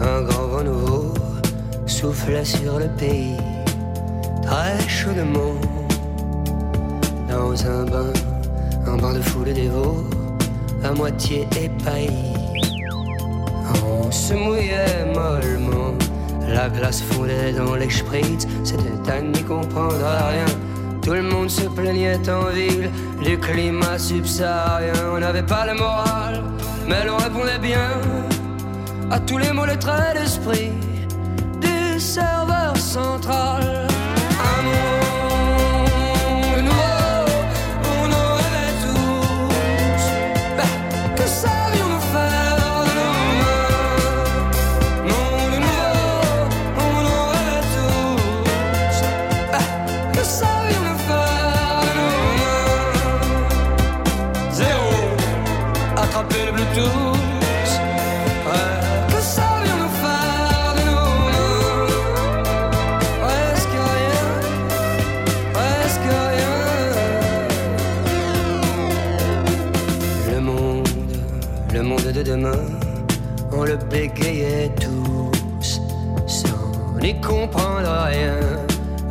un 0.00 0.22
grand 0.22 0.46
vent 0.46 0.62
nouveau 0.62 1.14
souffle 1.86 2.46
sur 2.46 2.78
le 2.78 2.86
pays, 2.96 3.36
très 4.42 4.88
chaudement, 4.88 5.54
à 10.88 10.92
moitié 10.92 11.46
épaillis 11.60 12.38
on 13.84 14.10
se 14.10 14.34
mouillait 14.34 15.04
mollement. 15.14 15.94
La 16.48 16.68
glace 16.68 17.02
fondait 17.02 17.52
dans 17.52 17.74
les 17.74 17.90
spritz, 17.90 18.46
c'était 18.64 19.10
à 19.10 19.20
n'y 19.20 19.42
comprendre 19.42 19.96
rien. 19.98 20.46
Tout 21.02 21.12
le 21.12 21.22
monde 21.22 21.50
se 21.50 21.66
plaignait 21.68 22.28
en 22.28 22.46
ville 22.46 22.90
du 23.22 23.38
climat 23.38 23.98
subsaharien. 23.98 24.92
On 25.14 25.18
n'avait 25.18 25.42
pas 25.42 25.66
le 25.66 25.74
moral, 25.74 26.42
mais 26.86 27.04
l'on 27.04 27.16
répondait 27.16 27.58
bien 27.58 27.90
à 29.10 29.20
tous 29.20 29.38
les 29.38 29.52
mots, 29.52 29.66
les 29.66 29.78
traits 29.78 30.16
d'esprit 30.16 30.72
du 31.60 32.00
serveur 32.00 32.76
central. 32.76 33.77
N'y 77.08 77.20
comprendre 77.22 77.88
rien 78.10 78.36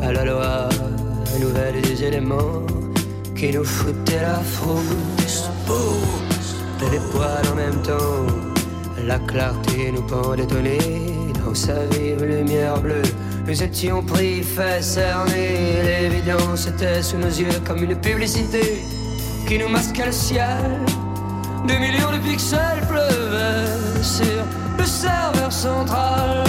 à 0.00 0.12
la 0.12 0.24
loi 0.24 0.68
nouvelle 1.40 1.80
des 1.82 2.04
éléments 2.04 2.62
qui 3.36 3.50
nous 3.50 3.64
foutaient 3.64 4.22
la 4.22 4.40
frousse. 4.56 5.50
Et 6.80 6.90
les 6.90 7.02
poils 7.10 7.48
en 7.52 7.56
même 7.56 7.82
temps, 7.82 8.26
la 9.04 9.18
clarté 9.18 9.92
nous 9.92 10.02
pendait 10.02 10.46
dans 10.46 11.54
sa 11.54 11.86
vive 11.86 12.24
lumière 12.24 12.80
bleue. 12.80 13.02
Nous 13.46 13.62
étions 13.62 14.02
pris, 14.02 14.42
fait 14.42 14.80
cerner, 14.82 15.82
l'évidence 15.82 16.68
était 16.68 17.02
sous 17.02 17.18
nos 17.18 17.34
yeux 17.42 17.60
comme 17.66 17.82
une 17.82 17.96
publicité 17.96 18.84
qui 19.48 19.58
nous 19.58 19.68
masquait 19.68 20.06
le 20.06 20.12
ciel. 20.12 20.70
Des 21.66 21.78
millions 21.78 22.12
de 22.12 22.18
pixels 22.18 22.82
pleuvaient 22.88 24.02
sur 24.02 24.44
le 24.78 24.84
serveur 24.84 25.50
central. 25.50 26.44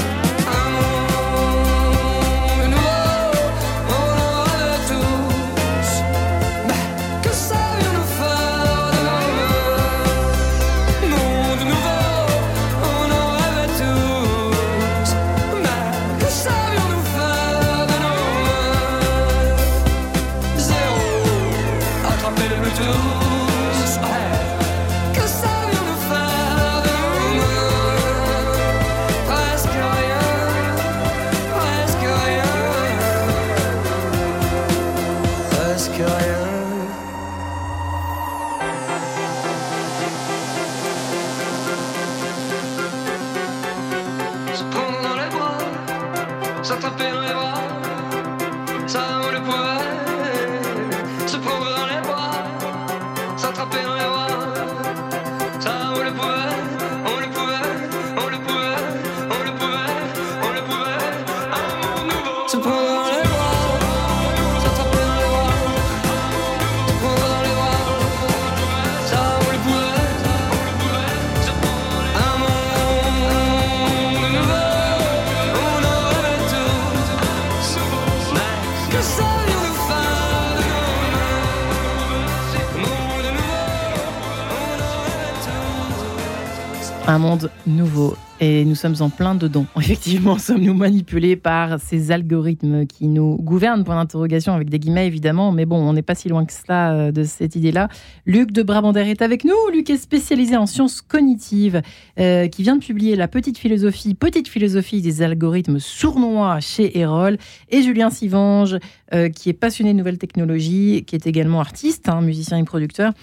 Un 87.09 87.17
monde 87.17 87.49
nouveau. 87.65 88.15
Et 88.39 88.63
nous 88.65 88.75
sommes 88.75 88.93
en 88.99 89.09
plein 89.09 89.33
dedans. 89.33 89.65
Effectivement, 89.77 90.37
sommes-nous 90.37 90.75
manipulés 90.75 91.35
par 91.35 91.79
ces 91.79 92.11
algorithmes 92.11 92.85
qui 92.85 93.07
nous 93.07 93.35
gouvernent, 93.37 93.83
point 93.83 93.95
d'interrogation, 93.95 94.53
avec 94.53 94.69
des 94.69 94.77
guillemets 94.77 95.07
évidemment, 95.07 95.51
mais 95.51 95.65
bon, 95.65 95.77
on 95.77 95.93
n'est 95.93 96.03
pas 96.03 96.13
si 96.13 96.29
loin 96.29 96.45
que 96.45 96.53
cela 96.53 96.93
euh, 96.93 97.11
de 97.11 97.23
cette 97.23 97.55
idée-là. 97.55 97.89
Luc 98.27 98.51
de 98.51 98.61
Brabander 98.61 99.09
est 99.09 99.23
avec 99.23 99.43
nous. 99.43 99.55
Luc 99.73 99.89
est 99.89 99.97
spécialisé 99.97 100.55
en 100.55 100.67
sciences 100.67 101.01
cognitives, 101.01 101.81
euh, 102.19 102.47
qui 102.47 102.61
vient 102.61 102.75
de 102.75 102.85
publier 102.85 103.15
La 103.15 103.27
petite 103.27 103.57
philosophie, 103.57 104.13
petite 104.13 104.47
philosophie 104.47 105.01
des 105.01 105.23
algorithmes 105.23 105.79
sournois 105.79 106.59
chez 106.59 106.95
Erol. 106.99 107.39
Et 107.69 107.81
Julien 107.81 108.11
Sivange, 108.11 108.77
euh, 109.15 109.29
qui 109.29 109.49
est 109.49 109.53
passionné 109.53 109.93
de 109.93 109.97
nouvelles 109.97 110.19
technologies, 110.19 111.05
qui 111.07 111.15
est 111.15 111.25
également 111.25 111.59
artiste, 111.59 112.07
hein, 112.07 112.21
musicien 112.21 112.59
et 112.59 112.63
producteur 112.65 113.13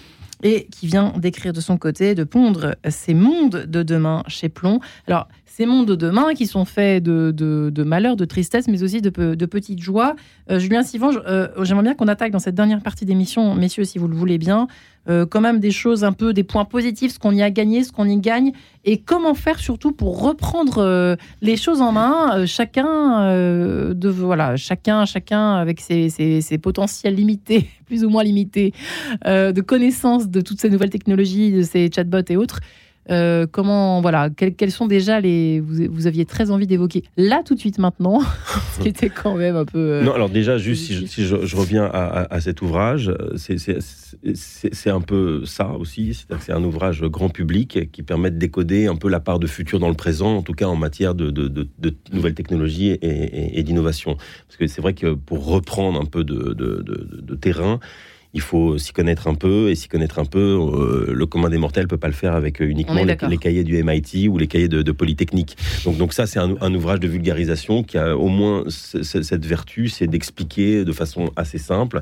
et 0.43 0.67
qui 0.67 0.87
vient 0.87 1.13
d'écrire 1.17 1.53
de 1.53 1.61
son 1.61 1.77
côté, 1.77 2.15
de 2.15 2.23
pondre 2.23 2.75
ces 2.89 3.13
mondes 3.13 3.65
de 3.65 3.83
demain 3.83 4.23
chez 4.27 4.49
Plomb. 4.49 4.79
Ces 5.57 5.65
mondes 5.65 5.87
de 5.87 5.95
demain 5.95 6.35
qui 6.35 6.45
sont 6.45 6.65
faits 6.65 7.01
de, 7.01 7.31
de, 7.35 7.83
malheur, 7.83 8.15
de 8.15 8.25
tristesse, 8.25 8.67
mais 8.67 8.83
aussi 8.83 9.01
de, 9.01 9.33
de 9.33 9.45
petites 9.47 9.81
joies. 9.81 10.15
Euh, 10.51 10.59
Julien 10.59 10.83
Sivan, 10.83 11.09
euh, 11.27 11.47
j'aimerais 11.63 11.81
bien 11.81 11.95
qu'on 11.95 12.07
attaque 12.07 12.31
dans 12.31 12.37
cette 12.37 12.53
dernière 12.53 12.79
partie 12.79 13.05
d'émission, 13.05 13.55
messieurs, 13.55 13.83
si 13.83 13.97
vous 13.97 14.07
le 14.07 14.15
voulez 14.15 14.37
bien, 14.37 14.67
euh, 15.09 15.25
quand 15.25 15.41
même 15.41 15.59
des 15.59 15.71
choses 15.71 16.03
un 16.03 16.13
peu, 16.13 16.31
des 16.31 16.43
points 16.43 16.65
positifs, 16.65 17.13
ce 17.13 17.17
qu'on 17.17 17.31
y 17.31 17.41
a 17.41 17.49
gagné, 17.49 17.83
ce 17.83 17.91
qu'on 17.91 18.05
y 18.05 18.17
gagne, 18.17 18.51
et 18.85 18.99
comment 18.99 19.33
faire 19.33 19.57
surtout 19.57 19.93
pour 19.93 20.21
reprendre 20.21 21.17
les 21.41 21.57
choses 21.57 21.81
en 21.81 21.91
main, 21.91 22.45
chacun 22.45 23.25
de 23.95 24.09
voilà, 24.09 24.57
chacun, 24.57 25.05
chacun 25.05 25.55
avec 25.55 25.79
ses, 25.79 26.59
potentiels 26.61 27.15
limités, 27.15 27.67
plus 27.87 28.05
ou 28.05 28.11
moins 28.11 28.23
limités, 28.23 28.73
de 29.25 29.61
connaissances 29.61 30.29
de 30.29 30.39
toutes 30.39 30.61
ces 30.61 30.69
nouvelles 30.69 30.91
technologies, 30.91 31.51
de 31.51 31.63
ces 31.63 31.89
chatbots 31.91 32.29
et 32.29 32.37
autres. 32.37 32.59
Euh, 33.09 33.47
comment, 33.49 34.01
voilà, 34.01 34.29
quels, 34.29 34.71
sont 34.71 34.87
déjà 34.87 35.19
les. 35.19 35.59
Vous, 35.59 36.07
aviez 36.07 36.25
très 36.25 36.51
envie 36.51 36.67
d'évoquer 36.67 37.03
là 37.15 37.41
tout 37.45 37.55
de 37.55 37.59
suite 37.59 37.79
maintenant, 37.79 38.21
ce 38.75 38.81
qui 38.81 38.89
était 38.89 39.09
quand 39.09 39.35
même 39.35 39.55
un 39.55 39.65
peu. 39.65 39.77
Euh, 39.77 40.03
non, 40.03 40.13
alors 40.13 40.29
déjà, 40.29 40.57
juste 40.57 41.07
si 41.07 41.25
je, 41.25 41.55
reviens 41.55 41.85
à, 41.85 42.41
cet 42.41 42.61
ouvrage, 42.61 43.13
c'est 43.35 44.89
un 44.89 45.01
peu 45.01 45.45
ça 45.45 45.71
aussi. 45.71 46.25
C'est 46.39 46.51
un 46.51 46.63
ouvrage 46.63 47.03
grand 47.03 47.29
public 47.29 47.91
qui 47.91 48.03
permet 48.03 48.31
de 48.31 48.37
décoder 48.37 48.87
un 48.87 48.95
peu 48.95 49.09
la 49.09 49.19
part 49.19 49.39
de 49.39 49.47
futur 49.47 49.79
dans 49.79 49.89
le 49.89 49.95
présent, 49.95 50.37
en 50.37 50.41
tout 50.41 50.53
cas 50.53 50.67
en 50.67 50.75
matière 50.75 51.15
de, 51.15 51.31
nouvelles 52.11 52.35
technologies 52.35 52.89
et, 52.89 53.59
et 53.59 53.63
d'innovation. 53.63 54.15
Parce 54.47 54.57
que 54.57 54.67
c'est 54.67 54.81
vrai 54.81 54.93
que 54.93 55.13
pour 55.13 55.45
reprendre 55.45 55.99
un 55.99 56.05
peu 56.05 56.23
de 56.23 57.35
terrain, 57.35 57.79
il 58.33 58.41
faut 58.41 58.77
s'y 58.77 58.93
connaître 58.93 59.27
un 59.27 59.35
peu, 59.35 59.69
et 59.69 59.75
s'y 59.75 59.87
connaître 59.87 60.19
un 60.19 60.25
peu, 60.25 60.39
euh, 60.39 61.13
le 61.13 61.25
commun 61.25 61.49
des 61.49 61.57
mortels 61.57 61.87
peut 61.87 61.97
pas 61.97 62.07
le 62.07 62.13
faire 62.13 62.33
avec 62.33 62.61
euh, 62.61 62.65
uniquement 62.65 63.03
les, 63.03 63.37
cahiers 63.37 63.63
du 63.63 63.81
MIT 63.81 64.27
ou 64.27 64.37
les 64.37 64.47
cahiers 64.47 64.67
de, 64.67 64.91
Polytechnique. 64.91 65.57
Donc, 65.85 65.97
donc 65.97 66.13
ça, 66.13 66.25
c'est 66.25 66.39
un, 66.39 66.73
ouvrage 66.73 66.99
de 66.99 67.07
vulgarisation 67.07 67.83
qui 67.83 67.97
a 67.97 68.17
au 68.17 68.27
moins 68.27 68.63
cette 68.67 69.45
vertu, 69.45 69.89
c'est 69.89 70.07
d'expliquer 70.07 70.85
de 70.85 70.91
façon 70.91 71.31
assez 71.35 71.57
simple. 71.57 72.01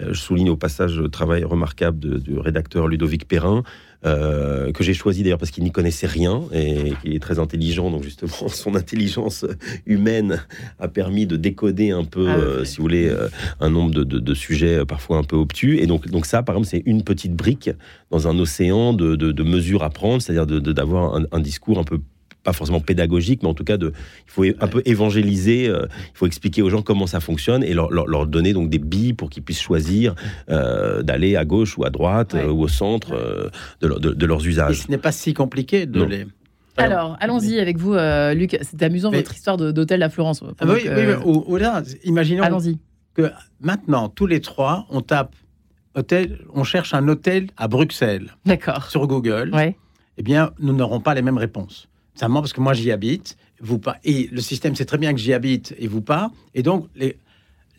Euh, 0.00 0.12
je 0.12 0.20
souligne 0.20 0.50
au 0.50 0.56
passage 0.56 0.98
le 0.98 1.08
travail 1.08 1.44
remarquable 1.44 2.20
du 2.20 2.38
rédacteur 2.38 2.88
Ludovic 2.88 3.28
Perrin, 3.28 3.62
euh, 4.06 4.72
que 4.72 4.84
j'ai 4.84 4.94
choisi 4.94 5.22
d'ailleurs 5.22 5.38
parce 5.38 5.50
qu'il 5.50 5.64
n'y 5.64 5.72
connaissait 5.72 6.06
rien 6.06 6.42
et 6.52 6.92
qu'il 7.02 7.14
est 7.14 7.22
très 7.22 7.38
intelligent. 7.38 7.90
Donc 7.90 8.02
justement, 8.02 8.48
son 8.48 8.74
intelligence 8.74 9.46
humaine 9.86 10.42
a 10.78 10.88
permis 10.88 11.26
de 11.26 11.36
décoder 11.36 11.90
un 11.90 12.04
peu, 12.04 12.28
ah 12.28 12.36
euh, 12.36 12.64
si 12.64 12.76
vous 12.76 12.82
voulez, 12.82 13.08
euh, 13.08 13.28
un 13.60 13.70
nombre 13.70 13.92
de, 13.92 14.34
sujets 14.34 14.84
parfois 14.84 15.18
un 15.18 15.22
peu 15.22 15.36
obtus. 15.36 15.78
Et 15.78 15.86
donc, 15.86 16.08
donc 16.08 16.26
ça, 16.26 16.42
par 16.42 16.56
exemple, 16.56 16.68
c'est 16.68 16.82
une 16.86 17.02
petite 17.02 17.34
brique 17.34 17.70
dans 18.10 18.28
un 18.28 18.38
océan 18.38 18.92
de, 18.92 19.42
mesures 19.42 19.82
à 19.82 19.90
prendre, 19.90 20.22
c'est-à-dire 20.22 20.46
d'avoir 20.46 21.16
un, 21.16 21.24
un, 21.30 21.40
discours 21.40 21.78
un 21.78 21.84
peu 21.84 22.00
pas 22.44 22.52
forcément 22.52 22.80
pédagogique, 22.80 23.42
mais 23.42 23.48
en 23.48 23.54
tout 23.54 23.64
cas, 23.64 23.76
de, 23.76 23.92
il 24.26 24.30
faut 24.30 24.44
un 24.44 24.68
peu 24.68 24.82
évangéliser, 24.84 25.68
euh, 25.68 25.86
il 25.90 26.16
faut 26.16 26.26
expliquer 26.26 26.62
aux 26.62 26.70
gens 26.70 26.82
comment 26.82 27.06
ça 27.06 27.20
fonctionne 27.20 27.64
et 27.64 27.74
leur, 27.74 27.90
leur, 27.90 28.26
donner 28.26 28.52
donc 28.52 28.68
des 28.70 28.78
billes 28.78 29.14
pour 29.14 29.30
qu'ils 29.30 29.42
puissent 29.42 29.60
choisir 29.60 30.14
euh, 30.50 31.02
d'aller 31.02 31.36
à 31.36 31.44
gauche 31.44 31.76
ou 31.78 31.84
à 31.84 31.90
droite 31.90 32.34
euh, 32.34 32.48
ou 32.48 32.62
au 32.62 32.68
centre 32.68 33.50
de, 33.80 33.88
de, 33.88 34.26
leurs 34.26 34.46
usages. 34.46 34.78
Et 34.78 34.82
ce 34.82 34.90
n'est 34.90 34.98
pas 34.98 35.12
si 35.12 35.34
compliqué 35.34 35.86
de 35.86 36.02
les... 36.02 36.26
Alors, 36.76 37.16
allons-y 37.20 37.58
avec 37.60 37.78
vous, 37.78 37.94
Luc. 38.34 38.58
C'est 38.62 38.82
amusant 38.82 39.10
votre 39.10 39.34
histoire 39.34 39.56
d'hôtel 39.56 40.02
à 40.02 40.10
Florence. 40.10 40.42
Ah 40.58 40.66
oui, 40.66 40.88
oui, 41.48 41.60
là, 41.60 41.82
imaginons 42.04 42.44
que 43.14 43.30
maintenant, 43.60 44.08
tous 44.08 44.26
les 44.26 44.40
trois, 44.40 44.86
on 44.90 45.00
tape 45.00 45.34
hôtel, 45.94 46.40
on 46.52 46.64
cherche 46.64 46.92
un 46.94 47.06
hôtel 47.06 47.46
à 47.56 47.68
Bruxelles. 47.68 48.34
D'accord. 48.44 48.90
Sur 48.90 49.06
Google. 49.06 49.50
Ouais. 49.54 49.76
Eh 50.18 50.22
bien, 50.22 50.50
nous 50.58 50.72
n'aurons 50.72 51.00
pas 51.00 51.14
les 51.14 51.22
mêmes 51.22 51.38
réponses. 51.38 51.88
Simplement 52.14 52.40
parce 52.40 52.52
que 52.52 52.60
moi 52.60 52.74
j'y 52.74 52.90
habite, 52.90 53.36
vous 53.60 53.78
pas. 53.78 53.96
Et 54.04 54.28
le 54.30 54.40
système 54.40 54.74
sait 54.74 54.84
très 54.84 54.98
bien 54.98 55.12
que 55.12 55.20
j'y 55.20 55.32
habite 55.32 55.74
et 55.78 55.88
vous 55.88 56.02
pas. 56.02 56.30
Et 56.54 56.62
donc, 56.62 56.88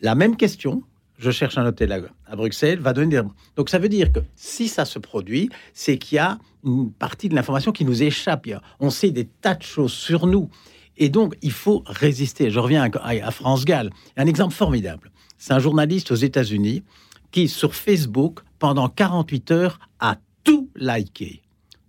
la 0.02 0.14
même 0.14 0.36
question, 0.36 0.82
je 1.18 1.30
cherche 1.30 1.56
un 1.58 1.66
hôtel 1.66 2.10
à, 2.26 2.36
Bruxelles, 2.36 2.78
va 2.78 2.92
donner. 2.92 3.20
Donc 3.56 3.70
ça 3.70 3.78
veut 3.78 3.88
dire 3.88 4.12
que 4.12 4.20
si 4.34 4.68
ça 4.68 4.84
se 4.84 4.98
produit, 4.98 5.48
c'est 5.72 5.98
qu'il 5.98 6.16
y 6.16 6.18
a 6.18 6.38
une 6.64 6.92
partie 6.92 7.28
de 7.28 7.34
l'information 7.34 7.72
qui 7.72 7.84
nous 7.84 8.02
échappe. 8.02 8.46
On 8.80 8.90
sait 8.90 9.10
des 9.10 9.24
tas 9.24 9.54
de 9.54 9.62
choses 9.62 9.92
sur 9.92 10.26
nous. 10.26 10.50
Et 10.98 11.08
donc, 11.08 11.36
il 11.42 11.52
faut 11.52 11.82
résister. 11.86 12.50
Je 12.50 12.58
reviens 12.58 12.90
à, 13.02 13.30
France 13.30 13.64
Gall. 13.64 13.90
Un 14.16 14.26
exemple 14.26 14.54
formidable. 14.54 15.10
C'est 15.36 15.52
un 15.52 15.58
journaliste 15.58 16.10
aux 16.10 16.16
États-Unis 16.16 16.82
qui, 17.30 17.48
sur 17.48 17.74
Facebook, 17.74 18.40
pendant 18.58 18.88
48 18.88 19.50
heures, 19.50 19.78
a 20.00 20.16
tout 20.42 20.70
liké. 20.74 21.42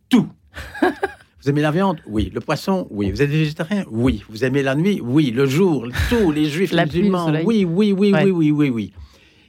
Tout. 0.10 0.28
Vous 1.48 1.52
aimez 1.52 1.62
la 1.62 1.72
viande? 1.72 2.02
Oui. 2.06 2.30
Le 2.34 2.42
poisson? 2.42 2.88
Oui. 2.90 3.10
Vous 3.10 3.22
êtes 3.22 3.30
végétarien? 3.30 3.86
Oui. 3.90 4.22
Vous 4.28 4.44
aimez 4.44 4.64
la 4.64 4.76
nuit? 4.76 5.00
Oui. 5.00 5.32
Le 5.32 5.46
jour, 5.46 5.88
tous 6.10 6.30
les 6.30 6.50
juifs 6.50 6.72
la 6.74 6.86
musulmans? 6.86 7.32
Oui, 7.46 7.64
oui, 7.64 7.94
oui, 7.94 8.12
oui, 8.14 8.32
oui, 8.32 8.52
oui, 8.52 8.70
oui. 8.70 8.92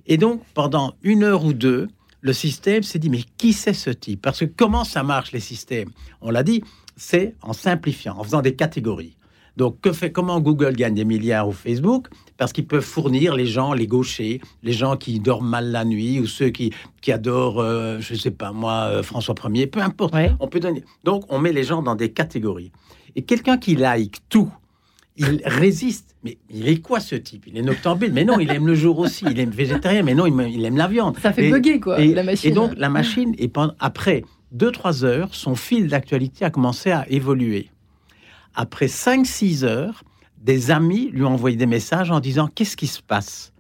Et 0.07 0.17
donc, 0.17 0.41
pendant 0.55 0.95
une 1.03 1.25
heure 1.25 1.45
ou 1.45 1.53
deux, 1.53 1.89
le 2.21 2.33
système 2.33 2.85
s'est 2.85 3.01
dit, 3.01 3.11
mais 3.11 3.23
qui 3.37 3.53
c'est 3.53 3.73
ce 3.73 3.91
type? 3.91 4.23
Parce 4.23 4.39
que 4.39 4.45
comment 4.45 4.85
ça 4.85 5.03
marche, 5.03 5.33
les 5.33 5.41
systèmes? 5.41 5.91
On 6.21 6.31
l'a 6.31 6.45
dit, 6.45 6.63
c'est 6.97 7.35
en 7.43 7.53
simplifiant, 7.53 8.17
en 8.17 8.23
faisant 8.23 8.43
des 8.43 8.55
catégories. 8.55 9.17
Donc, 9.59 9.81
que 9.81 9.93
fait, 9.93 10.13
comment 10.13 10.41
Google 10.41 10.77
gagne 10.77 10.95
des 10.95 11.05
milliards 11.05 11.49
ou 11.49 11.53
Facebook? 11.53 12.07
Parce 12.37 12.53
qu'ils 12.53 12.69
peuvent 12.69 12.81
fournir 12.81 13.35
les 13.35 13.45
gens, 13.47 13.73
les 13.73 13.89
gauchers, 13.89 14.41
les 14.63 14.73
gens 14.73 14.97
qui 14.97 15.19
dorment 15.19 15.49
mal 15.49 15.73
la 15.73 15.85
nuit 15.85 16.21
ou 16.21 16.29
ceux 16.29 16.51
qui, 16.51 16.73
qui 17.01 17.11
adorent, 17.11 17.59
euh, 17.59 17.99
je 17.99 18.13
ne 18.13 18.19
sais 18.19 18.31
pas 18.31 18.53
moi, 18.53 18.89
euh, 18.89 19.03
François 19.03 19.35
Ier, 19.53 19.67
peu 19.67 19.81
importe. 19.81 20.15
On 20.39 20.47
peut 20.47 20.61
donner. 20.61 20.85
Donc, 21.03 21.25
on 21.29 21.41
met 21.41 21.53
les 21.53 21.65
gens 21.65 21.83
dans 21.83 21.97
des 21.97 22.11
catégories. 22.13 22.71
Et 23.17 23.23
quelqu'un 23.23 23.59
qui 23.59 23.75
like 23.75 24.19
tout, 24.29 24.49
il 25.17 25.43
résiste. 25.45 26.15
Mais 26.23 26.39
il 26.51 26.69
est 26.69 26.81
quoi 26.81 27.01
ce 27.01 27.17
type? 27.17 27.49
Il 27.49 27.59
est 27.59 27.63
noctambule, 27.63 28.13
mais 28.13 28.25
non, 28.25 28.39
il 28.39 28.53
aime 28.53 28.69
le 28.69 28.77
jour 28.77 29.01
aussi. 29.01 29.25
Il 29.29 29.41
aime 29.41 29.51
végétarien, 29.51 30.05
mais 30.05 30.15
non, 30.15 30.27
il, 30.27 30.65
aime 30.65 30.77
la 30.77 30.87
viande. 30.87 31.19
Ça 31.19 31.33
fait 31.33 31.51
bugger, 31.51 31.81
quoi, 31.81 31.99
et, 31.99 32.15
la 32.15 32.23
machine. 32.23 32.49
Et 32.49 32.55
donc, 32.55 32.75
la 32.77 32.91
machine, 32.91 33.35
et 33.39 33.51
après 33.81 34.23
2-3 34.57 35.05
heures, 35.05 35.35
son 35.35 35.57
fil 35.57 35.89
d'actualité 35.89 36.45
a 36.45 36.51
commencé 36.51 36.93
à 36.93 37.11
évoluer 37.11 37.71
après 38.59 38.87
5-6 38.87 39.65
heures, 39.65 40.03
des 40.37 40.73
amis 40.73 41.11
lui 41.13 41.23
ont 41.23 41.35
envoyé 41.35 41.57
des 41.57 41.67
messages 41.67 42.11
en 42.11 42.19
disant 42.19 42.49
Qu'est-ce 42.53 42.77
qui 42.77 42.89
se 42.89 43.01
passe? 43.01 43.53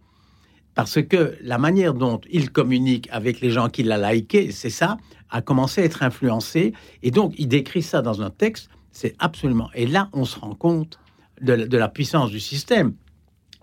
Parce 0.74 1.00
que 1.02 1.36
la 1.40 1.56
manière 1.56 1.94
dont 1.94 2.20
il 2.30 2.50
communique 2.50 3.08
avec 3.12 3.40
les 3.40 3.50
gens 3.50 3.68
qui 3.68 3.84
l'a 3.84 4.12
liké, 4.12 4.50
c'est 4.50 4.70
ça, 4.70 4.98
a 5.30 5.40
commencé 5.40 5.82
à 5.82 5.84
être 5.84 6.02
influencé. 6.02 6.72
Et 7.04 7.12
donc, 7.12 7.34
il 7.38 7.46
décrit 7.46 7.82
ça 7.82 8.02
dans 8.02 8.22
un 8.22 8.30
texte. 8.30 8.70
C'est 8.90 9.14
absolument. 9.20 9.70
Et 9.74 9.86
là, 9.86 10.08
on 10.12 10.24
se 10.24 10.38
rend 10.38 10.54
compte 10.54 10.98
de, 11.40 11.76
la 11.76 11.88
puissance 11.88 12.30
du 12.30 12.40
système. 12.40 12.94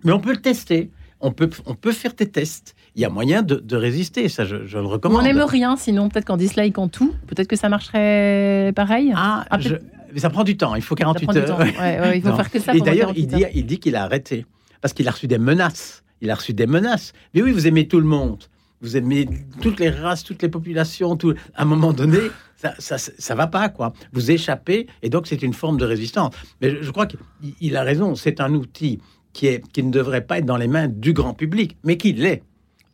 Mais 0.05 0.13
on 0.13 0.19
peut 0.19 0.31
le 0.31 0.41
tester. 0.41 0.89
On 1.19 1.31
peut, 1.31 1.49
on 1.65 1.75
peut 1.75 1.91
faire 1.91 2.13
des 2.13 2.29
tests. 2.29 2.75
Il 2.95 3.01
y 3.01 3.05
a 3.05 3.09
moyen 3.09 3.41
de, 3.43 3.75
résister. 3.75 4.29
Ça, 4.29 4.45
je, 4.45 4.55
le 4.55 4.85
recommande. 4.85 5.19
On 5.19 5.23
n'aime 5.23 5.41
rien, 5.41 5.75
sinon 5.75 6.07
peut-être 6.07 6.25
qu'en 6.25 6.37
en 6.81 6.87
tout, 6.87 7.13
peut-être 7.27 7.47
que 7.47 7.57
ça 7.57 7.67
marcherait 7.67 8.71
pareil? 8.73 9.11
Ah, 9.15 9.45
ah 9.49 9.57
mais 10.15 10.21
ça 10.21 10.29
prend 10.29 10.45
du 10.45 10.55
temps, 10.55 10.75
il 10.75 10.81
faut 10.81 10.95
48 10.95 11.35
heures. 11.35 11.59
il 12.15 12.21
faut 12.21 12.35
faire 12.35 12.49
que 12.49 12.59
ça. 12.59 12.73
Et 12.73 12.79
d'ailleurs, 12.79 13.11
il 13.17 13.27
dit, 13.27 13.43
il 13.53 13.65
dit 13.65 13.79
qu'il 13.79 13.97
a 13.97 14.03
arrêté 14.03 14.45
parce 14.79 14.93
qu'il 14.93 15.07
a 15.09 15.11
reçu 15.11 15.27
des 15.27 15.37
menaces. 15.37 16.03
Il 16.21 16.31
a 16.31 16.35
reçu 16.35 16.53
des 16.53 16.67
menaces. 16.67 17.11
Mais 17.33 17.41
oui, 17.41 17.51
vous 17.51 17.67
aimez 17.67 17.89
tout 17.89 17.99
le 17.99 18.07
monde. 18.07 18.45
Vous 18.79 18.95
aimez 18.95 19.27
toutes 19.61 19.79
les 19.79 19.89
races, 19.89 20.23
toutes 20.23 20.41
les 20.41 20.47
populations. 20.47 21.17
Tout... 21.17 21.33
À 21.53 21.63
un 21.63 21.65
moment 21.65 21.91
donné, 21.91 22.19
ça, 22.55 22.73
ça, 22.79 22.97
ça, 22.97 23.35
va 23.35 23.47
pas, 23.47 23.67
quoi. 23.67 23.91
Vous 24.13 24.31
échappez, 24.31 24.87
et 25.01 25.09
donc 25.09 25.27
c'est 25.27 25.41
une 25.43 25.53
forme 25.53 25.77
de 25.77 25.85
résistance. 25.85 26.33
Mais 26.61 26.81
je, 26.81 26.91
crois 26.91 27.07
qu'il 27.07 27.75
a 27.75 27.83
raison. 27.83 28.15
C'est 28.15 28.39
un 28.39 28.53
outil 28.53 29.01
qui, 29.33 29.47
est, 29.47 29.67
qui 29.73 29.83
ne 29.83 29.91
devrait 29.91 30.25
pas 30.25 30.37
être 30.37 30.45
dans 30.45 30.55
les 30.55 30.69
mains 30.69 30.87
du 30.87 31.11
grand 31.11 31.33
public, 31.33 31.75
mais 31.83 31.97
qui 31.97 32.13
l'est 32.13 32.41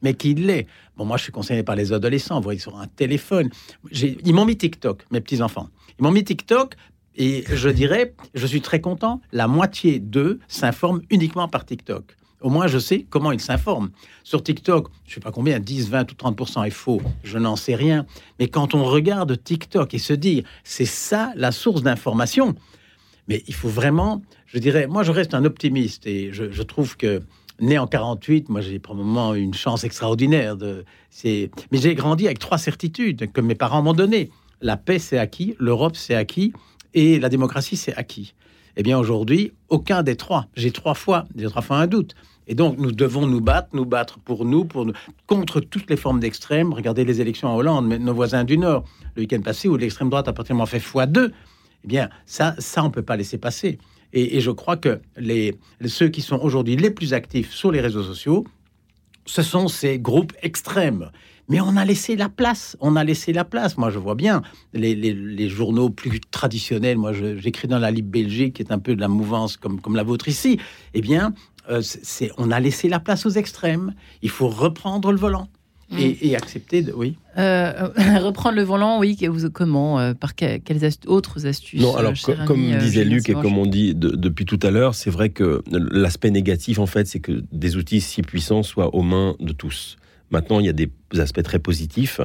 mais 0.01 0.13
qui 0.13 0.33
l'est. 0.33 0.67
Bon, 0.97 1.05
moi, 1.05 1.17
je 1.17 1.23
suis 1.23 1.31
concerné 1.31 1.63
par 1.63 1.75
les 1.75 1.93
adolescents. 1.93 2.37
Vous 2.37 2.43
voyez, 2.43 2.59
sur 2.59 2.77
un 2.77 2.87
téléphone. 2.87 3.49
Ils 3.91 4.33
m'ont 4.33 4.45
mis 4.45 4.57
TikTok, 4.57 5.05
mes 5.11 5.21
petits-enfants. 5.21 5.69
Ils 5.99 6.03
m'ont 6.03 6.11
mis 6.11 6.23
TikTok 6.23 6.75
et 7.21 7.43
je 7.53 7.69
dirais, 7.69 8.15
je 8.33 8.47
suis 8.47 8.61
très 8.61 8.81
content, 8.81 9.21
la 9.31 9.47
moitié 9.47 9.99
d'eux 9.99 10.39
s'informent 10.47 11.01
uniquement 11.11 11.47
par 11.47 11.65
TikTok. 11.67 12.17
Au 12.41 12.49
moins, 12.49 12.65
je 12.65 12.79
sais 12.79 13.05
comment 13.07 13.31
ils 13.31 13.39
s'informent. 13.39 13.91
Sur 14.23 14.41
TikTok, 14.41 14.87
je 15.05 15.11
ne 15.11 15.13
sais 15.13 15.19
pas 15.19 15.31
combien, 15.31 15.59
10, 15.59 15.91
20 15.91 16.11
ou 16.11 16.15
30 16.15 16.41
est 16.65 16.71
faux, 16.71 16.99
je 17.23 17.37
n'en 17.37 17.55
sais 17.55 17.75
rien. 17.75 18.07
Mais 18.39 18.47
quand 18.47 18.73
on 18.73 18.83
regarde 18.83 19.37
TikTok 19.43 19.93
et 19.93 19.99
se 19.99 20.13
dit, 20.13 20.43
c'est 20.63 20.85
ça 20.85 21.31
la 21.35 21.51
source 21.51 21.83
d'information, 21.83 22.55
mais 23.27 23.43
il 23.47 23.53
faut 23.53 23.69
vraiment, 23.69 24.23
je 24.47 24.57
dirais, 24.57 24.87
moi 24.87 25.03
je 25.03 25.11
reste 25.11 25.35
un 25.35 25.45
optimiste 25.45 26.07
et 26.07 26.33
je, 26.33 26.63
trouve 26.63 26.97
que 26.97 27.21
né 27.59 27.77
en 27.77 27.85
48, 27.85 28.49
moi 28.49 28.61
j'ai 28.61 28.79
probablement 28.79 29.35
une 29.35 29.53
chance 29.53 29.83
extraordinaire. 29.83 30.57
De, 30.57 30.85
mais 31.23 31.51
j'ai 31.73 31.93
grandi 31.93 32.25
avec 32.25 32.39
trois 32.39 32.57
certitudes 32.57 33.31
que 33.31 33.41
mes 33.41 33.53
parents 33.53 33.83
m'ont 33.83 33.93
données. 33.93 34.31
La 34.63 34.77
paix, 34.77 34.99
c'est 34.99 35.17
acquis, 35.17 35.55
l'Europe, 35.59 35.95
c'est 35.95 36.13
acquis, 36.13 36.53
et 36.93 37.19
la 37.19 37.29
démocratie, 37.29 37.77
c'est 37.77 37.95
acquis. 37.95 38.33
Eh 38.77 38.83
bien, 38.83 38.97
aujourd'hui, 38.97 39.51
aucun 39.69 40.03
des 40.03 40.15
trois. 40.15 40.47
J'ai 40.55 40.71
trois 40.71 40.93
fois, 40.93 41.25
j'ai 41.35 41.47
trois 41.47 41.61
fois 41.61 41.77
un 41.77 41.87
doute. 41.87 42.15
Et 42.47 42.55
donc, 42.55 42.77
nous 42.77 42.91
devons 42.91 43.27
nous 43.27 43.41
battre, 43.41 43.69
nous 43.73 43.85
battre 43.85 44.19
pour 44.19 44.45
nous, 44.45 44.65
pour 44.65 44.85
nous, 44.85 44.93
contre 45.27 45.59
toutes 45.59 45.89
les 45.89 45.97
formes 45.97 46.19
d'extrême. 46.19 46.73
Regardez 46.73 47.05
les 47.05 47.21
élections 47.21 47.49
en 47.49 47.55
Hollande, 47.55 47.87
nos 47.87 48.13
voisins 48.13 48.43
du 48.43 48.57
Nord, 48.57 48.85
le 49.15 49.21
week-end 49.21 49.41
passé, 49.41 49.67
où 49.67 49.77
l'extrême 49.77 50.09
droite 50.09 50.27
a 50.27 50.33
pratiquement 50.33 50.65
fait 50.65 50.79
x2. 50.79 51.31
Eh 51.83 51.87
bien, 51.87 52.09
ça, 52.25 52.55
ça, 52.59 52.83
on 52.83 52.87
ne 52.87 52.91
peut 52.91 53.01
pas 53.01 53.15
laisser 53.15 53.37
passer. 53.37 53.77
Et, 54.13 54.37
et, 54.37 54.41
je 54.41 54.51
crois 54.51 54.77
que 54.77 54.99
les, 55.17 55.55
ceux 55.85 56.09
qui 56.09 56.21
sont 56.21 56.39
aujourd'hui 56.41 56.75
les 56.75 56.91
plus 56.91 57.13
actifs 57.13 57.51
sur 57.51 57.71
les 57.71 57.79
réseaux 57.79 58.03
sociaux, 58.03 58.45
ce 59.25 59.41
sont 59.41 59.67
ces 59.67 59.99
groupes 59.99 60.33
extrêmes 60.41 61.11
mais 61.51 61.59
on 61.59 61.75
a 61.75 61.83
laissé 61.83 62.15
la 62.15 62.29
place. 62.29 62.77
On 62.79 62.95
a 62.95 63.03
laissé 63.03 63.33
la 63.33 63.43
place. 63.43 63.77
Moi, 63.77 63.89
je 63.89 63.99
vois 63.99 64.15
bien 64.15 64.41
les, 64.73 65.49
journaux 65.49 65.89
plus 65.89 66.21
traditionnels. 66.21 66.97
Moi, 66.97 67.11
j'écris 67.11 67.67
dans 67.67 67.77
la 67.77 67.91
Libre 67.91 68.09
Belgique, 68.09 68.55
qui 68.55 68.61
est 68.61 68.71
un 68.71 68.79
peu 68.79 68.95
de 68.95 69.01
la 69.01 69.09
mouvance 69.09 69.57
comme, 69.57 69.81
comme 69.81 69.97
la 69.97 70.03
vôtre 70.03 70.29
ici. 70.29 70.59
Eh 70.93 71.01
bien, 71.01 71.33
euh, 71.69 71.81
c'est, 71.83 72.31
on 72.37 72.51
a 72.51 72.59
laissé 72.61 72.87
la 72.87 73.01
place 73.01 73.25
aux 73.25 73.31
extrêmes. 73.31 73.93
Il 74.21 74.29
faut 74.29 74.47
reprendre 74.47 75.11
le 75.11 75.17
volant. 75.17 75.49
et, 75.97 76.37
accepter 76.37 76.83
de. 76.83 76.93
Oui. 76.93 77.17
Euh, 77.37 77.89
reprendre 78.21 78.55
le 78.55 78.63
volant, 78.63 78.99
oui. 78.99 79.17
Comment 79.53 79.99
euh, 79.99 80.13
Par 80.13 80.35
quelles 80.35 80.89
autres 81.07 81.47
astuces 81.47 81.81
Non, 81.81 81.97
alors 81.97 82.13
comme 82.47 82.77
disait 82.77 83.03
Luc 83.03 83.27
et 83.27 83.33
comme 83.33 83.57
on 83.57 83.65
dit 83.65 83.93
depuis 83.93 84.45
tout 84.45 84.59
à 84.63 84.71
l'heure, 84.71 84.95
c'est 84.95 85.09
vrai 85.09 85.31
que 85.31 85.61
l'aspect 85.69 86.31
négatif, 86.31 86.79
en 86.79 86.85
fait, 86.85 87.07
c'est 87.07 87.19
que 87.19 87.43
des 87.51 87.75
outils 87.75 87.99
si 87.99 88.21
puissants 88.21 88.63
soient 88.63 88.95
aux 88.95 89.03
mains 89.03 89.35
de 89.41 89.51
tous. 89.51 89.97
Maintenant, 90.31 90.59
il 90.59 90.65
y 90.65 90.69
a 90.69 90.73
des 90.73 90.89
aspects 91.19 91.43
très 91.43 91.59
positifs 91.59 92.21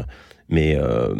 mais 0.48 0.76
euh, 0.76 1.14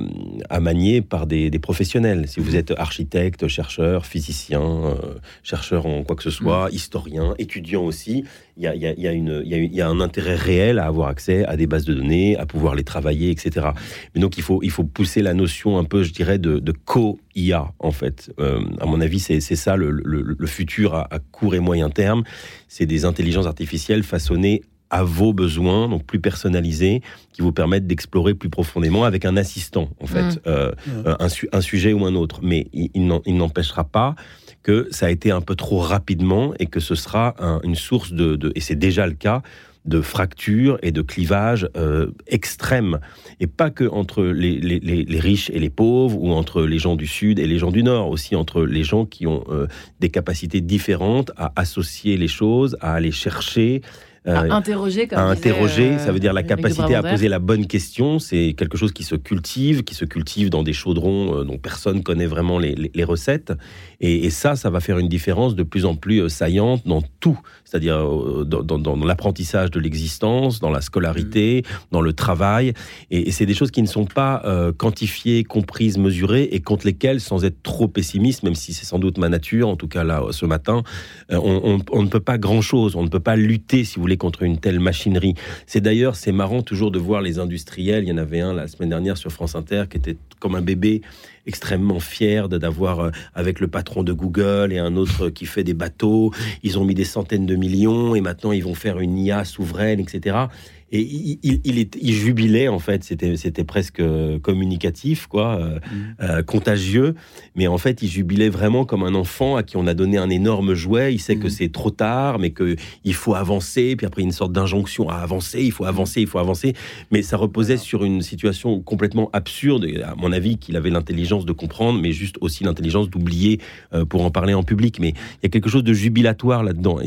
à 0.51 0.61
manier 0.61 1.03
par 1.03 1.27
des, 1.27 1.51
professionnels. 1.59 2.29
Si 2.29 2.39
vous 2.39 2.55
êtes 2.55 2.73
architecte, 2.77 3.49
chercheur, 3.49 4.07
physicien, 4.07 4.61
euh, 4.63 4.95
chercheur 5.43 5.87
en 5.87 6.05
quoi 6.05 6.15
que 6.15 6.23
ce 6.23 6.31
soit, 6.31 6.69
mm. 6.69 6.75
historien, 6.75 7.35
étudiant 7.39 7.83
aussi, 7.83 8.25
il 8.57 8.63
y 8.63 8.67
a, 8.67 8.75
y, 8.75 8.87
a, 8.87 8.93
y, 8.93 9.09
a 9.09 9.13
y 9.13 9.81
a, 9.81 9.89
un 9.89 10.01
intérêt 10.01 10.37
réel 10.37 10.79
à 10.79 10.87
avoir 10.87 11.09
accès 11.09 11.45
à 11.47 11.57
des 11.57 11.67
bases 11.67 11.85
de 11.85 11.95
données, 11.95 12.37
à 12.37 12.47
pouvoir 12.47 12.75
les 12.75 12.85
travailler, 12.85 13.31
etc. 13.31 13.69
Mais 14.15 14.21
donc 14.21 14.37
il 14.37 14.43
faut, 14.43 14.61
il 14.63 14.71
faut 14.71 14.85
pousser 14.85 15.23
la 15.23 15.35
notion 15.35 15.79
un 15.79 15.85
peu, 15.85 16.03
je 16.03 16.13
dirais, 16.13 16.39
de, 16.39 16.73
co-IA, 16.85 17.73
en 17.79 17.91
fait. 17.91 18.31
Euh, 18.39 18.61
à 18.81 18.87
mon 18.87 19.01
avis, 19.01 19.19
c'est 19.19 19.41
ça 19.41 19.77
le, 19.77 19.91
le, 19.91 20.47
futur 20.47 20.95
à, 20.95 21.13
à 21.13 21.19
court 21.19 21.55
et 21.55 21.61
moyen 21.61 21.91
terme. 21.91 22.23
C'est 22.69 22.87
des 22.87 23.05
intelligences 23.05 23.47
artificielles 23.47 24.03
façonnées 24.05 24.63
à 24.91 25.03
vos 25.03 25.33
besoins, 25.33 25.89
donc 25.89 26.05
plus 26.05 26.21
personnalisés, 26.21 27.03
qui 27.33 27.43
vous 27.43 27.53
permettent 27.53 27.87
d'explorer 27.87 28.35
plus 28.35 28.51
profondément 28.51 29.05
avec 29.05 29.25
un 29.25 29.37
assistant, 29.37 29.91
en 30.01 30.07
fait, 30.07 30.37
mmh. 30.37 30.41
Euh, 30.47 30.73
mmh. 30.87 31.09
Un, 31.19 31.29
un, 31.53 31.61
sujet 31.61 31.93
ou 31.93 32.05
un 32.07 32.15
autre. 32.15 32.41
Mais 32.43 32.69
il, 32.73 33.07
n'empêchera 33.07 33.85
pas 33.85 34.15
que 34.63 34.89
ça 34.91 35.07
a 35.07 35.11
été 35.11 35.31
un 35.31 35.41
peu 35.41 35.55
trop 35.55 35.79
rapidement 35.79 36.53
et 36.59 36.67
que 36.67 36.81
ce 36.81 36.95
sera 36.95 37.35
une 37.63 37.77
source 37.77 38.13
de, 38.13 38.53
et 38.55 38.61
c'est 38.61 38.77
déjà 38.77 39.07
le 39.07 39.15
cas, 39.15 39.43
de 39.87 40.01
fractures 40.01 40.79
et 40.83 40.91
de 40.91 41.03
clivages 41.03 41.69
euh, 41.77 42.11
extrêmes. 42.27 42.99
Et 43.41 43.47
pas 43.47 43.71
que 43.71 43.85
entre 43.85 44.25
les, 44.25 44.59
les, 44.59 45.21
riches 45.21 45.51
et 45.51 45.59
les 45.59 45.71
pauvres, 45.71 46.21
ou 46.21 46.33
entre 46.33 46.63
les 46.63 46.79
gens 46.79 46.97
du 46.97 47.07
Sud 47.07 47.39
et 47.39 47.47
les 47.47 47.59
gens 47.59 47.71
du 47.71 47.83
Nord, 47.83 48.11
aussi 48.11 48.35
entre 48.35 48.65
les 48.65 48.83
gens 48.83 49.07
qui 49.07 49.27
ont 49.27 49.45
euh, 49.49 49.67
des 50.01 50.09
capacités 50.09 50.61
différentes 50.61 51.31
à 51.37 51.53
associer 51.57 52.17
les 52.17 52.29
choses, 52.29 52.77
à 52.81 52.95
aller 52.95 53.13
chercher, 53.13 53.83
à 54.27 54.43
euh, 54.43 54.51
interroger, 54.51 55.09
à 55.13 55.25
interroger, 55.25 55.99
ça 55.99 56.11
veut 56.11 56.19
dire 56.19 56.33
la 56.33 56.41
euh, 56.41 56.45
capacité 56.45 56.95
à 56.95 57.03
poser 57.03 57.29
la 57.29 57.39
bonne 57.39 57.67
question. 57.67 58.19
C'est 58.19 58.55
quelque 58.55 58.77
chose 58.77 58.93
qui 58.93 59.05
se 59.05 59.15
cultive, 59.15 59.85
qui 59.85 59.95
se 59.95 60.05
cultive 60.05 60.51
dans 60.51 60.63
des 60.63 60.73
chaudrons 60.73 61.41
euh, 61.41 61.45
dont 61.45 61.59
personne 61.59 62.03
connaît 62.03 62.27
vraiment 62.27 62.59
les, 62.59 63.05
recettes. 63.05 63.53
Et, 64.01 64.31
ça, 64.31 64.57
ça 64.57 64.69
va 64.69 64.81
faire 64.81 64.99
une 64.99 65.09
différence 65.09 65.55
de 65.55 65.63
plus 65.63 65.85
en 65.85 65.95
plus 65.95 66.29
saillante 66.29 66.83
dans 66.87 67.03
tout, 67.21 67.39
c'est-à-dire 67.65 68.05
dans, 68.45 68.97
l'apprentissage 68.97 69.71
de 69.71 69.79
l'existence, 69.79 70.59
dans 70.59 70.71
la 70.71 70.81
scolarité, 70.81 71.63
mm. 71.63 71.75
dans 71.93 72.01
le 72.01 72.13
travail. 72.13 72.73
Et, 73.11 73.31
c'est 73.31 73.47
des 73.47 73.55
choses 73.55 73.71
qui 73.71 73.83
ne 73.83 73.87
sont 73.87 74.07
pas 74.07 74.43
quantifiées, 74.77 75.45
comprises, 75.45 75.99
mesurées, 75.99 76.49
et 76.51 76.61
contre 76.61 76.87
lesquelles, 76.87 77.21
sans 77.21 77.45
être 77.45 77.63
trop 77.63 77.87
pessimiste, 77.87 78.43
même 78.43 78.57
si 78.57 78.73
c'est 78.73 78.87
sans 78.87 78.99
doute 78.99 79.19
ma 79.19 79.29
nature, 79.29 79.69
en 79.69 79.77
tout 79.77 79.89
cas 79.89 80.03
là 80.03 80.23
ce 80.31 80.47
matin, 80.47 80.83
on, 81.31 81.79
on 81.93 82.03
ne 82.03 82.09
peut 82.09 82.21
pas 82.21 82.39
grand-chose, 82.39 82.97
on 82.97 83.05
ne 83.05 83.09
peut 83.09 83.21
pas 83.21 83.37
lutter, 83.37 83.85
si 83.85 83.97
vous 83.97 84.03
voulez 84.03 84.16
contre 84.17 84.43
une 84.43 84.59
telle 84.59 84.81
machinerie. 84.81 85.35
C'est 85.67 85.81
d'ailleurs, 85.81 86.17
c'est 86.17 86.33
marrant 86.33 86.63
toujours 86.63 86.91
de 86.91 86.99
voir 86.99 87.23
les 87.23 87.39
industriels. 87.39 88.05
Il 88.05 88.09
y 88.09 88.13
en 88.13 88.19
avait 88.19 88.41
un 88.41 88.53
la 88.53 88.69
semaine 88.69 88.91
dernière 88.91 89.17
sur 89.17 89.31
France 89.31 89.55
Inter 89.55 89.85
qui 89.91 89.97
était 89.97 90.17
comme 90.41 90.55
un 90.55 90.63
bébé 90.63 91.03
extrêmement 91.47 92.01
fier 92.01 92.49
d'avoir 92.49 93.01
euh, 93.01 93.11
avec 93.35 93.61
le 93.61 93.69
patron 93.69 94.03
de 94.03 94.13
Google 94.13 94.73
et 94.73 94.79
un 94.79 94.97
autre 94.97 95.29
qui 95.29 95.47
fait 95.47 95.65
des 95.65 95.75
bateaux. 95.75 96.33
Ils 96.63 96.79
ont 96.79 96.85
mis 96.85 96.95
des 96.95 97.05
centaines 97.05 97.47
de 97.47 97.57
millions 97.57 98.15
et 98.15 98.21
maintenant 98.21 98.53
ils 98.53 98.65
vont 98.65 98.75
faire 98.75 98.99
une 98.99 99.17
IA 99.17 99.45
souveraine, 99.45 100.01
etc 100.01 100.47
et 100.93 101.01
il, 101.01 101.61
il, 101.65 101.79
est, 101.79 101.97
il, 102.01 102.13
jubilait 102.13 102.69
en 102.69 102.79
fait. 102.79 103.03
C'était, 103.03 103.37
c'était 103.37 103.65
presque 103.65 103.99
euh, 103.99 104.39
communicatif, 104.39 105.27
quoi, 105.27 105.57
euh, 105.57 105.79
mm. 105.79 106.15
euh, 106.23 106.43
contagieux. 106.43 107.15
Mais 107.57 107.67
en 107.67 107.77
fait, 107.77 108.03
il 108.03 108.09
jubilait 108.09 108.49
vraiment 108.49 108.85
comme 108.85 109.03
un 109.03 109.15
enfant 109.15 109.57
à 109.57 109.65
qui 109.65 109.77
on 109.77 109.89
a 109.89 109.95
donné 109.95 110.17
un 110.17 110.31
énorme 110.31 110.75
jouet. 110.75 111.13
Il 111.13 111.19
sait 111.19 111.37
que 111.37 111.49
mm. 111.49 111.51
c'est 111.51 111.73
trop 111.73 111.91
tard, 111.91 112.39
mais 112.39 112.51
que 112.51 112.77
il 113.03 113.15
faut 113.15 113.35
avancer. 113.35 113.97
Puis 113.97 114.07
après, 114.07 114.23
une 114.23 114.31
sorte 114.31 114.53
d'injonction 114.53 115.09
à 115.09 115.17
avancer. 115.17 115.61
Il 115.61 115.73
faut 115.73 115.85
avancer, 115.85 116.21
il 116.21 116.29
faut 116.29 116.39
avancer. 116.39 116.75
Mais 117.11 117.23
ça 117.23 117.37
reposait 117.37 117.79
sur 117.79 118.05
une 118.05 118.23
situation 118.23 118.81
complètement 118.81 119.29
absurde. 119.33 119.87
À 120.05 120.15
mon 120.15 120.31
avis, 120.31 120.57
qu'il 120.57 120.77
avait 120.77 120.91
l'intelligence 120.91 121.45
de 121.45 121.53
comprendre, 121.53 122.01
mais 122.01 122.13
juste 122.13 122.37
aussi 122.41 122.63
l'intelligence 122.63 123.11
d'oublier 123.11 123.61
pour 124.09 124.25
en 124.25 124.31
parler 124.31 124.55
en 124.55 124.63
public. 124.63 125.01
Mais 125.01 125.09
il 125.09 125.43
y 125.43 125.47
a 125.47 125.49
quelque 125.49 125.69
chose 125.69 125.85
de 125.85 125.93
jubilatoire 125.93 126.63
là-dedans. 126.63 126.99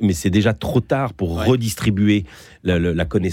mais 0.00 0.12
c'est 0.14 0.30
déjà 0.30 0.54
trop 0.54 0.80
tard 0.80 1.12
pour 1.12 1.44
redistribuer 1.44 2.24
la, 2.66 3.04
connaissance. 3.04 3.26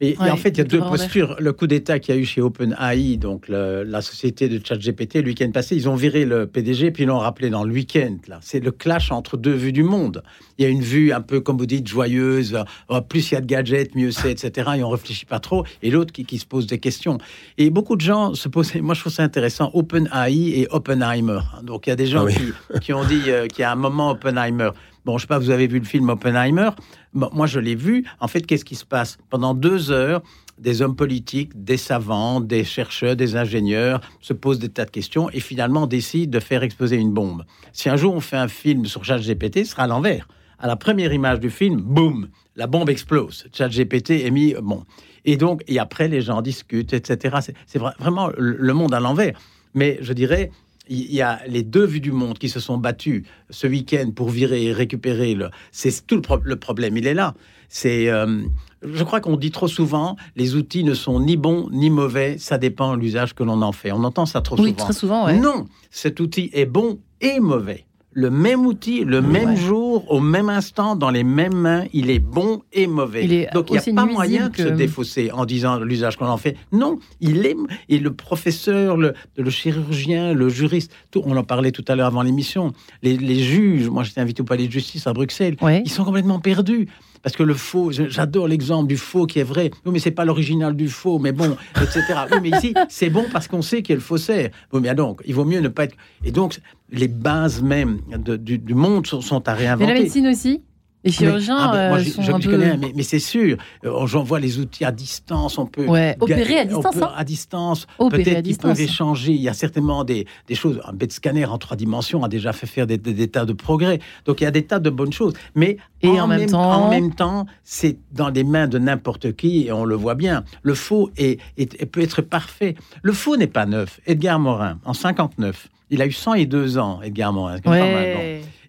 Et, 0.00 0.16
en 0.18 0.36
fait, 0.36 0.50
il 0.50 0.58
y 0.58 0.60
a 0.60 0.64
deux 0.64 0.78
postures. 0.78 1.36
Le 1.40 1.52
coup 1.52 1.66
d'État 1.66 1.98
qu'il 1.98 2.14
y 2.14 2.18
a 2.18 2.20
eu 2.20 2.24
chez 2.24 2.40
OpenAI, 2.40 3.16
donc 3.16 3.48
la 3.48 4.00
société 4.00 4.48
de 4.48 4.64
ChatGPT, 4.64 5.16
le 5.16 5.26
week-end 5.26 5.50
passé, 5.50 5.74
ils 5.74 5.88
ont 5.88 5.96
viré 5.96 6.24
le 6.24 6.46
PDG, 6.46 6.92
puis 6.92 7.02
ils 7.02 7.06
l'ont 7.06 7.18
rappelé 7.18 7.50
dans 7.50 7.64
le 7.64 7.72
week-end. 7.72 8.16
Là, 8.28 8.38
c'est 8.40 8.60
le 8.60 8.70
clash 8.70 9.10
entre 9.10 9.36
deux 9.36 9.54
vues 9.54 9.72
du 9.72 9.82
monde. 9.82 10.22
Il 10.56 10.64
y 10.64 10.66
a 10.66 10.70
une 10.70 10.82
vue 10.82 11.12
un 11.12 11.20
peu, 11.20 11.40
comme 11.40 11.58
vous 11.58 11.66
dites, 11.66 11.88
joyeuse. 11.88 12.56
Oh, 12.88 13.00
plus 13.00 13.30
il 13.30 13.34
y 13.34 13.36
a 13.36 13.40
de 13.40 13.46
gadgets, 13.46 13.94
mieux 13.96 14.12
c'est, 14.12 14.30
etc. 14.30 14.70
Et 14.76 14.82
on 14.84 14.90
réfléchit 14.90 15.26
pas 15.26 15.40
trop. 15.40 15.64
Et 15.82 15.90
l'autre 15.90 16.12
qui, 16.12 16.38
se 16.38 16.46
pose 16.46 16.66
des 16.66 16.78
questions. 16.78 17.18
Et 17.56 17.70
beaucoup 17.70 17.96
de 17.96 18.00
gens 18.00 18.34
se 18.34 18.48
posent. 18.48 18.74
Moi, 18.76 18.94
je 18.94 19.00
trouve 19.00 19.12
ça 19.12 19.24
intéressant. 19.24 19.70
OpenAI 19.74 20.60
et 20.60 20.68
Oppenheimer. 20.70 21.40
Donc, 21.64 21.88
il 21.88 21.90
y 21.90 21.92
a 21.92 21.96
des 21.96 22.06
gens 22.06 22.26
ah 22.26 22.78
qui, 22.78 22.92
ont 22.92 23.04
dit 23.04 23.22
euh, 23.26 23.48
qu'il 23.48 23.62
y 23.62 23.64
a 23.64 23.72
un 23.72 23.76
moment 23.76 24.10
Oppenheimer. 24.10 24.70
Bon, 25.04 25.18
je 25.18 25.22
sais 25.22 25.26
pas, 25.26 25.38
vous 25.38 25.50
avez 25.50 25.66
vu 25.66 25.78
le 25.78 25.84
film 25.84 26.08
Oppenheimer? 26.10 26.70
Moi, 27.12 27.46
je 27.46 27.58
l'ai 27.58 27.74
vu. 27.74 28.04
En 28.20 28.28
fait, 28.28 28.42
qu'est-ce 28.42 28.64
qui 28.64 28.74
se 28.74 28.84
passe? 28.84 29.18
Pendant 29.30 29.54
deux 29.54 29.90
heures, 29.90 30.22
des 30.58 30.82
hommes 30.82 30.96
politiques, 30.96 31.50
des 31.64 31.76
savants, 31.76 32.40
des 32.40 32.64
chercheurs, 32.64 33.16
des 33.16 33.36
ingénieurs 33.36 34.00
se 34.20 34.32
posent 34.32 34.58
des 34.58 34.68
tas 34.68 34.84
de 34.84 34.90
questions 34.90 35.30
et 35.30 35.40
finalement 35.40 35.86
décident 35.86 36.30
de 36.30 36.40
faire 36.40 36.62
exploser 36.62 36.96
une 36.96 37.12
bombe. 37.12 37.44
Si 37.72 37.88
un 37.88 37.96
jour 37.96 38.14
on 38.14 38.20
fait 38.20 38.36
un 38.36 38.48
film 38.48 38.84
sur 38.84 39.04
ChatGPT, 39.04 39.64
ce 39.64 39.72
sera 39.72 39.84
à 39.84 39.86
l'envers. 39.86 40.28
À 40.58 40.66
la 40.66 40.76
première 40.76 41.12
image 41.12 41.38
du 41.38 41.50
film, 41.50 41.80
boum, 41.80 42.28
la 42.56 42.66
bombe 42.66 42.90
explose. 42.90 43.46
ChatGPT 43.52 44.10
est 44.26 44.30
mis 44.30 44.54
bon. 44.60 44.84
Et 45.24 45.36
donc, 45.36 45.62
et 45.68 45.78
après, 45.78 46.08
les 46.08 46.22
gens 46.22 46.42
discutent, 46.42 46.92
etc. 46.92 47.38
C'est 47.66 47.78
vraiment 47.78 48.30
le 48.36 48.72
monde 48.72 48.94
à 48.94 49.00
l'envers. 49.00 49.38
Mais 49.74 49.98
je 50.00 50.12
dirais, 50.12 50.50
il 50.88 51.12
y 51.12 51.22
a 51.22 51.40
les 51.46 51.62
deux 51.62 51.84
vues 51.84 52.00
du 52.00 52.12
monde 52.12 52.38
qui 52.38 52.48
se 52.48 52.60
sont 52.60 52.78
battues 52.78 53.24
ce 53.50 53.66
week-end 53.66 54.10
pour 54.14 54.30
virer 54.30 54.64
et 54.64 54.72
récupérer. 54.72 55.34
Le, 55.34 55.50
c'est 55.72 56.06
tout 56.06 56.20
le, 56.44 56.56
problème, 56.56 56.96
il 56.96 57.06
est 57.06 57.14
là. 57.14 57.34
C'est, 57.68 58.08
euh, 58.08 58.42
je 58.82 59.04
crois 59.04 59.20
qu'on 59.20 59.36
dit 59.36 59.50
trop 59.50 59.68
souvent, 59.68 60.16
les 60.36 60.54
outils 60.54 60.84
ne 60.84 60.94
sont 60.94 61.20
ni 61.20 61.36
bons 61.36 61.68
ni 61.70 61.90
mauvais, 61.90 62.38
ça 62.38 62.58
dépend 62.58 62.96
de 62.96 63.00
l'usage 63.00 63.34
que 63.34 63.42
l'on 63.42 63.60
en 63.62 63.72
fait. 63.72 63.92
On 63.92 64.04
entend 64.04 64.26
ça 64.26 64.40
trop 64.40 64.56
oui, 64.56 64.70
souvent. 64.70 64.84
Très 64.84 64.92
souvent, 64.92 65.32
Non, 65.32 65.66
cet 65.90 66.20
outil 66.20 66.50
est 66.52 66.66
bon 66.66 66.98
et 67.20 67.40
mauvais 67.40 67.87
le 68.18 68.30
même 68.30 68.66
outil, 68.66 69.04
le 69.04 69.22
même 69.22 69.54
jour, 69.54 70.10
au 70.10 70.18
même 70.18 70.48
instant, 70.48 70.96
dans 70.96 71.10
les 71.10 71.22
mêmes 71.22 71.54
mains, 71.54 71.84
il 71.92 72.10
est 72.10 72.18
bon 72.18 72.62
et 72.72 72.88
mauvais. 72.88 73.48
Donc 73.54 73.70
il 73.70 73.74
n'y 73.74 73.78
a 73.78 74.04
pas 74.04 74.10
moyen 74.10 74.48
de 74.48 74.56
se 74.56 74.68
défausser 74.68 75.30
en 75.30 75.44
disant 75.44 75.78
l'usage 75.78 76.16
qu'on 76.16 76.26
en 76.26 76.36
fait. 76.36 76.56
Non, 76.72 76.98
il 77.20 77.46
est. 77.46 77.54
Et 77.88 78.00
le 78.00 78.12
professeur, 78.12 78.96
le, 78.96 79.14
le 79.36 79.50
chirurgien, 79.50 80.32
le 80.32 80.48
juriste, 80.48 80.90
tout, 81.12 81.22
on 81.26 81.36
en 81.36 81.44
parlait 81.44 81.70
tout 81.70 81.84
à 81.86 81.94
l'heure 81.94 82.08
avant 82.08 82.22
l'émission, 82.22 82.72
les, 83.02 83.38
juges, 83.38 83.88
moi 83.88 84.02
j'étais 84.02 84.20
invité 84.20 84.42
au 84.42 84.44
palais 84.44 84.66
de 84.66 84.72
justice 84.72 85.06
à 85.06 85.12
Bruxelles, 85.12 85.54
ils 85.62 85.90
sont 85.90 86.04
complètement 86.04 86.40
perdus. 86.40 86.88
Parce 87.22 87.36
que 87.36 87.42
le 87.42 87.54
faux, 87.54 87.90
j'adore 87.92 88.48
l'exemple 88.48 88.88
du 88.88 88.96
faux 88.96 89.26
qui 89.26 89.38
est 89.38 89.44
vrai. 89.44 89.70
Oui, 89.84 89.92
mais 89.92 89.98
c'est 89.98 90.10
pas 90.10 90.24
l'original 90.24 90.76
du 90.76 90.88
faux, 90.88 91.18
mais 91.18 91.32
bon, 91.32 91.56
etc. 91.80 92.02
Oui, 92.32 92.38
mais 92.42 92.50
ici, 92.50 92.74
c'est 92.88 93.10
bon 93.10 93.24
parce 93.32 93.48
qu'on 93.48 93.62
sait 93.62 93.82
qu'il 93.82 93.94
y 93.94 93.94
a 93.94 93.96
le 93.96 94.02
faussaire. 94.02 94.50
Oui, 94.72 94.80
mais 94.82 94.94
donc, 94.94 95.22
il 95.26 95.34
vaut 95.34 95.44
mieux 95.44 95.60
ne 95.60 95.68
pas 95.68 95.84
être. 95.84 95.96
Et 96.24 96.30
donc, 96.30 96.58
les 96.90 97.08
bases 97.08 97.62
même 97.62 98.00
du, 98.18 98.74
monde 98.74 99.06
sont, 99.06 99.48
à 99.48 99.54
réinventer. 99.54 99.86
Mais 99.86 99.94
la 99.94 100.00
médecine 100.00 100.26
aussi 100.28 100.62
les 101.04 101.12
chirurgiens, 101.12 101.56
ah, 101.56 101.72
ben, 101.72 101.88
moi, 101.90 101.98
euh, 101.98 102.02
je, 102.40 102.48
connais, 102.48 102.76
mais, 102.76 103.02
c'est 103.04 103.20
sûr. 103.20 103.56
Euh, 103.84 104.06
j'envoie 104.06 104.40
les 104.40 104.58
outils 104.58 104.84
à 104.84 104.90
distance. 104.90 105.56
On 105.56 105.66
peut 105.66 105.86
opérer 106.20 106.58
à 106.58 106.64
distance. 106.64 106.96
Hein. 106.96 107.12
à 107.16 107.24
distance. 107.24 107.86
Peut-être 107.98 108.42
qu'ils 108.42 108.58
peuvent 108.58 108.80
échanger. 108.80 109.32
Il 109.32 109.40
y 109.40 109.48
a 109.48 109.54
certainement 109.54 110.02
des, 110.02 110.26
choses. 110.54 110.80
Un 110.84 110.92
bête 110.92 111.12
scanner 111.12 111.44
en 111.44 111.56
trois 111.58 111.76
dimensions 111.76 112.24
a 112.24 112.28
déjà 112.28 112.52
fait 112.52 112.66
faire 112.66 112.86
des, 112.86 112.98
tas 113.28 113.44
de 113.44 113.52
progrès. 113.52 114.00
Donc 114.24 114.40
il 114.40 114.44
y 114.44 114.46
a 114.48 114.50
des 114.50 114.64
tas 114.64 114.80
de 114.80 114.90
bonnes 114.90 115.12
choses. 115.12 115.34
Mais 115.54 115.76
et 116.02 116.20
en, 116.20 116.26
même, 116.26 116.46
temps, 116.46 116.86
en 116.86 116.90
même 116.90 117.14
temps, 117.14 117.46
c'est 117.62 117.98
dans 118.12 118.28
les 118.30 118.44
mains 118.44 118.66
de 118.66 118.78
n'importe 118.78 119.36
qui 119.36 119.66
et 119.66 119.72
on 119.72 119.84
le 119.84 119.94
voit 119.94 120.16
bien. 120.16 120.42
Le 120.62 120.74
faux 120.74 121.10
est, 121.16 121.38
peut 121.86 122.02
être 122.02 122.22
parfait. 122.22 122.74
Le 123.02 123.12
faux 123.12 123.36
n'est 123.36 123.46
pas 123.46 123.66
neuf. 123.66 124.00
Edgar 124.06 124.40
Morin, 124.40 124.78
en 124.84 124.94
59, 124.94 125.68
il 125.90 126.02
a 126.02 126.06
eu 126.06 126.12
102 126.12 126.78
ans, 126.78 127.00
Edgar 127.02 127.32
Morin. 127.32 127.58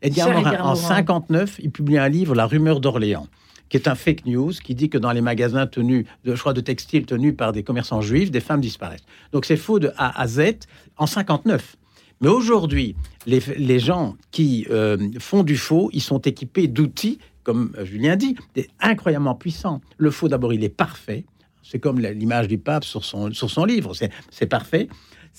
Edgar 0.01 0.31
Morin, 0.31 0.61
en 0.61 0.75
59, 0.75 1.57
il 1.61 1.71
publie 1.71 1.97
un 1.97 2.09
livre, 2.09 2.35
La 2.35 2.45
rumeur 2.45 2.79
d'Orléans 2.79 3.27
qui 3.69 3.77
est 3.77 3.87
un 3.87 3.95
fake 3.95 4.25
news, 4.25 4.51
qui 4.51 4.75
dit 4.75 4.89
que 4.89 4.97
dans 4.97 5.11
les 5.11 5.21
magasins 5.21 5.67
tenus, 5.67 6.05
de, 6.25 6.35
je 6.35 6.51
de 6.51 6.61
textiles 6.61 7.05
tenus 7.05 7.35
par 7.37 7.51
des 7.51 7.63
commerçants 7.63 8.01
juifs, 8.01 8.31
des 8.31 8.39
femmes 8.39 8.61
disparaissent. 8.61 9.05
Donc 9.31 9.45
c'est 9.45 9.57
faux 9.57 9.79
de 9.79 9.91
A 9.97 10.19
à 10.19 10.27
Z 10.27 10.41
en 10.97 11.05
59. 11.05 11.77
Mais 12.21 12.27
aujourd'hui, 12.27 12.95
les, 13.25 13.79
gens 13.79 14.17
qui 14.31 14.67
euh, 14.69 14.97
font 15.19 15.43
du 15.43 15.55
faux, 15.55 15.89
ils 15.93 16.01
sont 16.01 16.19
équipés 16.19 16.67
d'outils, 16.67 17.19
comme 17.43 17.71
Julien 17.83 18.17
dit, 18.17 18.35
incroyablement 18.81 19.35
puissants. 19.35 19.79
Le 19.97 20.11
faux, 20.11 20.27
d'abord, 20.27 20.51
il 20.51 20.63
est 20.63 20.69
parfait 20.69 21.23
C'est 21.63 21.79
comme 21.79 21.99
l'image 21.99 22.49
du 22.49 22.57
pape 22.57 22.83
sur 22.83 23.05
son, 23.05 23.31
sur 23.31 23.49
son 23.49 23.63
livre. 23.63 23.93
C'est 24.31 24.47
parfait. 24.47 24.89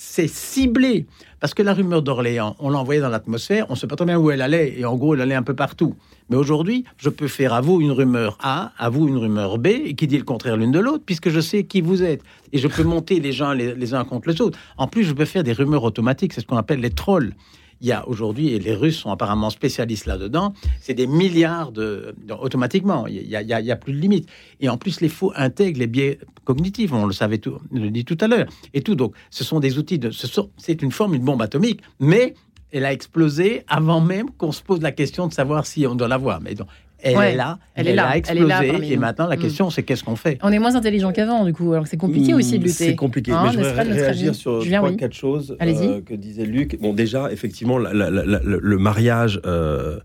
C'est 0.03 0.29
ciblé. 0.29 1.05
Parce 1.41 1.53
que 1.53 1.63
la 1.63 1.75
rumeur 1.75 2.01
d'Orléans, 2.01 2.57
on 2.59 2.71
l'a 2.71 2.79
envoyée 2.79 3.03
dans 3.03 3.11
l'atmosphère, 3.11 3.67
on 3.69 3.75
ne 3.75 3.79
sait 3.79 3.87
pas 3.87 3.97
très 3.97 4.07
bien 4.07 4.19
où 4.19 4.31
elle 4.31 4.41
allait, 4.41 4.79
et 4.79 4.87
en 4.87 4.97
gros, 4.97 5.13
elle 5.13 5.21
allait 5.21 5.35
un 5.35 5.43
peu 5.43 5.55
partout. 5.55 5.95
Mais 6.31 6.37
aujourd'hui, 6.37 6.85
je 6.97 7.11
peux 7.11 7.29
faire 7.29 7.53
à 7.53 7.61
vous 7.61 7.83
une 7.83 7.91
rumeur 7.91 8.39
A, 8.41 8.73
à 8.79 8.89
vous 8.89 9.09
une 9.09 9.19
rumeur 9.19 9.59
B, 9.59 9.67
et 9.67 9.95
qui 9.95 10.07
dit 10.07 10.17
le 10.17 10.25
contraire 10.25 10.57
l'une 10.57 10.73
de 10.73 10.79
l'autre, 10.79 11.05
puisque 11.05 11.29
je 11.29 11.41
sais 11.41 11.65
qui 11.65 11.83
vous 11.83 12.03
êtes. 12.03 12.23
Et 12.55 12.57
je 12.57 12.67
peux 12.67 12.83
monter 12.83 13.21
les 13.21 13.33
gens 13.33 13.53
les 13.53 13.93
uns 13.93 14.05
contre 14.05 14.31
les 14.31 14.41
autres. 14.41 14.59
En 14.79 14.87
plus, 14.87 15.05
je 15.05 15.13
peux 15.13 15.27
faire 15.27 15.45
des 15.45 15.53
rumeurs 15.53 15.85
automatiques, 15.85 16.33
c'est 16.33 16.41
ce 16.41 16.47
qu'on 16.47 16.57
appelle 16.57 16.81
les 16.81 16.89
trolls 16.89 17.35
il 17.81 17.89
y 17.89 17.93
a 17.93 18.07
aujourd'hui, 18.09 18.49
et 18.49 18.59
les 18.59 18.75
Russes 18.75 18.99
sont 18.99 19.11
apparemment 19.11 19.51
spécialistes 19.51 20.07
là-dedans, 20.07 20.53
c'est 20.81 20.95
des 20.95 21.07
milliards 21.07 21.73
de, 21.73 22.15
automatiquement, 22.41 23.07
il 23.07 23.27
n'y 23.27 23.71
a, 23.73 23.77
plus 23.77 23.93
de 23.93 23.99
limite. 23.99 24.29
Et 24.61 24.69
en 24.69 24.77
plus, 24.77 25.01
les 25.01 25.09
faux 25.09 25.33
intègrent 25.35 25.79
les 25.79 25.87
biais 25.87 26.19
cognitifs, 26.45 26.93
on 26.93 27.07
le 27.07 27.13
savait 27.13 27.39
tout, 27.39 27.59
on 27.73 27.79
le 27.79 27.91
dit 27.91 28.05
tout 28.05 28.19
à 28.21 28.29
l'heure, 28.29 28.47
et 28.75 28.83
tout. 28.83 28.95
Donc, 28.95 29.15
ce 29.31 29.45
sont 29.45 29.61
des 29.61 29.79
outils 29.79 29.99
de, 29.99 30.11
c'est 30.57 30.83
une 30.83 30.93
forme, 30.93 31.15
une 31.15 31.25
bombe 31.25 31.43
atomique, 31.43 31.81
mais 31.99 32.35
elle 32.73 32.85
a 32.85 32.93
explosé 32.93 33.65
avant 33.67 34.01
même 34.01 34.31
qu'on 34.31 34.53
se 34.53 34.63
pose 34.63 34.81
la 34.81 34.93
question 34.93 35.27
de 35.27 35.33
savoir 35.33 35.67
si 35.67 35.87
on 35.87 35.95
doit 35.95 36.09
l'avoir. 36.09 36.41
Mais 36.41 36.55
donc, 36.55 36.69
elle 37.03 37.17
est 37.17 37.37
là, 37.37 37.59
elle, 37.75 37.89
est 37.89 37.95
là, 37.95 38.09
a 38.09 38.17
explosé, 38.17 38.93
et 38.93 38.97
maintenant 38.97 39.27
la 39.27 39.37
mm. 39.37 39.41
question 39.41 39.71
c'est 39.71 39.83
qu'est-ce 39.83 40.05
qu'on 40.05 40.17
fait? 40.17 40.39
On 40.43 40.53
est 40.53 40.59
moins 40.59 40.75
intelligent 40.75 41.13
qu'avant, 41.13 41.45
du 41.45 41.53
coup, 41.53 41.73
alors 41.73 41.87
c'est 41.87 41.97
compliqué 41.97 42.35
aussi 42.35 42.59
de 42.59 42.65
lutter. 42.65 42.85
C'est 42.85 42.97
compliqué, 42.97 43.33
hein, 43.33 43.43
mais 43.47 43.53
je 43.53 43.59
voudrais 43.59 43.83
réagir 43.83 44.35
sur 44.35 44.65
trois, 44.65 44.93
quatre 44.93 45.15
choses 45.15 45.57
euh, 45.61 46.01
que 46.03 46.15
disait 46.15 46.45
Luc. 46.45 46.79
Bon, 46.81 46.93
déjà, 46.93 47.33
effectivement, 47.33 47.79
le 47.79 48.77
mariage. 48.79 49.41
Euh, 49.45 50.01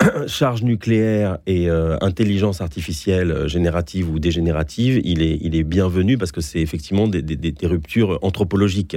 charge 0.28 0.62
nucléaire 0.62 1.36
et 1.46 1.68
euh, 1.68 1.98
intelligence 2.00 2.62
artificielle 2.62 3.46
générative 3.48 4.08
ou 4.08 4.18
dégénérative, 4.18 4.98
il 5.04 5.20
est, 5.20 5.38
il 5.42 5.54
est 5.54 5.62
bienvenu 5.62 6.16
parce 6.16 6.32
que 6.32 6.40
c'est 6.40 6.60
effectivement 6.60 7.06
des, 7.06 7.20
des, 7.20 7.36
des, 7.36 7.66
ruptures 7.66 8.18
anthropologiques. 8.22 8.96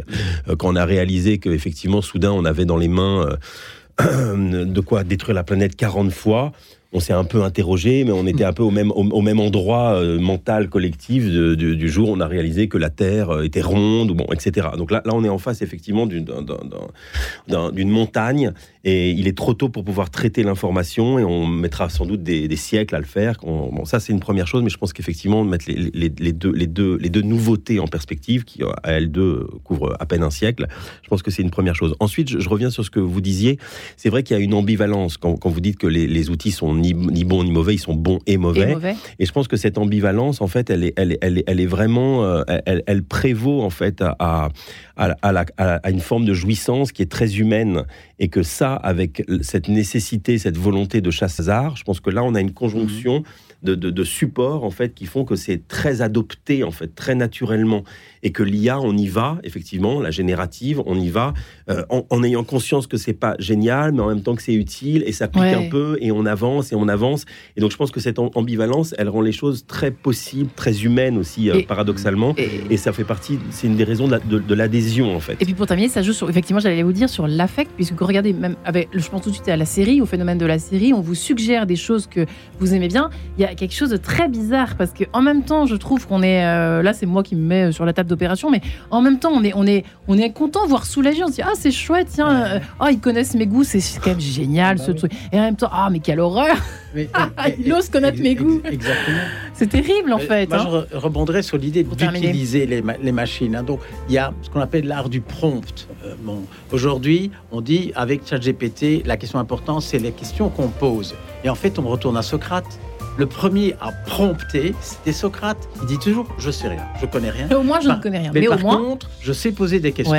quand 0.57 0.71
on 0.71 0.77
a 0.77 0.85
réalisé 0.85 1.39
qu'effectivement, 1.39 2.01
soudain, 2.01 2.31
on 2.31 2.45
avait 2.45 2.63
dans 2.63 2.77
les 2.77 2.87
mains 2.87 3.27
de 3.99 4.79
quoi 4.79 5.03
détruire 5.03 5.35
la 5.35 5.43
planète 5.43 5.75
40 5.75 6.11
fois, 6.11 6.51
on 6.93 6.99
s'est 6.99 7.13
un 7.13 7.23
peu 7.23 7.43
interrogé, 7.43 8.03
mais 8.03 8.11
on 8.11 8.25
était 8.27 8.43
un 8.43 8.53
peu 8.53 8.63
au 8.63 8.71
même, 8.71 8.91
au, 8.91 9.21
même 9.21 9.39
endroit 9.39 9.95
euh, 9.95 10.19
mental 10.19 10.69
collectif 10.69 11.25
du 11.25 11.89
jour 11.89 12.09
où 12.09 12.13
on 12.13 12.19
a 12.19 12.27
réalisé 12.27 12.67
que 12.67 12.77
la 12.77 12.89
Terre 12.89 13.31
euh, 13.31 13.43
était 13.43 13.61
ronde, 13.61 14.11
bon, 14.11 14.25
etc. 14.31 14.67
Donc 14.77 14.91
là, 14.91 15.01
là, 15.05 15.13
on 15.15 15.23
est 15.23 15.29
en 15.29 15.39
face 15.39 15.61
effectivement 15.61 16.05
d'une 16.05 17.89
montagne 17.89 18.53
et 18.85 19.11
il 19.11 19.27
est 19.27 19.37
trop 19.37 19.53
tôt 19.53 19.69
pour 19.69 19.83
pouvoir 19.83 20.09
traiter 20.09 20.43
l'information 20.43 21.17
et 21.17 21.23
on 21.23 21.47
mettra 21.47 21.89
sans 21.89 22.05
doute 22.05 22.21
des, 22.21 22.53
siècles 22.55 22.95
à 22.95 22.99
le 22.99 23.05
faire. 23.05 23.39
bon, 23.41 23.83
ça 23.85 23.99
c'est 23.99 24.13
une 24.13 24.19
première 24.19 24.45
chose, 24.45 24.61
mais 24.61 24.69
je 24.69 24.77
pense 24.77 24.93
qu'effectivement 24.93 25.43
mettre 25.43 25.65
les, 25.67 26.09
deux, 26.09 26.51
les, 26.51 26.67
deux, 26.67 26.97
les 26.97 27.09
deux 27.09 27.21
nouveautés 27.21 27.79
en 27.79 27.87
perspective, 27.87 28.43
qui 28.43 28.61
à 28.83 28.91
elles 28.91 29.11
deux 29.11 29.47
couvrent 29.63 29.95
à 29.99 30.05
peine 30.05 30.23
un 30.23 30.29
siècle, 30.29 30.67
je 31.01 31.09
pense 31.09 31.23
que 31.23 31.31
c'est 31.31 31.41
une 31.41 31.49
première 31.49 31.75
chose. 31.75 31.95
Ensuite, 31.99 32.29
je, 32.29 32.49
reviens 32.49 32.69
sur 32.69 32.85
ce 32.85 32.91
que 32.91 32.99
vous 32.99 33.21
disiez. 33.21 33.57
C'est 33.97 34.09
vrai 34.09 34.23
qu'il 34.23 34.37
y 34.37 34.39
a 34.39 34.43
une 34.43 34.53
ambivalence 34.53 35.17
quand, 35.17 35.39
vous 35.45 35.61
dites 35.61 35.77
que 35.77 35.87
les, 35.87 36.29
outils 36.29 36.51
sont 36.51 36.73
ni, 36.83 36.93
ni, 36.93 37.23
bons 37.23 37.43
ni 37.43 37.51
mauvais, 37.51 37.75
ils 37.75 37.79
sont 37.79 37.95
bons 37.95 38.19
et 38.27 38.37
mauvais. 38.37 38.75
et, 39.19 39.25
je 39.25 39.31
pense 39.31 39.47
que 39.47 39.57
cette 39.57 39.77
ambivalence, 39.77 40.41
en 40.41 40.47
fait, 40.47 40.69
elle 40.69 40.83
est, 40.83 40.93
elle, 40.97 41.17
elle, 41.21 41.43
elle 41.47 41.59
est 41.59 41.65
vraiment, 41.65 42.23
euh, 42.23 42.43
elle, 42.65 42.83
elle, 42.85 43.03
prévaut 43.03 43.61
en 43.61 43.69
fait 43.69 44.01
à, 44.01 44.15
à, 44.19 44.49
à, 44.97 45.45
à, 45.57 45.89
une 45.89 46.01
forme 46.01 46.25
de 46.25 46.33
jouissance 46.33 46.91
qui 46.91 47.01
est 47.01 47.11
très 47.11 47.37
humaine. 47.37 47.83
Et 48.19 48.27
que 48.27 48.43
ça, 48.43 48.75
avec 48.75 49.23
cette 49.41 49.67
nécessité, 49.67 50.37
cette 50.37 50.57
volonté 50.57 51.01
de 51.01 51.11
chasse 51.11 51.39
hasard, 51.39 51.75
je 51.75 51.83
pense 51.83 51.99
que 51.99 52.09
là, 52.09 52.23
on 52.23 52.35
a 52.35 52.41
une 52.41 52.53
conjonction 52.53 53.19
mmh 53.19 53.23
de, 53.63 53.75
de, 53.75 54.03
supports 54.03 54.63
en 54.63 54.69
fait 54.69 54.93
qui 54.93 55.05
font 55.05 55.23
que 55.23 55.35
c'est 55.35 55.67
très 55.67 56.01
adopté 56.01 56.63
en 56.63 56.71
fait 56.71 56.93
très 56.93 57.15
naturellement. 57.15 57.83
Et 58.25 58.31
que 58.31 58.43
l'IA 58.43 58.79
on 58.79 58.95
y 58.95 59.07
va 59.07 59.39
effectivement 59.43 59.99
la 59.99 60.11
générative 60.11 60.81
on 60.85 60.97
y 60.97 61.09
va 61.09 61.33
euh, 61.69 61.83
en, 61.89 62.23
ayant 62.23 62.43
conscience 62.43 62.87
que 62.87 62.95
c'est 62.95 63.13
pas 63.13 63.35
génial 63.39 63.91
mais 63.91 64.01
en 64.01 64.07
même 64.07 64.21
temps 64.21 64.35
que 64.35 64.41
c'est 64.41 64.53
utile 64.53 65.03
et 65.05 65.11
ça 65.11 65.27
pique 65.27 65.41
un 65.41 65.69
peu 65.69 65.97
et 65.99 66.11
on 66.11 66.25
avance 66.25 66.71
et 66.71 66.75
on 66.75 66.87
avance. 66.87 67.25
Et 67.57 67.61
donc 67.61 67.71
je 67.71 67.77
pense 67.77 67.91
que 67.91 67.99
cette 67.99 68.19
ambivalence 68.19 68.95
elle 68.97 69.09
rend 69.09 69.21
les 69.21 69.31
choses 69.31 69.65
très 69.65 69.91
possibles 69.91 70.49
très 70.55 70.83
humaines 70.83 71.17
aussi 71.17 71.49
euh, 71.49 71.61
paradoxalement. 71.67 72.35
et, 72.37 72.77
ça 72.77 72.91
fait 72.91 73.03
partie 73.03 73.39
c'est 73.49 73.67
une 73.67 73.77
des 73.77 73.83
raisons 73.83 74.07
de, 74.07 74.53
l'adhésion 74.53 75.15
en 75.15 75.19
fait. 75.19 75.37
Et 75.39 75.45
puis 75.45 75.53
pour 75.53 75.67
terminer 75.67 75.89
ça 75.89 76.01
joue 76.01 76.13
sur 76.13 76.29
effectivement 76.29 76.59
j'allais 76.59 76.83
vous 76.83 76.93
dire 76.93 77.09
sur 77.09 77.27
l'affect 77.27 77.71
puisque 77.75 77.93
vous 77.93 78.05
regardez 78.05 78.33
même 78.33 78.55
avec 78.65 78.89
je 78.93 79.07
pense 79.09 79.21
tout 79.21 79.29
de 79.29 79.35
suite 79.35 79.47
à 79.47 79.57
la 79.57 79.65
série 79.65 80.01
au 80.01 80.05
phénomène 80.05 80.37
de 80.37 80.45
la 80.45 80.59
série 80.59 80.93
on 80.93 81.01
vous 81.01 81.15
suggère 81.15 81.65
des 81.65 81.75
choses 81.75 82.07
que 82.07 82.25
vous 82.59 82.73
aimez 82.73 82.87
bien. 82.87 83.09
Il 83.37 83.41
y 83.41 83.45
a 83.45 83.52
quelque 83.55 83.73
chose 83.73 83.89
de 83.89 83.97
très 83.97 84.27
bizarre 84.27 84.75
parce 84.77 84.91
que 84.91 85.03
en 85.13 85.21
même 85.21 85.43
temps, 85.43 85.65
je 85.65 85.75
trouve 85.75 86.07
qu'on 86.07 86.23
est 86.23 86.45
euh, 86.45 86.81
là, 86.81 86.93
c'est 86.93 87.05
moi 87.05 87.23
qui 87.23 87.35
me 87.35 87.45
mets 87.45 87.71
sur 87.71 87.85
la 87.85 87.93
table 87.93 88.09
d'opération, 88.09 88.49
mais 88.49 88.61
en 88.91 89.01
même 89.01 89.19
temps, 89.19 89.31
on 89.33 89.43
est 89.43 89.53
on 89.55 89.65
est 89.65 89.83
on 90.07 90.17
est 90.17 90.31
content, 90.31 90.65
voire 90.67 90.85
soulagé. 90.85 91.23
On 91.23 91.27
se 91.27 91.33
dit 91.33 91.41
ah 91.41 91.53
c'est 91.55 91.71
chouette, 91.71 92.07
tiens, 92.11 92.45
euh, 92.45 92.59
oh, 92.79 92.85
ils 92.91 92.99
connaissent 92.99 93.35
mes 93.35 93.47
goûts, 93.47 93.63
c'est 93.63 93.81
quand 93.99 94.11
même 94.11 94.19
génial 94.19 94.77
bah 94.77 94.83
ce 94.85 94.91
truc. 94.91 95.11
Et 95.31 95.39
en 95.39 95.43
même 95.43 95.55
temps, 95.55 95.69
ah 95.71 95.89
mais 95.91 95.99
quelle 95.99 96.19
horreur, 96.19 96.55
ils 96.95 97.73
osent 97.73 97.89
connaître 97.89 98.21
mes 98.21 98.35
goûts. 98.35 98.61
Exactement. 98.65 99.17
C'est 99.53 99.69
terrible 99.69 100.13
en 100.13 100.19
fait. 100.19 100.49
Moi, 100.49 100.59
hein. 100.59 100.85
je 100.91 100.97
rebondrais 100.97 101.43
sur 101.43 101.57
l'idée 101.57 101.83
d'utiliser 101.83 102.65
les, 102.65 102.83
les, 103.01 103.11
machines. 103.11 103.55
Hein. 103.55 103.63
Donc 103.63 103.79
il 104.09 104.15
y 104.15 104.17
a 104.17 104.33
ce 104.41 104.49
qu'on 104.49 104.61
appelle 104.61 104.87
l'art 104.87 105.09
du 105.09 105.21
prompt. 105.21 105.87
Euh, 106.05 106.15
bon, 106.21 106.39
aujourd'hui, 106.71 107.31
on 107.51 107.61
dit 107.61 107.91
avec 107.95 108.27
ChatGPT, 108.27 109.05
la 109.05 109.17
question 109.17 109.39
importante, 109.39 109.81
c'est 109.81 109.99
les 109.99 110.11
questions 110.11 110.49
qu'on 110.49 110.69
pose. 110.69 111.15
Et 111.43 111.49
en 111.49 111.55
fait, 111.55 111.77
on 111.79 111.83
retourne 111.83 112.17
à 112.17 112.21
Socrate 112.21 112.79
le 113.17 113.25
premier 113.25 113.75
à 113.79 113.91
prompter, 113.91 114.73
c'était 114.81 115.13
Socrate. 115.13 115.57
Il 115.81 115.87
dit 115.87 115.99
toujours 115.99 116.27
Je 116.37 116.51
sais 116.51 116.67
rien, 116.67 116.83
je 116.99 117.05
connais 117.05 117.29
rien. 117.29 117.47
Mais 117.49 117.55
au 117.55 117.63
moins, 117.63 117.79
je 117.79 117.89
ne 117.89 117.95
connais 117.95 118.19
rien. 118.19 118.31
Mais, 118.33 118.47
par 118.47 118.59
contre, 118.59 119.09
je 119.21 119.33
sais 119.33 119.51
poser 119.51 119.79
des 119.79 119.91
questions. 119.91 120.15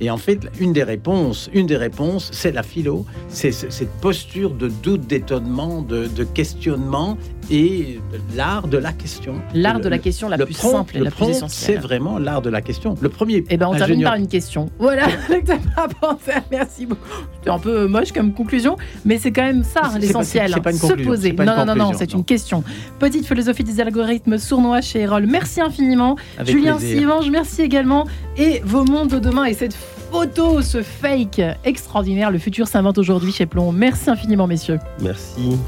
Et 0.00 0.10
en 0.10 0.16
fait, 0.16 0.40
une 0.58 0.72
des 0.72 0.82
réponses, 0.82 1.50
une 1.52 1.66
des 1.66 1.76
réponses, 1.76 2.30
c'est 2.32 2.52
la 2.52 2.62
philo. 2.62 3.04
C'est 3.28 3.52
cette 3.52 3.92
posture 4.00 4.50
de 4.50 4.68
doute, 4.68 5.06
d'étonnement, 5.06 5.82
de, 5.82 6.24
questionnement 6.24 7.18
et 7.50 8.00
l'art 8.36 8.68
de 8.68 8.78
la 8.78 8.92
question. 8.92 9.34
L'art 9.54 9.80
de 9.80 9.88
la 9.88 9.98
question 9.98 10.28
la 10.28 10.38
plus 10.38 10.54
simple 10.54 10.96
et 10.96 11.00
la 11.00 11.10
plus 11.10 11.28
essentielle. 11.28 11.76
C'est 11.76 11.82
vraiment 11.82 12.18
l'art 12.18 12.42
de 12.42 12.50
la 12.50 12.60
question. 12.60 12.96
Le 13.00 13.08
premier. 13.08 13.44
Eh 13.50 13.56
ben, 13.56 13.66
on 13.68 13.74
termine 13.74 14.02
par 14.02 14.14
une 14.14 14.28
question. 14.28 14.70
Voilà, 14.78 15.06
Merci 16.50 16.86
beaucoup. 16.86 17.02
C'était 17.38 17.50
un 17.50 17.58
peu 17.58 17.86
moche 17.86 18.12
comme 18.12 18.32
conclusion, 18.32 18.76
mais 19.04 19.18
c'est 19.18 19.32
quand 19.32 19.42
même 19.42 19.64
ça 19.64 19.98
l'essentiel. 19.98 20.52
Se 20.52 21.04
poser. 21.04 21.32
Non, 21.32 21.56
non, 21.56 21.64
non, 21.66 21.76
non, 21.76 21.92
c'est 21.96 22.12
une 22.12 22.24
question. 22.24 22.62
Petite 22.98 23.26
philosophie 23.26 23.64
des 23.64 23.80
algorithmes 23.80 24.38
sournois 24.38 24.80
chez 24.80 25.00
Erol. 25.00 25.26
Merci 25.26 25.60
infiniment. 25.60 26.16
Julien 26.44 26.78
Sivange, 26.78 27.30
merci 27.30 27.62
également. 27.62 28.06
Et 28.36 28.60
vos 28.64 28.84
mondes 28.84 29.10
de 29.10 29.18
demain 29.18 29.44
et 29.44 29.54
cette 29.54 29.76
photo, 30.10 30.62
ce 30.62 30.82
fake 30.82 31.40
extraordinaire. 31.64 32.30
Le 32.30 32.38
futur 32.38 32.68
s'invente 32.68 32.98
aujourd'hui 32.98 33.32
chez 33.32 33.46
Plomb. 33.46 33.72
Merci 33.72 34.10
infiniment, 34.10 34.46
messieurs. 34.46 34.78
Merci. 35.00 35.58